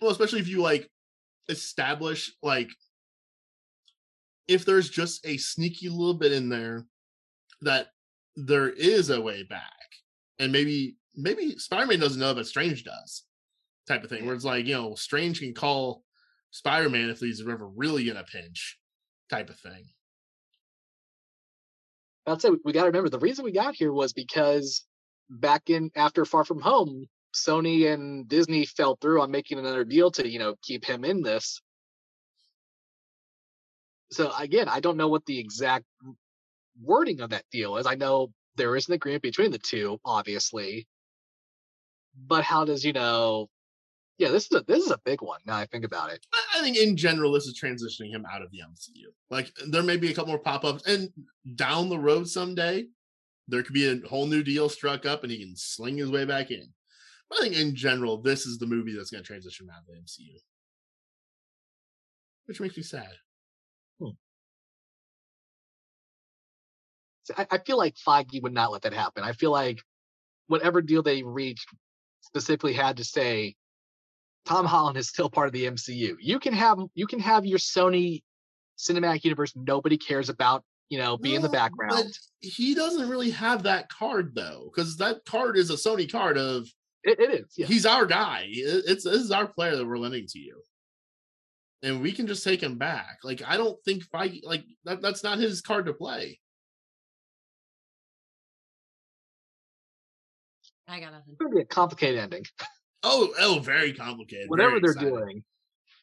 [0.00, 0.88] Well, especially if you like
[1.48, 2.68] establish like
[4.48, 6.86] if there's just a sneaky little bit in there
[7.62, 7.88] that
[8.36, 9.72] there is a way back
[10.38, 13.24] and maybe maybe Spider-Man doesn't know, but Strange does,
[13.88, 14.26] type of thing.
[14.26, 16.04] Where it's like, you know, Strange can call
[16.50, 18.78] Spider-Man if he's ever really in a pinch,
[19.30, 19.84] type of thing.
[22.26, 24.84] I'll say we got to remember the reason we got here was because
[25.30, 27.06] back in after Far From Home,
[27.36, 31.22] Sony and Disney fell through on making another deal to you know keep him in
[31.22, 31.60] this.
[34.10, 35.84] So again, I don't know what the exact
[36.80, 37.86] wording of that deal is.
[37.86, 40.86] I know there is an agreement between the two, obviously,
[42.16, 43.48] but how does you know
[44.18, 46.24] yeah this is a this is a big one now i think about it
[46.56, 49.96] i think in general this is transitioning him out of the mcu like there may
[49.96, 51.10] be a couple more pop-ups and
[51.54, 52.86] down the road someday
[53.48, 56.24] there could be a whole new deal struck up and he can sling his way
[56.24, 56.66] back in
[57.28, 59.86] but i think in general this is the movie that's going to transition out of
[59.86, 60.40] the mcu
[62.46, 63.12] which makes me sad
[64.00, 64.10] hmm.
[67.26, 69.24] So I, I feel like Feige would not let that happen.
[69.24, 69.80] I feel like
[70.46, 71.66] whatever deal they reached
[72.20, 73.56] specifically had to say
[74.44, 76.16] Tom Holland is still part of the MCU.
[76.20, 78.22] You can have you can have your Sony
[78.78, 81.94] cinematic universe nobody cares about, you know, be in the background.
[81.94, 86.38] But he doesn't really have that card though, because that card is a Sony card
[86.38, 86.68] of
[87.06, 87.54] It, it is.
[87.56, 87.66] Yeah.
[87.66, 88.46] he's our guy.
[88.50, 90.60] It's this is our player that we're lending to you.
[91.82, 93.18] And we can just take him back.
[93.22, 96.40] Like I don't think Feige like that, that's not his card to play.
[100.88, 101.24] I got nothing.
[101.28, 102.44] It's gonna be a complicated ending.
[103.02, 104.48] Oh, oh, very complicated.
[104.48, 105.14] Whatever very they're exciting.
[105.14, 105.44] doing.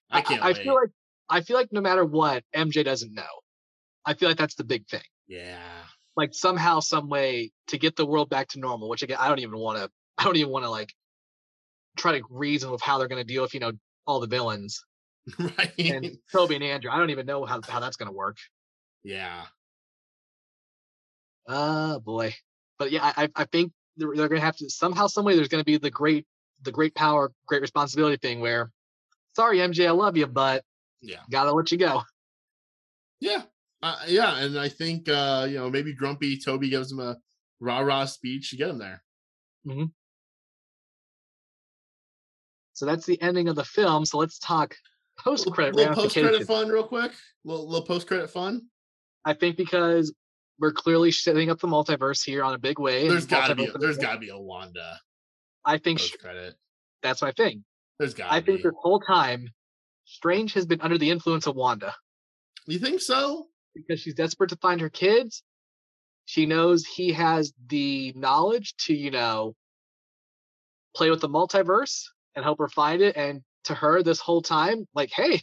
[0.10, 0.58] I can't I, wait.
[0.58, 0.90] feel like
[1.30, 3.24] I feel like no matter what, MJ doesn't know.
[4.06, 5.02] I feel like that's the big thing.
[5.28, 5.58] yeah.
[6.16, 9.40] Like somehow, some way to get the world back to normal, which again I don't
[9.40, 10.94] even want to I don't even want to like
[11.98, 13.72] try to reason with how they're gonna deal with, you know,
[14.08, 14.84] all the villains
[15.40, 15.72] right.
[15.80, 16.92] and Tobey and Andrew.
[16.92, 18.38] I don't even know how, how that's gonna work.
[19.04, 19.46] yeah.
[21.48, 22.34] Oh boy.
[22.80, 25.36] But yeah, I I- think they're, they're gonna have to somehow, some way.
[25.36, 26.26] There's gonna be the great
[26.62, 28.72] the great power, great responsibility thing where,
[29.36, 30.64] sorry MJ, I love you, but
[31.02, 31.20] Yeah.
[31.30, 32.04] gotta let you go.
[33.20, 33.44] Yeah.
[33.82, 34.38] Uh, yeah.
[34.38, 37.18] And I think uh, you know, maybe grumpy Tobey gives him a
[37.60, 39.04] rah-rah speech to get him there.
[42.74, 44.06] So that's the ending of the film.
[44.06, 44.76] So let's talk
[45.20, 47.12] post credit little post credit fun real quick.
[47.46, 48.64] Little, little post credit fun.
[49.26, 50.14] I think because
[50.60, 53.08] we're clearly setting up the multiverse here on a big way.
[53.08, 55.00] There's gotta be a, there's gotta be a Wanda
[55.66, 56.56] I think credit.
[57.02, 57.64] that's my thing.
[58.00, 58.64] There's gotta I think be.
[58.64, 59.50] this whole time,
[60.06, 61.96] Strange has been under the influence of Wanda
[62.68, 63.48] You think so?
[63.76, 65.44] because she's desperate to find her kids.
[66.26, 69.56] She knows he has the knowledge to, you know,
[70.96, 72.04] play with the multiverse
[72.36, 73.16] and help her find it.
[73.16, 75.42] And to her, this whole time, like, hey,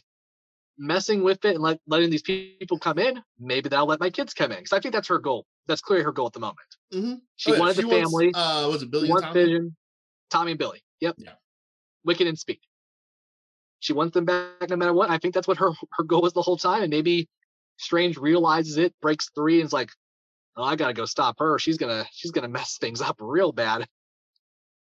[0.77, 4.33] messing with it and let, letting these people come in, maybe that'll let my kids
[4.33, 4.59] come in.
[4.59, 5.45] Because I think that's her goal.
[5.67, 6.59] That's clearly her goal at the moment.
[6.93, 7.21] Mhm.
[7.37, 8.31] She Oh, yeah, wanted she the wants, family.
[8.33, 9.43] Uh, was it Billy and wants Tommy?
[9.43, 9.75] Vision,
[10.29, 10.83] Tommy and Billy.
[10.99, 11.15] Yep.
[11.17, 11.33] Yeah.
[12.07, 12.59] Wiccan and Speed.
[13.79, 15.09] She wants them back no matter what.
[15.09, 16.83] I think that's what her her goal was the whole time.
[16.83, 17.27] And maybe
[17.77, 19.91] Strange realizes it, breaks three, and is like,
[20.55, 21.57] "Oh, I gotta go stop her.
[21.57, 23.87] She's gonna she's gonna mess things up real bad."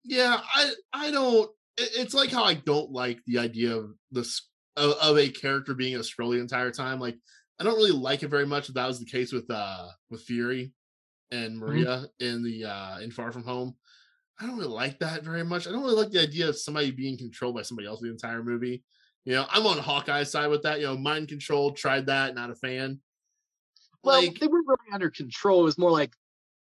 [0.06, 1.52] Yeah, I I don't.
[1.78, 5.74] It- It's like how I don't like the idea of this of, of a character
[5.74, 7.00] being a Skrull the entire time.
[7.00, 7.18] Like
[7.60, 8.68] I don't really like it very much.
[8.68, 10.74] That was the case with uh with Fury
[11.32, 13.76] and Maria in the uh in Far From Home.
[14.40, 15.66] I don't really like that very much.
[15.66, 18.44] I don't really like the idea of somebody being controlled by somebody else the entire
[18.44, 18.84] movie.
[19.24, 20.80] You know, I'm on Hawkeye's side with that.
[20.82, 23.00] You know, mind control, tried that, not a fan.
[24.04, 25.62] Well, Like, they weren't really under control.
[25.62, 26.14] It was more like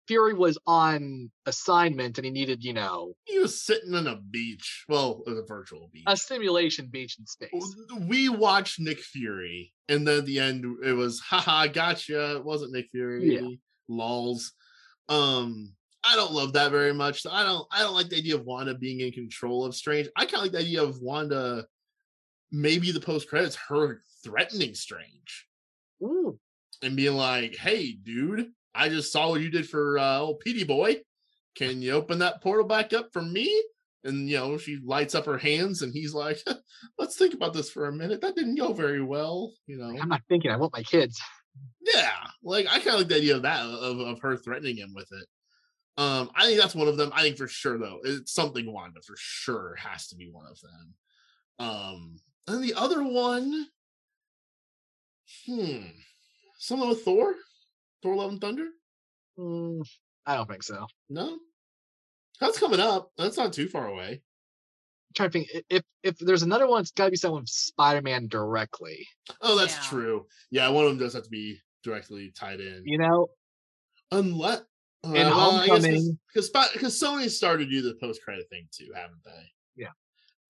[0.09, 4.85] Fury was on assignment and he needed, you know, he was sitting on a beach.
[4.89, 6.05] Well, it was a virtual beach.
[6.07, 7.77] a simulation beach in space.
[8.09, 12.37] we watched Nick Fury, and then at the end it was, haha, gotcha.
[12.37, 13.35] It wasn't Nick Fury.
[13.35, 13.49] Yeah.
[13.89, 14.53] Lols.
[15.09, 15.75] Um,
[16.05, 17.27] I don't love that very much.
[17.31, 20.09] I don't I don't like the idea of Wanda being in control of Strange.
[20.17, 21.67] I kind of like the idea of Wanda
[22.51, 25.47] maybe the post credits her threatening Strange
[26.03, 26.39] Ooh,
[26.83, 30.65] and being like, hey, dude, I just saw what you did for uh old Petey
[30.65, 30.97] boy.
[31.57, 33.63] Can you open that portal back up for me?
[34.05, 36.39] And you know, she lights up her hands and he's like,
[36.99, 38.21] let's think about this for a minute.
[38.21, 39.89] That didn't go very well, you know.
[40.01, 40.51] I'm not thinking.
[40.51, 41.21] I want my kids.
[41.81, 42.11] Yeah,
[42.43, 45.11] like I kind of like the idea of that of, of her threatening him with
[45.13, 45.27] it.
[46.01, 47.11] Um, I think that's one of them.
[47.13, 50.61] I think for sure though, it's something Wanda for sure has to be one of
[50.61, 50.95] them.
[51.59, 53.67] Um, and the other one,
[55.45, 55.79] hmm,
[56.59, 57.35] something with Thor,
[58.03, 58.69] Thor: Love and Thunder.
[59.39, 59.83] Mm,
[60.27, 60.87] I don't think so.
[61.09, 61.39] No,
[62.41, 63.11] that's coming up.
[63.16, 64.11] That's not too far away.
[65.11, 67.49] I'm trying to think if if there's another one, it's got to be someone with
[67.49, 69.07] Spider-Man directly.
[69.41, 69.83] Oh, that's Yeah.
[69.89, 70.27] true.
[70.51, 72.83] Yeah, one of them does have to be directly tied in.
[72.85, 73.29] You know,
[74.11, 74.62] Unless
[75.05, 79.23] uh, In Homecoming- because because Sony started to do the post credit thing too, haven't
[79.25, 79.53] they?
[79.77, 79.91] Yeah.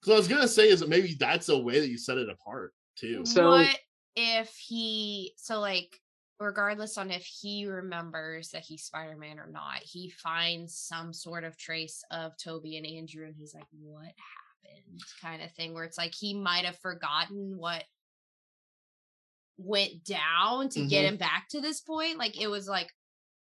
[0.01, 2.29] Because I was gonna say is that maybe that's a way that you set it
[2.31, 3.25] apart too.
[3.27, 3.79] So- what
[4.17, 6.01] if he so like
[6.41, 11.57] regardless on if he remembers that he's Spider-Man or not, he finds some sort of
[11.57, 14.05] trace of Tobey and Andrew and he's like, What
[14.65, 15.01] happened?
[15.21, 17.85] kind of thing where it's like he might have forgotten what
[19.57, 21.09] went down to get Mhm.
[21.09, 22.17] him back to this point.
[22.19, 22.93] Like it was like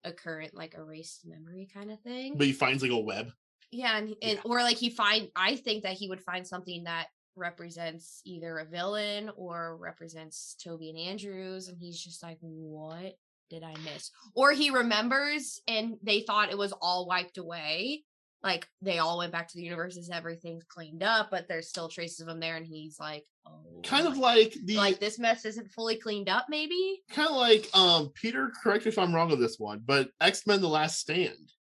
[0.04, 2.36] a current like erased memory kind of thing.
[2.36, 3.32] But he finds like a web.
[3.70, 7.08] Yeah, and, and or like he find I think that he would find something that
[7.36, 13.16] represents either a villain or represents Tobey and Andrews, and he's just like, What
[13.50, 14.10] did I miss?
[14.34, 18.04] Or he remembers and they thought it was all wiped away.
[18.42, 21.88] like they all went back to the universe as everything's cleaned up, but there's still
[21.88, 25.44] traces of him there, and he's like, oh, Kind of like the like this mess
[25.44, 27.02] isn't fully cleaned up, maybe.
[27.10, 28.50] kind of like um Peter.
[28.62, 31.52] Correct me if I'm wrong on this one, but X Men: The Last Stand,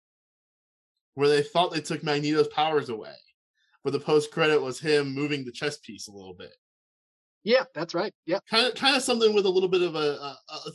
[1.15, 3.15] where they thought they took Magneto's powers away,
[3.84, 6.53] but the post credit was him moving the chess piece a little bit.
[7.43, 8.14] Yeah, that's right.
[8.26, 10.72] Yeah, Kind of, kind of something with a little bit of a, a, a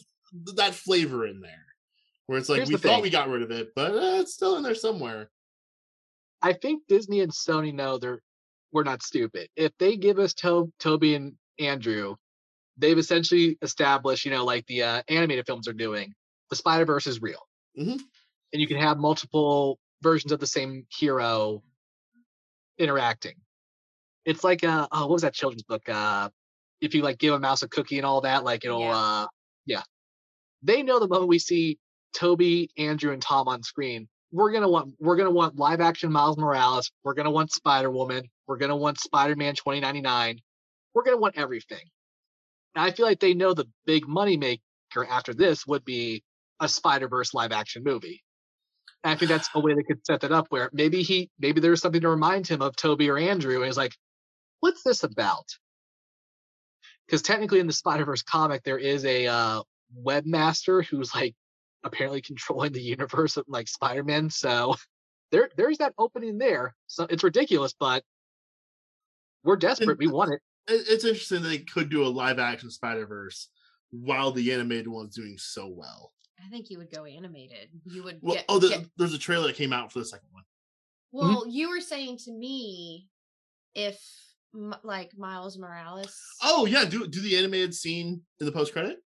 [0.56, 1.64] that flavor in there,
[2.26, 3.02] where it's like Here's we thought thing.
[3.02, 5.30] we got rid of it, but uh, it's still in there somewhere.
[6.42, 8.20] I think Disney and Sony know they're
[8.70, 9.48] we're not stupid.
[9.56, 12.16] If they give us to- Tobey and Andrew,
[12.76, 16.12] they've essentially established, you know, like the uh, animated films are doing,
[16.50, 17.40] the Spider Verse is real,
[17.78, 17.98] Mhm.
[18.52, 21.62] and you can have multiple versions of the same hero
[22.78, 23.34] interacting.
[24.24, 25.88] It's like uh, oh, what was that children's book?
[25.88, 26.28] Uh,
[26.80, 28.96] if you like give a mouse a cookie and all that, like it'll Yeah.
[28.96, 29.26] uh,
[29.66, 29.82] yeah.
[30.62, 31.78] They know the moment we see
[32.14, 36.36] Tobey, Andrew, and Tom on screen, we're gonna want we're gonna want live action Miles
[36.36, 36.90] Morales.
[37.04, 38.28] We're gonna want Spider Woman.
[38.46, 40.40] We're gonna want Spider Man 2099.
[40.94, 41.84] We're gonna want everything.
[42.74, 46.22] And I feel like they know the big money maker after this would be
[46.60, 48.22] a Spider Verse live action movie.
[49.04, 51.60] And I think that's a way they could set that up where maybe he maybe
[51.60, 53.94] there's something to remind him of Tobey or Andrew, and he's like,
[54.60, 55.46] "What's this about?"
[57.06, 59.62] Because technically, in the Spider Verse comic, there is a uh,
[60.04, 61.34] webmaster who's like
[61.84, 64.30] apparently controlling the universe of like Spider-Man.
[64.30, 64.74] So
[65.30, 66.74] there there's that opening there.
[66.86, 68.02] So it's ridiculous, but
[69.44, 69.98] we're desperate.
[69.98, 70.40] We want it.
[70.66, 73.48] it, it's interesting that they could do a live action Spider Verse
[73.90, 76.12] while the animated one's doing so well.
[76.44, 77.68] I think you would go animated.
[77.84, 80.04] You would Well, get, oh, the, get- there's a trailer that came out for the
[80.04, 80.44] second one.
[81.12, 83.08] well, you were saying to me
[83.74, 83.98] if
[84.82, 86.18] like Miles Morales.
[86.42, 88.98] Oh yeah, do do the animated scene in the post credit.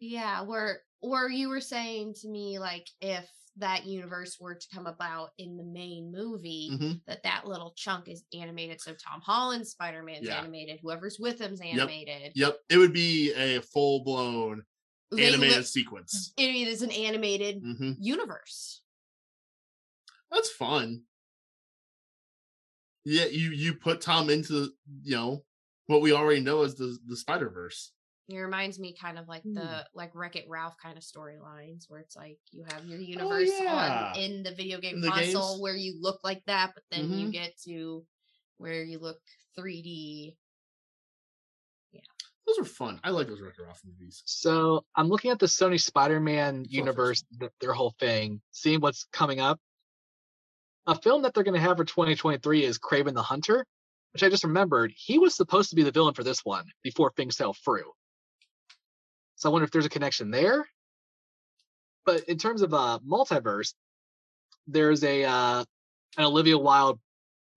[0.00, 4.86] Yeah, where or you were saying to me like if that universe were to come
[4.86, 8.80] about in the main movie, hmm that that little chunk is animated.
[8.80, 10.38] So Tom Holland's Spider Man's Yeah.
[10.38, 10.80] animated.
[10.82, 12.32] Whoever's with him's animated.
[12.34, 14.64] Yep, it would be a full blown They
[15.18, 16.32] animated li- sequence.
[16.36, 18.82] it is an animated hmm universe.
[20.30, 21.02] That's fun.
[23.04, 24.72] Yeah, you you put Tom into
[25.02, 25.44] you know
[25.86, 27.92] what we already know as the the Spider Verse.
[28.28, 32.00] It reminds me kind of like the like Wreck It Ralph kind of storylines where
[32.00, 34.12] it's like you have your universe Oh, yeah.
[34.14, 37.28] on in the video game In console where you look like that, but then you
[37.28, 37.32] Mhm.
[37.32, 38.06] get to
[38.58, 39.18] where you look
[39.56, 40.36] 3D.
[42.50, 42.98] Those are fun.
[43.04, 44.22] I like those Wreck-It Ralph movies.
[44.26, 49.38] So I'm looking at the Sony Spider-Man universe, th- their whole thing, seeing what's coming
[49.38, 49.60] up.
[50.88, 53.64] A film that they're going to have for 2023 is Kraven the Hunter,
[54.12, 54.92] which I just remembered.
[54.96, 57.92] He was supposed to be the villain for this one before things fell through.
[59.36, 60.66] So I wonder if there's a connection there.
[62.04, 63.74] But in terms of uh, multiverse,
[64.66, 65.64] there's a uh,
[66.18, 66.98] an Olivia Wilde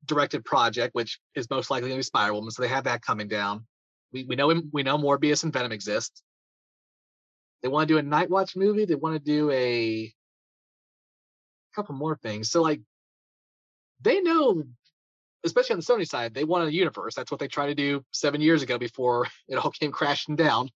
[0.05, 2.51] directed project, which is most likely going to be Spider Woman.
[2.51, 3.65] So they have that coming down.
[4.14, 6.22] We we know him, we know Morbius and Venom exist.
[7.61, 8.85] They want to do a Night Watch movie.
[8.85, 10.14] They want to do a
[11.76, 12.52] couple more things.
[12.52, 12.81] So like
[14.02, 14.64] they know,
[15.44, 17.15] especially on the Sony side, they want a universe.
[17.15, 20.69] That's what they tried to do seven years ago before it all came crashing down.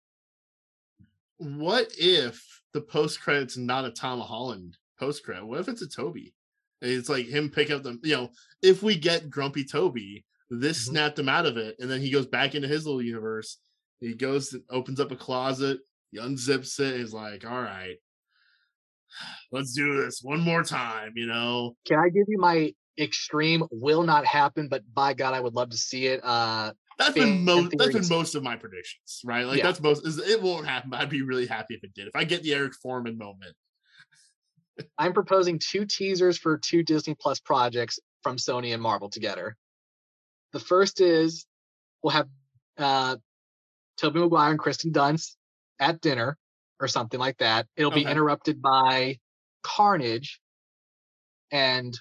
[1.38, 5.46] What if the post credits not a Tom Holland post credit?
[5.46, 6.34] What if it's a Tobey?
[6.82, 8.30] It's like him pick up the you know
[8.62, 10.90] if we get Grumpy Tobey, this Mhm.
[10.90, 13.58] snapped him out of it, and then he goes back into his little universe.
[14.00, 15.80] He goes opens up a closet,
[16.12, 17.98] he unzips it, he's like, "All right,
[19.52, 24.04] let's do this one more time." You know, Can I give you my extreme will
[24.04, 26.22] not happen, but by God, I would love to see it.
[26.24, 29.46] Uh, that's been most that's been most of my predictions, right?
[29.46, 29.66] Like Yeah.
[29.66, 30.06] that's most.
[30.06, 32.08] is- It won't happen, but I'd be really happy if it did.
[32.08, 33.56] If I get the Eric Forman moment,
[34.98, 39.58] I'm proposing two teasers for two Disney Plus projects from Sony and Marvel together.
[40.56, 41.46] The first is
[42.02, 42.30] we'll have
[42.78, 43.18] uh,
[43.98, 45.36] Tobey Maguire and Kristen Dunst
[45.82, 46.38] at dinner
[46.80, 47.68] or something like that.
[47.76, 49.20] It'll be interrupted by
[49.64, 50.40] Carnage
[51.52, 51.94] and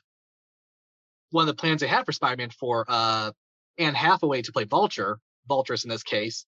[1.32, 3.32] one of the plans they had for Spider-Man for uh,
[3.76, 5.18] Anne Hathaway to play Vulture,
[5.50, 6.46] Vulturess in this case.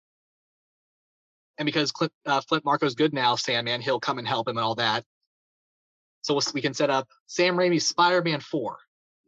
[1.59, 4.65] And because Clint, uh, Flint Marko's good now, Sandman, he'll come and help him and
[4.65, 5.05] all that.
[6.23, 8.77] So we'll, we can set up Sam Raimi's Spider-Man 4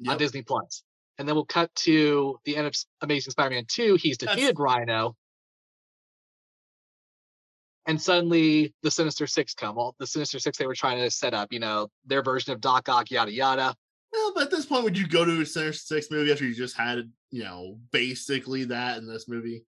[0.07, 0.85] on Disney Plus,
[1.21, 3.97] and then we'll cut to the end of Amazing Spider-Man 2.
[3.97, 5.15] He's That's- defeated Rhino,
[7.87, 9.77] and suddenly the Sinister Six come.
[9.77, 12.61] Well, the Sinister Six they were trying to set up, you know, their version of
[12.61, 13.75] Doc Ock, yada yada.
[14.13, 16.55] Well, but at this point, would you go to a Sinister Six movie after you
[16.55, 19.65] just had, you know, basically that in this movie?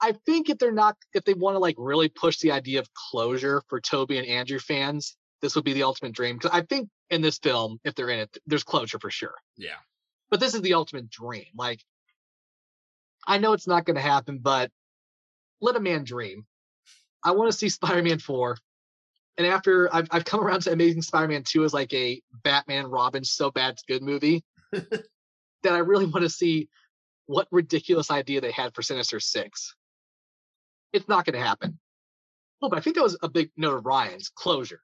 [0.00, 2.88] I think if they're not, if they want to like really push the idea of
[2.94, 6.36] closure for Tobey and Andrew fans, this would be the ultimate dream.
[6.36, 9.34] Because I think in this film, if they're in it, there's closure for sure.
[9.58, 9.76] Yeah.
[10.30, 11.46] But this is the ultimate dream.
[11.56, 11.84] Like,
[13.26, 14.70] I know it's not going to happen, but
[15.60, 16.46] let a man dream.
[17.24, 18.56] I want to see Spider-Man four,
[19.36, 23.24] and after I've I've come around to Amazing Spider-Man two as like a Batman Robin
[23.24, 25.04] so bad it's good movie that
[25.64, 26.68] I really want to see
[27.26, 29.74] what ridiculous idea they had for Sinister Six.
[30.92, 31.78] It's not going to happen.
[32.62, 34.82] Oh, but I think that was a big note of Ryan's closure.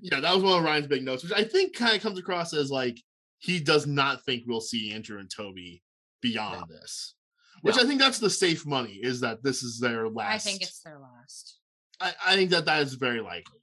[0.00, 2.52] Yeah, that was one of Ryan's big notes, which I think kind of comes across
[2.52, 3.02] as like
[3.46, 5.82] he does not think we'll see Andrew and Tobey
[6.20, 7.14] beyond this.
[7.62, 7.82] Which No.
[7.82, 10.46] I think that's the safe money is that this is their last.
[10.46, 11.58] I think it's their last.
[12.00, 13.60] I, I think that that is very likely.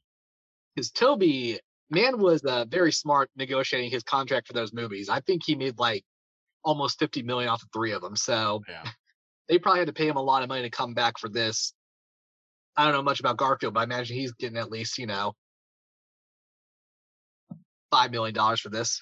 [0.74, 5.10] Because Tobey, man, was uh, very smart negotiating his contract for those movies.
[5.10, 6.04] I think he made like
[6.64, 8.16] almost 50 million off the three of them.
[8.16, 8.84] So Yeah.
[9.50, 11.74] they probably had to pay him a lot of money to come back for this.
[12.76, 15.34] I don't know much about Garfield, but I imagine he's getting at least, you know,
[17.92, 19.00] five million dollars for this.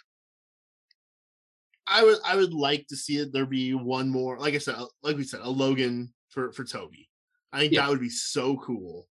[1.92, 4.76] I would I would like to see it there be one more, like I said,
[4.76, 7.10] uh, like we said, a Logan for for Tobey.
[7.52, 7.82] I think Yeah.
[7.82, 9.10] that would be so cool.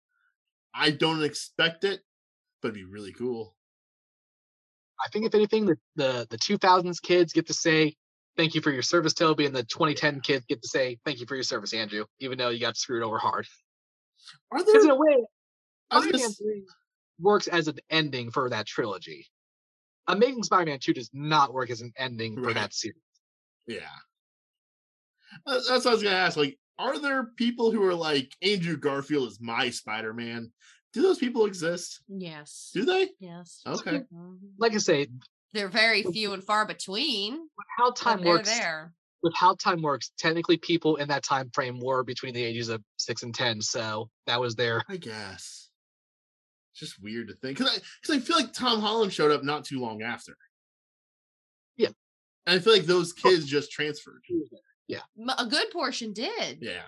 [0.75, 2.01] I don't expect it,
[2.63, 3.55] but it'd be really cool.
[5.05, 7.95] I think if anything, the the the 2000s kids get to say
[8.37, 11.27] thank you for your service, Tobey, and the 2010 kids get to say thank you
[11.27, 13.47] for your service, Andrew, even though you got screwed over hard.
[14.51, 15.27] Are Because in a way,
[15.91, 16.67] I was gonna Spider-Man 3
[17.19, 19.27] works as an ending for that trilogy.
[20.13, 22.97] Amazing Spider-Man 2 does not work as an ending for that series.
[23.67, 23.81] Yeah.
[25.47, 26.37] That's what I was gonna ask.
[26.37, 30.51] Like, are there people who are like Andrew Garfield is my Spider Man?
[30.93, 32.01] Do those people exist?
[32.09, 32.71] Yes.
[32.75, 33.11] Do they?
[33.21, 33.61] Yes.
[33.67, 34.03] Okay.
[34.13, 34.39] Mhm.
[34.59, 35.07] Like I say,
[35.53, 37.49] They're very few and far between.
[37.79, 38.93] how time works there.
[39.23, 42.83] with how time works, technically people in that time frame were between the ages of
[42.97, 45.60] six and ten, so that was their I guess.
[46.73, 49.43] It's just weird to think because I because I feel like Tom Holland showed up
[49.45, 50.37] not too long after.
[51.77, 51.89] Yeah.
[52.47, 53.29] And I feel like those Oh.
[53.31, 54.23] kids just transferred.
[54.87, 55.03] Yeah,
[55.39, 56.59] a good portion did.
[56.61, 56.83] Yeah.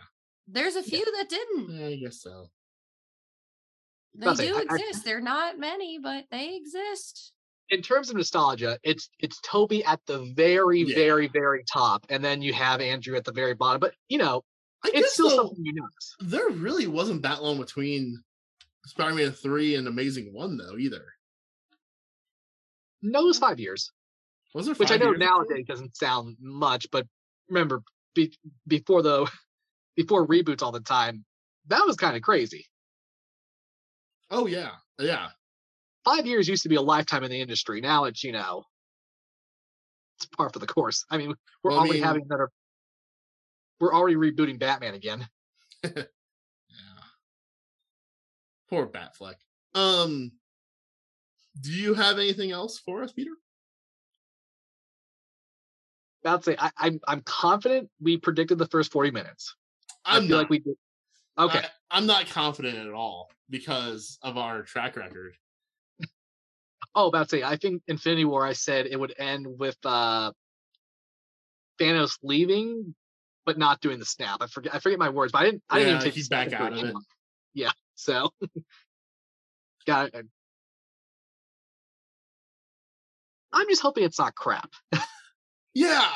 [0.49, 1.71] There's a few that didn't.
[1.71, 2.49] Yeah, I guess so.
[4.15, 5.05] They I'll say, do I- I- exist.
[5.05, 7.33] They're not many, but they exist.
[7.71, 10.95] in terms of nostalgia, it's it's Tobey at the very, Yeah.
[10.95, 13.81] very, very top, and then you have Andrew at the very bottom.
[13.81, 14.45] But you know,
[14.85, 16.15] I it's guess still though, something you notice.
[16.21, 18.23] there really wasn't that long between
[18.87, 21.05] Spider-Man 3 and Amazing 1 though either.
[23.03, 23.91] No, it was five years.
[24.55, 27.07] Was there which I know nowadays doesn't sound much, but
[27.49, 27.83] remember
[28.15, 28.33] be,
[28.67, 29.31] before the
[29.97, 31.25] before reboots all the time,
[31.69, 32.67] that was kind of crazy.
[34.31, 34.71] Oh yeah.
[34.99, 35.29] Yeah.
[36.05, 37.81] Five years used to be a lifetime in the industry.
[37.81, 38.65] Now it's you know,
[40.19, 41.05] it's par for the course.
[41.11, 42.51] I mean, we're Well, I already mean- having another.
[43.81, 45.27] We're already rebooting Batman again.
[48.73, 48.79] Yeah.
[48.79, 49.35] Poor Batfleck.
[49.75, 50.33] Um
[51.61, 53.33] do you have anything else for us, Peter?
[56.25, 59.55] I'd say I, I'm I'm confident we predicted the first forty minutes.
[60.05, 60.39] i I'm feel not.
[60.39, 60.75] like we did.
[61.39, 65.35] Okay, I, I'm not confident at all because of our track record.
[66.95, 68.47] Oh, about to say, I think Infinity War.
[68.47, 70.33] I said it would end with uh
[71.81, 72.95] Thanos leaving,
[73.47, 74.43] but not doing the snap.
[74.43, 74.75] I forget.
[74.75, 75.63] I forget my words, but I didn't.
[75.71, 76.95] I didn't even take he's back out of it.
[77.55, 77.71] Yeah.
[77.95, 78.31] So,
[79.87, 80.27] got it.
[83.53, 84.71] I'm just hoping it's not crap.
[85.75, 86.07] Yeah,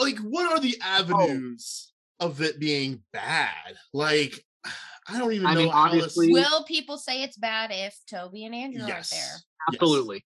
[0.00, 0.86] like what are the oh.
[0.86, 3.76] avenues of it being bad?
[3.92, 4.42] Like
[5.08, 7.94] I don't even I know mean, how this- obviously- Will people say it's bad if
[8.10, 8.98] Tobey and Andrew aren't there?
[8.98, 9.12] Yes.
[9.12, 9.44] Yes.
[9.74, 10.24] Absolutely.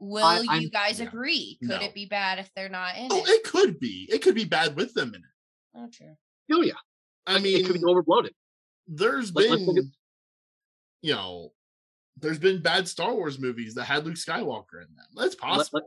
[0.00, 1.06] Will I- you guys yeah.
[1.06, 1.56] agree?
[1.60, 1.80] Could No.
[1.80, 3.28] it be bad if they're not in Oh, it?
[3.28, 4.06] it could be.
[4.12, 5.30] It could be bad with them in it.
[5.74, 6.16] Oh, true.
[6.52, 6.74] Oh yeah.
[7.26, 8.32] I it mean, could be overbloated.
[8.88, 9.84] There's Let- let's been, at-
[11.02, 11.52] you know,
[12.16, 15.06] there's been bad Star Wars movies that had Luke Skywalker in them.
[15.14, 15.82] That's Let, possible.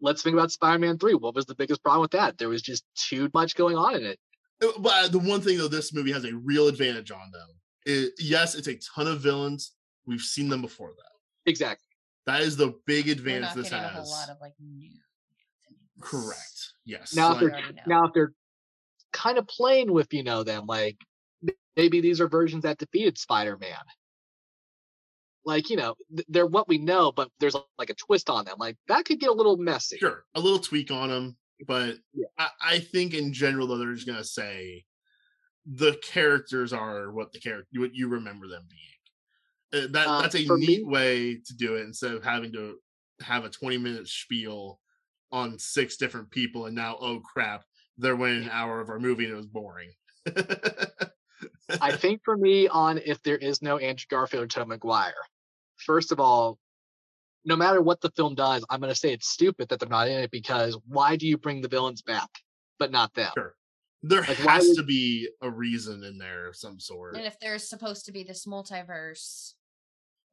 [0.00, 1.14] let, us think about Spider-Man Three.
[1.14, 2.38] What was the biggest problem with that?
[2.38, 4.18] There was just too much going on in it.
[4.62, 7.52] Uh, But the one thing though, this movie has a real advantage on though.
[7.84, 9.72] Is, yes, it's a ton of villains.
[10.06, 11.50] We've seen them before though.
[11.50, 11.84] Exactly.
[12.24, 14.08] That is the big advantage not this getting a has.
[14.10, 14.88] lot of like new.
[15.68, 16.00] Anthony's.
[16.00, 16.72] Correct.
[16.84, 17.14] Yes.
[17.14, 18.32] Now, if they're now if they're
[19.12, 21.06] kind of playing with you know them like m-
[21.76, 23.76] maybe these are versions that defeated spider-man
[25.44, 25.94] like you know
[26.28, 29.28] they're what we know but there's like a twist on them like that could get
[29.30, 31.36] a little messy sure, a little tweak on them,
[31.66, 32.26] but Yeah.
[32.38, 34.84] I, I think in general though they're just gonna say
[35.64, 39.84] the characters are what the character what you remember them being.
[39.84, 42.78] Uh, That Uh, that's a neat me- way to do it instead of having to
[43.20, 44.80] have a 20 minute spiel
[45.32, 47.64] on six different people and now oh crap
[47.98, 49.90] they're winning an hour of our movie and it was boring.
[51.80, 55.14] i think for me on if there is no andrew garfield or tom maguire
[55.76, 56.58] first of all
[57.48, 60.08] no matter what the film does, I'm going to say it's stupid that they're not
[60.08, 62.28] in it because why do you bring the villains back
[62.80, 63.30] but not them?
[63.34, 63.54] Sure.
[64.02, 67.14] There Like, has would- to be a reason in there of some sort.
[67.14, 69.52] And if there's supposed to be this multiverse,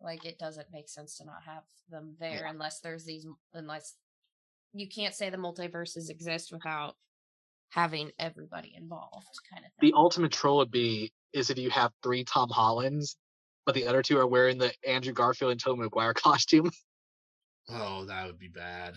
[0.02, 2.50] like it doesn't make sense to not have them there Yeah.
[2.50, 3.94] unless there's these unless
[4.74, 6.96] you can't say the multiverses exist without
[7.74, 9.90] having everybody involved kind of thing.
[9.91, 13.18] The ultimate troll would be is if you have three Tom Hollands,
[13.66, 16.70] but the other two are wearing the Andrew Garfield and Tobey Maguire costume,
[17.70, 18.95] Oh, that would be bad.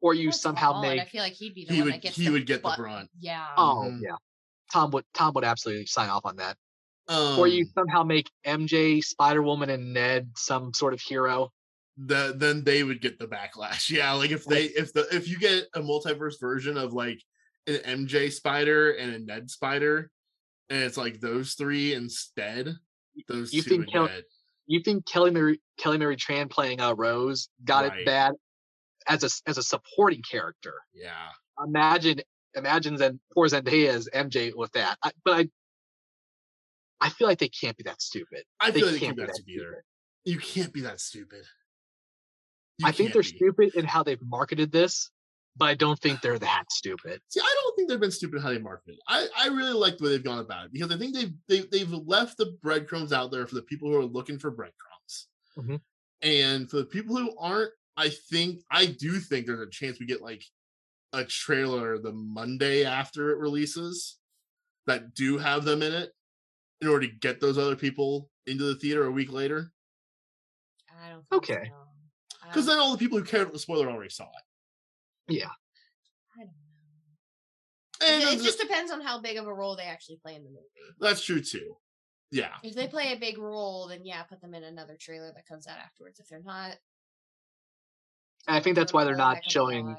[0.00, 1.94] or you Well, Tom somehow Holland, I feel like he'd be the He one would
[1.94, 3.10] that gets he the would get the brunt.
[3.18, 3.48] Yeah.
[3.56, 4.02] oh Mhm.
[4.02, 4.16] yeah,
[4.72, 6.56] Tom would Tom would absolutely sign off on that.
[7.08, 11.50] Um, or you somehow make MJ, Spider Woman, and Ned some sort of hero.
[11.98, 13.90] the, then they would get the backlash.
[13.96, 17.22] Yeah, like if they if the if you get a multiverse version of like
[17.66, 20.10] an MJ spider and a Ned spider,
[20.70, 22.74] and it's like those three instead,
[23.28, 24.08] those you two think would Kel-
[24.66, 28.00] You think Kelly Marie Kelly Marie Tran playing uh, Rose got Right.
[28.00, 28.32] it bad
[29.08, 30.74] as a as a supporting character?
[30.94, 31.28] yeah.
[31.64, 32.20] Imagine
[32.54, 34.96] imagine Zen, poor Zendaya as MJ with that.
[35.02, 35.48] I, but I
[37.00, 38.44] I feel like they can't be that stupid.
[38.60, 39.82] I They feel like they can't can't be that stupid stupid.
[40.24, 41.44] You can't be that stupid.
[42.78, 43.28] You I think they're be.
[43.28, 45.10] stupid in how they've marketed this,
[45.56, 47.20] but I don't think they're that stupid.
[47.28, 48.94] See, I don't think they've been stupid how they marketed.
[48.96, 49.00] it.
[49.08, 51.60] I, I really like the way they've gone about it because I think they've they,
[51.70, 55.80] they've left the breadcrumbs out there for the people who are looking for breadcrumbs, Mhm.
[56.22, 60.06] and for the people who aren't, I think I do think there's a chance we
[60.06, 60.42] get like
[61.12, 64.18] a trailer the Monday after it releases
[64.86, 66.10] that do have them in it
[66.80, 69.70] in order to get those other people into the theater a week later.
[70.90, 71.70] I don't think Okay.
[72.48, 74.44] Because don't- then all the people who cared about the spoiler already saw it.
[75.28, 75.46] Yeah.
[76.36, 78.14] I don't know.
[78.14, 80.42] And It, it just depends on how big of a role they actually play in
[80.44, 80.66] the movie.
[81.00, 81.76] that's true too.
[82.30, 82.54] Yeah.
[82.62, 85.66] If they play a big role, then yeah, put them in another trailer that comes
[85.66, 86.18] out afterwards.
[86.18, 86.76] If they're not,
[88.48, 89.96] And I think that's why they're not heck of a showing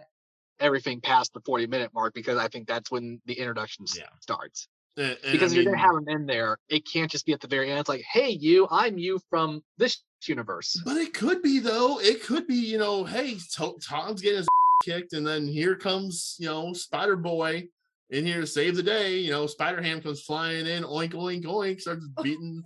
[0.59, 4.03] everything past the 40 minute mark because I think that's when the introduction Yeah.
[4.21, 4.67] starts.
[4.97, 7.33] And- and I Because if you're gonna have them in there, it can't just be
[7.33, 7.79] at the very end.
[7.79, 10.79] It's like, hey, you, I'm you from this universe.
[10.85, 11.99] But it could be though.
[11.99, 14.47] It could be, you know, hey, To- Tom's getting his
[14.83, 17.67] kicked, and then here comes, you know, Spider Boy
[18.09, 19.17] in here to save the day.
[19.17, 22.61] You know, Spider Ham comes flying in, oink oink oink, starts beating.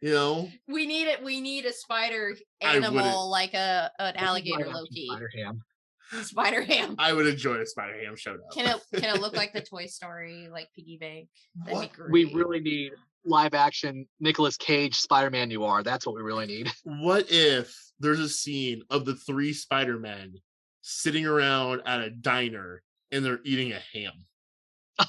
[0.00, 1.22] you know, We need it.
[1.22, 5.06] We need a spider animal like a an This alligator live action Loki.
[5.06, 5.62] Spider Ham.
[6.22, 6.94] Spider ham.
[6.98, 8.52] I would enjoy if Spider Ham showed up.
[8.52, 11.28] Can it can it look like the Toy Story like piggy bank?
[11.66, 11.90] What?
[12.10, 12.92] We really need
[13.24, 15.82] live action Nicolas Cage Spider Man Noir.
[15.82, 16.70] That's what we really need.
[16.84, 20.34] What if there's a scene of the three Spider Men
[20.86, 24.12] sitting around at a diner and they're eating a ham?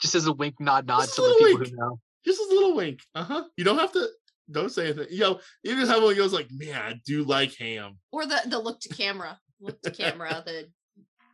[0.00, 1.70] Just as a wink, nod, nod Just to the people wink.
[1.70, 2.00] who know.
[2.24, 3.00] Just a little wink.
[3.14, 3.44] Uh huh.
[3.56, 4.08] You don't have to.
[4.50, 5.06] Don't say anything.
[5.10, 8.40] You know, you just have one goes like, "Man, I do like ham." or the
[8.46, 10.42] the look to camera, look to camera.
[10.46, 10.68] The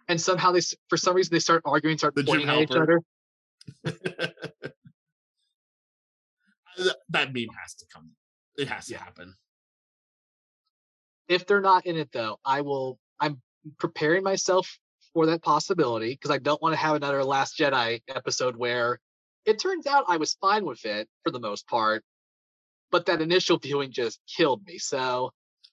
[0.09, 2.59] And somehow they, s- for some reason, they start arguing, start The Jim pointing at
[2.63, 3.01] each other.
[7.11, 8.11] That meme has to come.
[8.57, 8.99] It has to Yeah.
[9.05, 9.35] happen.
[11.31, 12.99] If they're not in it, though, I will.
[13.21, 13.41] I'm
[13.79, 14.79] preparing myself
[15.15, 18.99] for that possibility because I don't want to have another Last Jedi episode where
[19.47, 22.03] it turns out I was fine with it for the most part,
[22.91, 24.79] but that initial viewing just killed me.
[24.79, 25.31] So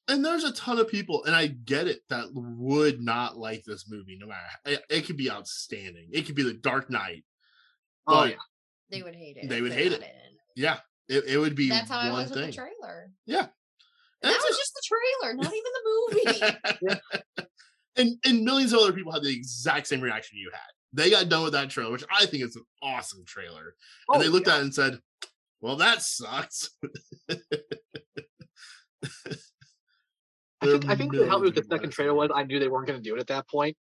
[0.08, 3.90] And there's a ton of people, and I get it, that would not like this
[3.90, 4.18] movie.
[4.20, 6.10] No matter, it, it could be outstanding.
[6.12, 7.24] It could be the Dark Knight.
[8.06, 8.36] Oh, yeah.
[8.92, 9.50] they would hate it.
[9.50, 10.12] They would hate not it.
[10.56, 10.78] yeah,
[11.10, 12.48] it, it would be That's how I one was with thing.
[12.52, 13.12] the trailer.
[13.26, 13.48] Yeah.
[14.24, 14.82] And that That's was just the
[15.22, 17.02] trailer, not even the
[17.36, 17.48] movie.
[17.98, 20.62] and and millions of other people had the exact same reaction you had.
[20.94, 23.76] They got done with that trailer, which I think is an awesome trailer.
[24.10, 24.56] Oh, and they looked yeah.
[24.56, 25.00] at it and said,
[25.62, 26.72] "Well, that sucks."
[30.60, 32.68] I think, I think what helped me with the second trailer was I knew they
[32.68, 33.78] weren't going to do it at that point.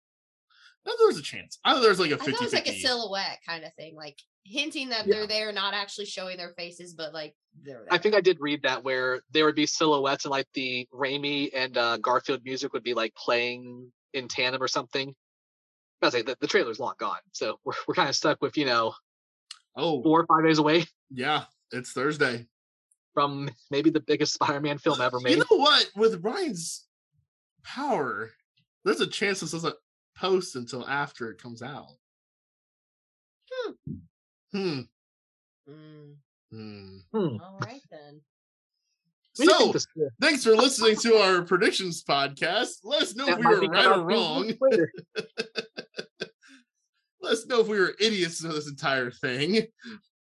[0.85, 1.57] I thought there was a chance.
[1.65, 3.63] I thought there was like a I 50 thought it was like a silhouette kind
[3.63, 4.17] of thing, like
[4.47, 5.15] hinting that Yeah.
[5.15, 7.87] they're there, not actually showing their faces, but like they're there.
[7.93, 11.49] I think I did read that where there would be silhouettes and like the Raimi
[11.53, 15.13] and uh, Garfield music would be like playing in tandem or something.
[16.01, 18.55] I was like, the, the trailer's long gone, so we're we're kind of stuck with
[18.57, 18.93] you know
[19.75, 22.47] Oh, four or five days away yeah, it's Thursday.
[23.13, 25.31] from maybe the biggest Spider-Man film ever made.
[25.31, 25.89] You know what?
[25.95, 26.85] With Ryan's
[27.63, 28.31] power,
[28.85, 29.75] there's a chance this doesn't
[30.17, 31.87] post until after it comes out.
[33.51, 33.71] Hmm.
[34.53, 34.81] Hmm.
[35.69, 36.15] Mm,
[36.51, 36.97] Hmm.
[37.11, 37.37] Hmm.
[37.41, 38.21] all right then.
[39.35, 42.79] What do you So, thanks for listening to our predictions podcast.
[42.83, 44.51] Let us know if we were right or wrong.
[47.21, 49.63] Let us know if we were idiots of this entire thing.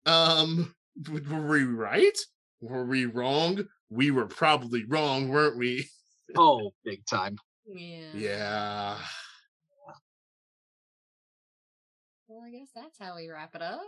[0.06, 0.74] Um,
[1.10, 2.18] were we right?
[2.62, 3.66] Were we wrong?
[3.90, 5.88] We were probably wrong, weren't we?
[6.38, 7.38] Oh, big time.
[7.68, 8.08] Yeah.
[8.14, 8.98] Yeah.
[12.46, 13.82] I guess that's how we wrap it up.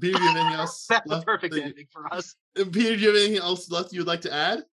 [0.00, 0.86] Peter, do you have anything else?
[0.90, 2.34] That's a left perfect that ending for us.
[2.56, 4.64] Peter, do you have anything else left you would like to add?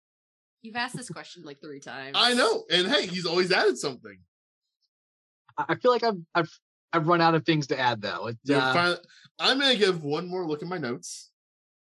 [0.62, 2.16] You've asked this question like three times.
[2.18, 2.64] I know.
[2.70, 4.18] And hey, he's always added something.
[5.58, 6.50] I I feel like I've I've
[6.94, 8.28] I've run out of things to add though.
[8.28, 9.04] It, uh, fin-
[9.38, 11.30] I'm gonna give one more look at my notes.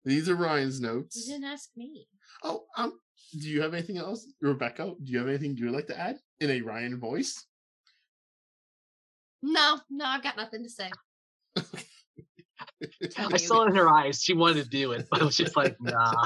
[0.03, 1.15] These are Ryan's notes.
[1.25, 2.07] You didn't ask me.
[2.43, 2.99] Oh, um,
[3.31, 4.93] do you have anything else, Rebecca?
[5.01, 7.45] Do you have anything you would like to add in a Ryan voice?
[9.43, 10.89] No, no, I've got nothing to say.
[13.17, 14.21] I saw it in her eyes.
[14.23, 16.25] She wanted to do it, but I was just like, nah.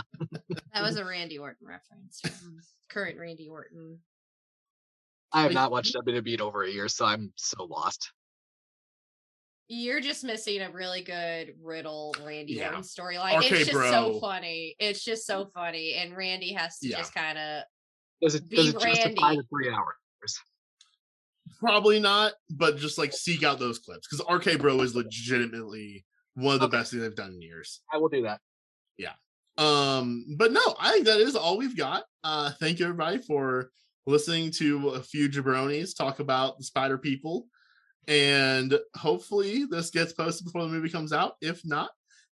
[0.74, 2.22] That was a Randy Orton reference.
[2.90, 4.00] Current Randy Orton.
[5.34, 8.12] I have not watched WWE in over a year, so I'm so lost.
[9.68, 12.68] You're just missing a really good Riddle Randy Yeah.
[12.68, 13.38] Orton storyline.
[13.40, 14.76] Okay, it's just so funny.
[14.80, 16.98] It's just so funny, and Randy has to Yeah.
[16.98, 17.64] just kind of.
[18.22, 19.38] Does it Be does it justify Randy.
[19.42, 20.40] the three hours?
[21.60, 26.06] Probably not, but just like seek out those clips because RK Bro is legitimately
[26.36, 26.78] one of the Okay.
[26.78, 27.82] best things they've done in years.
[27.92, 28.40] I will do that.
[28.98, 29.14] Yeah.
[29.58, 32.04] Um, but no, I think that is all we've got.
[32.24, 33.72] Uh, thank you everybody for
[34.06, 37.48] listening to a few jabronis talk about the Spider People,
[38.08, 41.34] and hopefully this gets posted before the movie comes out.
[41.42, 41.90] If not,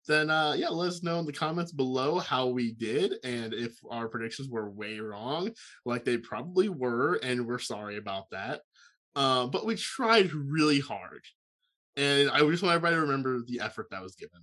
[0.08, 3.78] then uh, yeah, let us know in the comments below how we did and if
[3.88, 5.50] our predictions were way wrong,
[5.86, 8.62] like they probably were, and we're sorry about that.
[9.14, 11.24] Uh, but we tried really hard,
[11.96, 14.40] and I just want everybody to remember the effort that was given.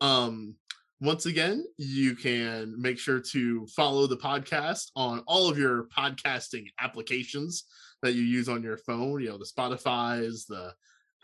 [0.00, 0.54] Um,
[1.00, 6.66] once again, you can make sure to follow the podcast on all of your podcasting
[6.80, 7.64] applications
[8.02, 9.20] that you use on your phone.
[9.20, 10.72] You know, the Spotify's, the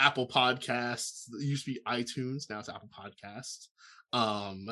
[0.00, 1.26] Apple Podcasts.
[1.34, 3.68] It used to be iTunes, now it's Apple Podcasts.
[4.12, 4.68] Um,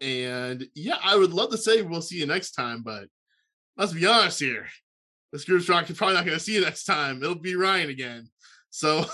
[0.00, 3.04] and yeah, I would love to say we'll see you next time, but
[3.76, 4.66] let's be honest here.
[5.32, 7.22] This group's rock is probably not going to see you next time.
[7.22, 8.28] It'll be Ryan again.
[8.70, 9.04] So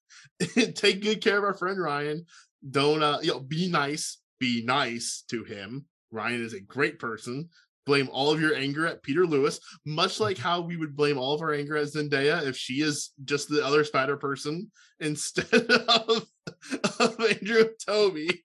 [0.74, 2.24] take good care of our friend Ryan.
[2.68, 4.18] Don't uh, you know, be nice.
[4.38, 5.86] Be nice to him.
[6.10, 7.48] Ryan is a great person.
[7.84, 11.34] Blame all of your anger at Peter Lewis, much like how we would blame all
[11.34, 14.70] of our anger at Zendaya if she is just the other spider person
[15.00, 15.52] instead
[15.88, 16.26] of,
[17.00, 18.44] of Andrew Tobey.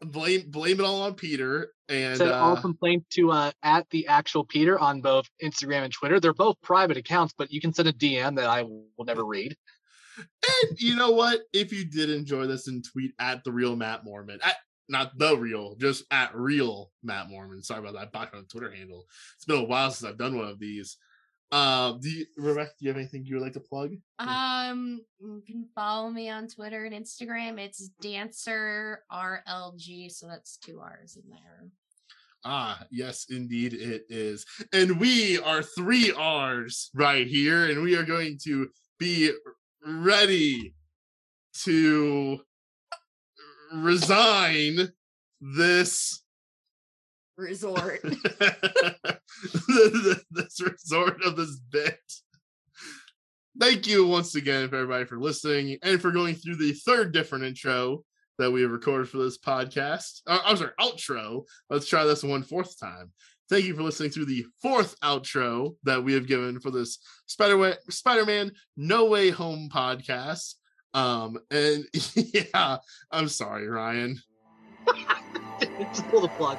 [0.00, 4.06] Blame blame it all on Peter and Send all uh, complaints to uh, at the
[4.06, 6.20] actual Peter on both Instagram and Twitter.
[6.20, 9.56] They're both private accounts, but you can send a DM that I will never read.
[10.16, 11.40] And you know what?
[11.52, 14.56] If you did enjoy this, and tweet at the real Matt Mormann, at
[14.88, 17.62] not the real, just at real Matt Mormann.
[17.64, 18.12] Sorry about that.
[18.12, 19.06] Back on Twitter handle.
[19.36, 20.96] It's been a while since I've done one of these.
[21.52, 22.70] Uh, do you, Rebecca?
[22.78, 23.94] Do you have anything you would like to plug?
[24.18, 27.58] Um, you can follow me on Twitter and Instagram.
[27.58, 31.68] It's Dancer RLG, so that's two R's in there.
[32.44, 34.44] Ah, yes, indeed it is.
[34.72, 38.68] And we are three R's right here, and we are going to
[38.98, 39.30] be
[39.86, 40.74] ready
[41.62, 42.40] to
[43.72, 44.92] resign
[45.40, 46.23] this
[47.36, 48.00] Resort.
[50.30, 51.98] this resort of this bit.
[53.58, 57.44] Thank you once again for everybody for listening and for going through the third different
[57.44, 58.04] intro
[58.38, 60.22] that we have recorded for this podcast.
[60.26, 61.44] Uh, I'm sorry, outro.
[61.70, 63.12] Let's try this one fourth time.
[63.50, 67.76] Thank you for listening to the fourth outro that we have given for this Spider
[67.90, 70.54] Spider-Man No Way Home podcast.
[70.94, 71.84] Um, and
[72.14, 72.78] yeah,
[73.10, 74.18] I'm sorry, Ryan.
[75.60, 76.58] Just pull the plug.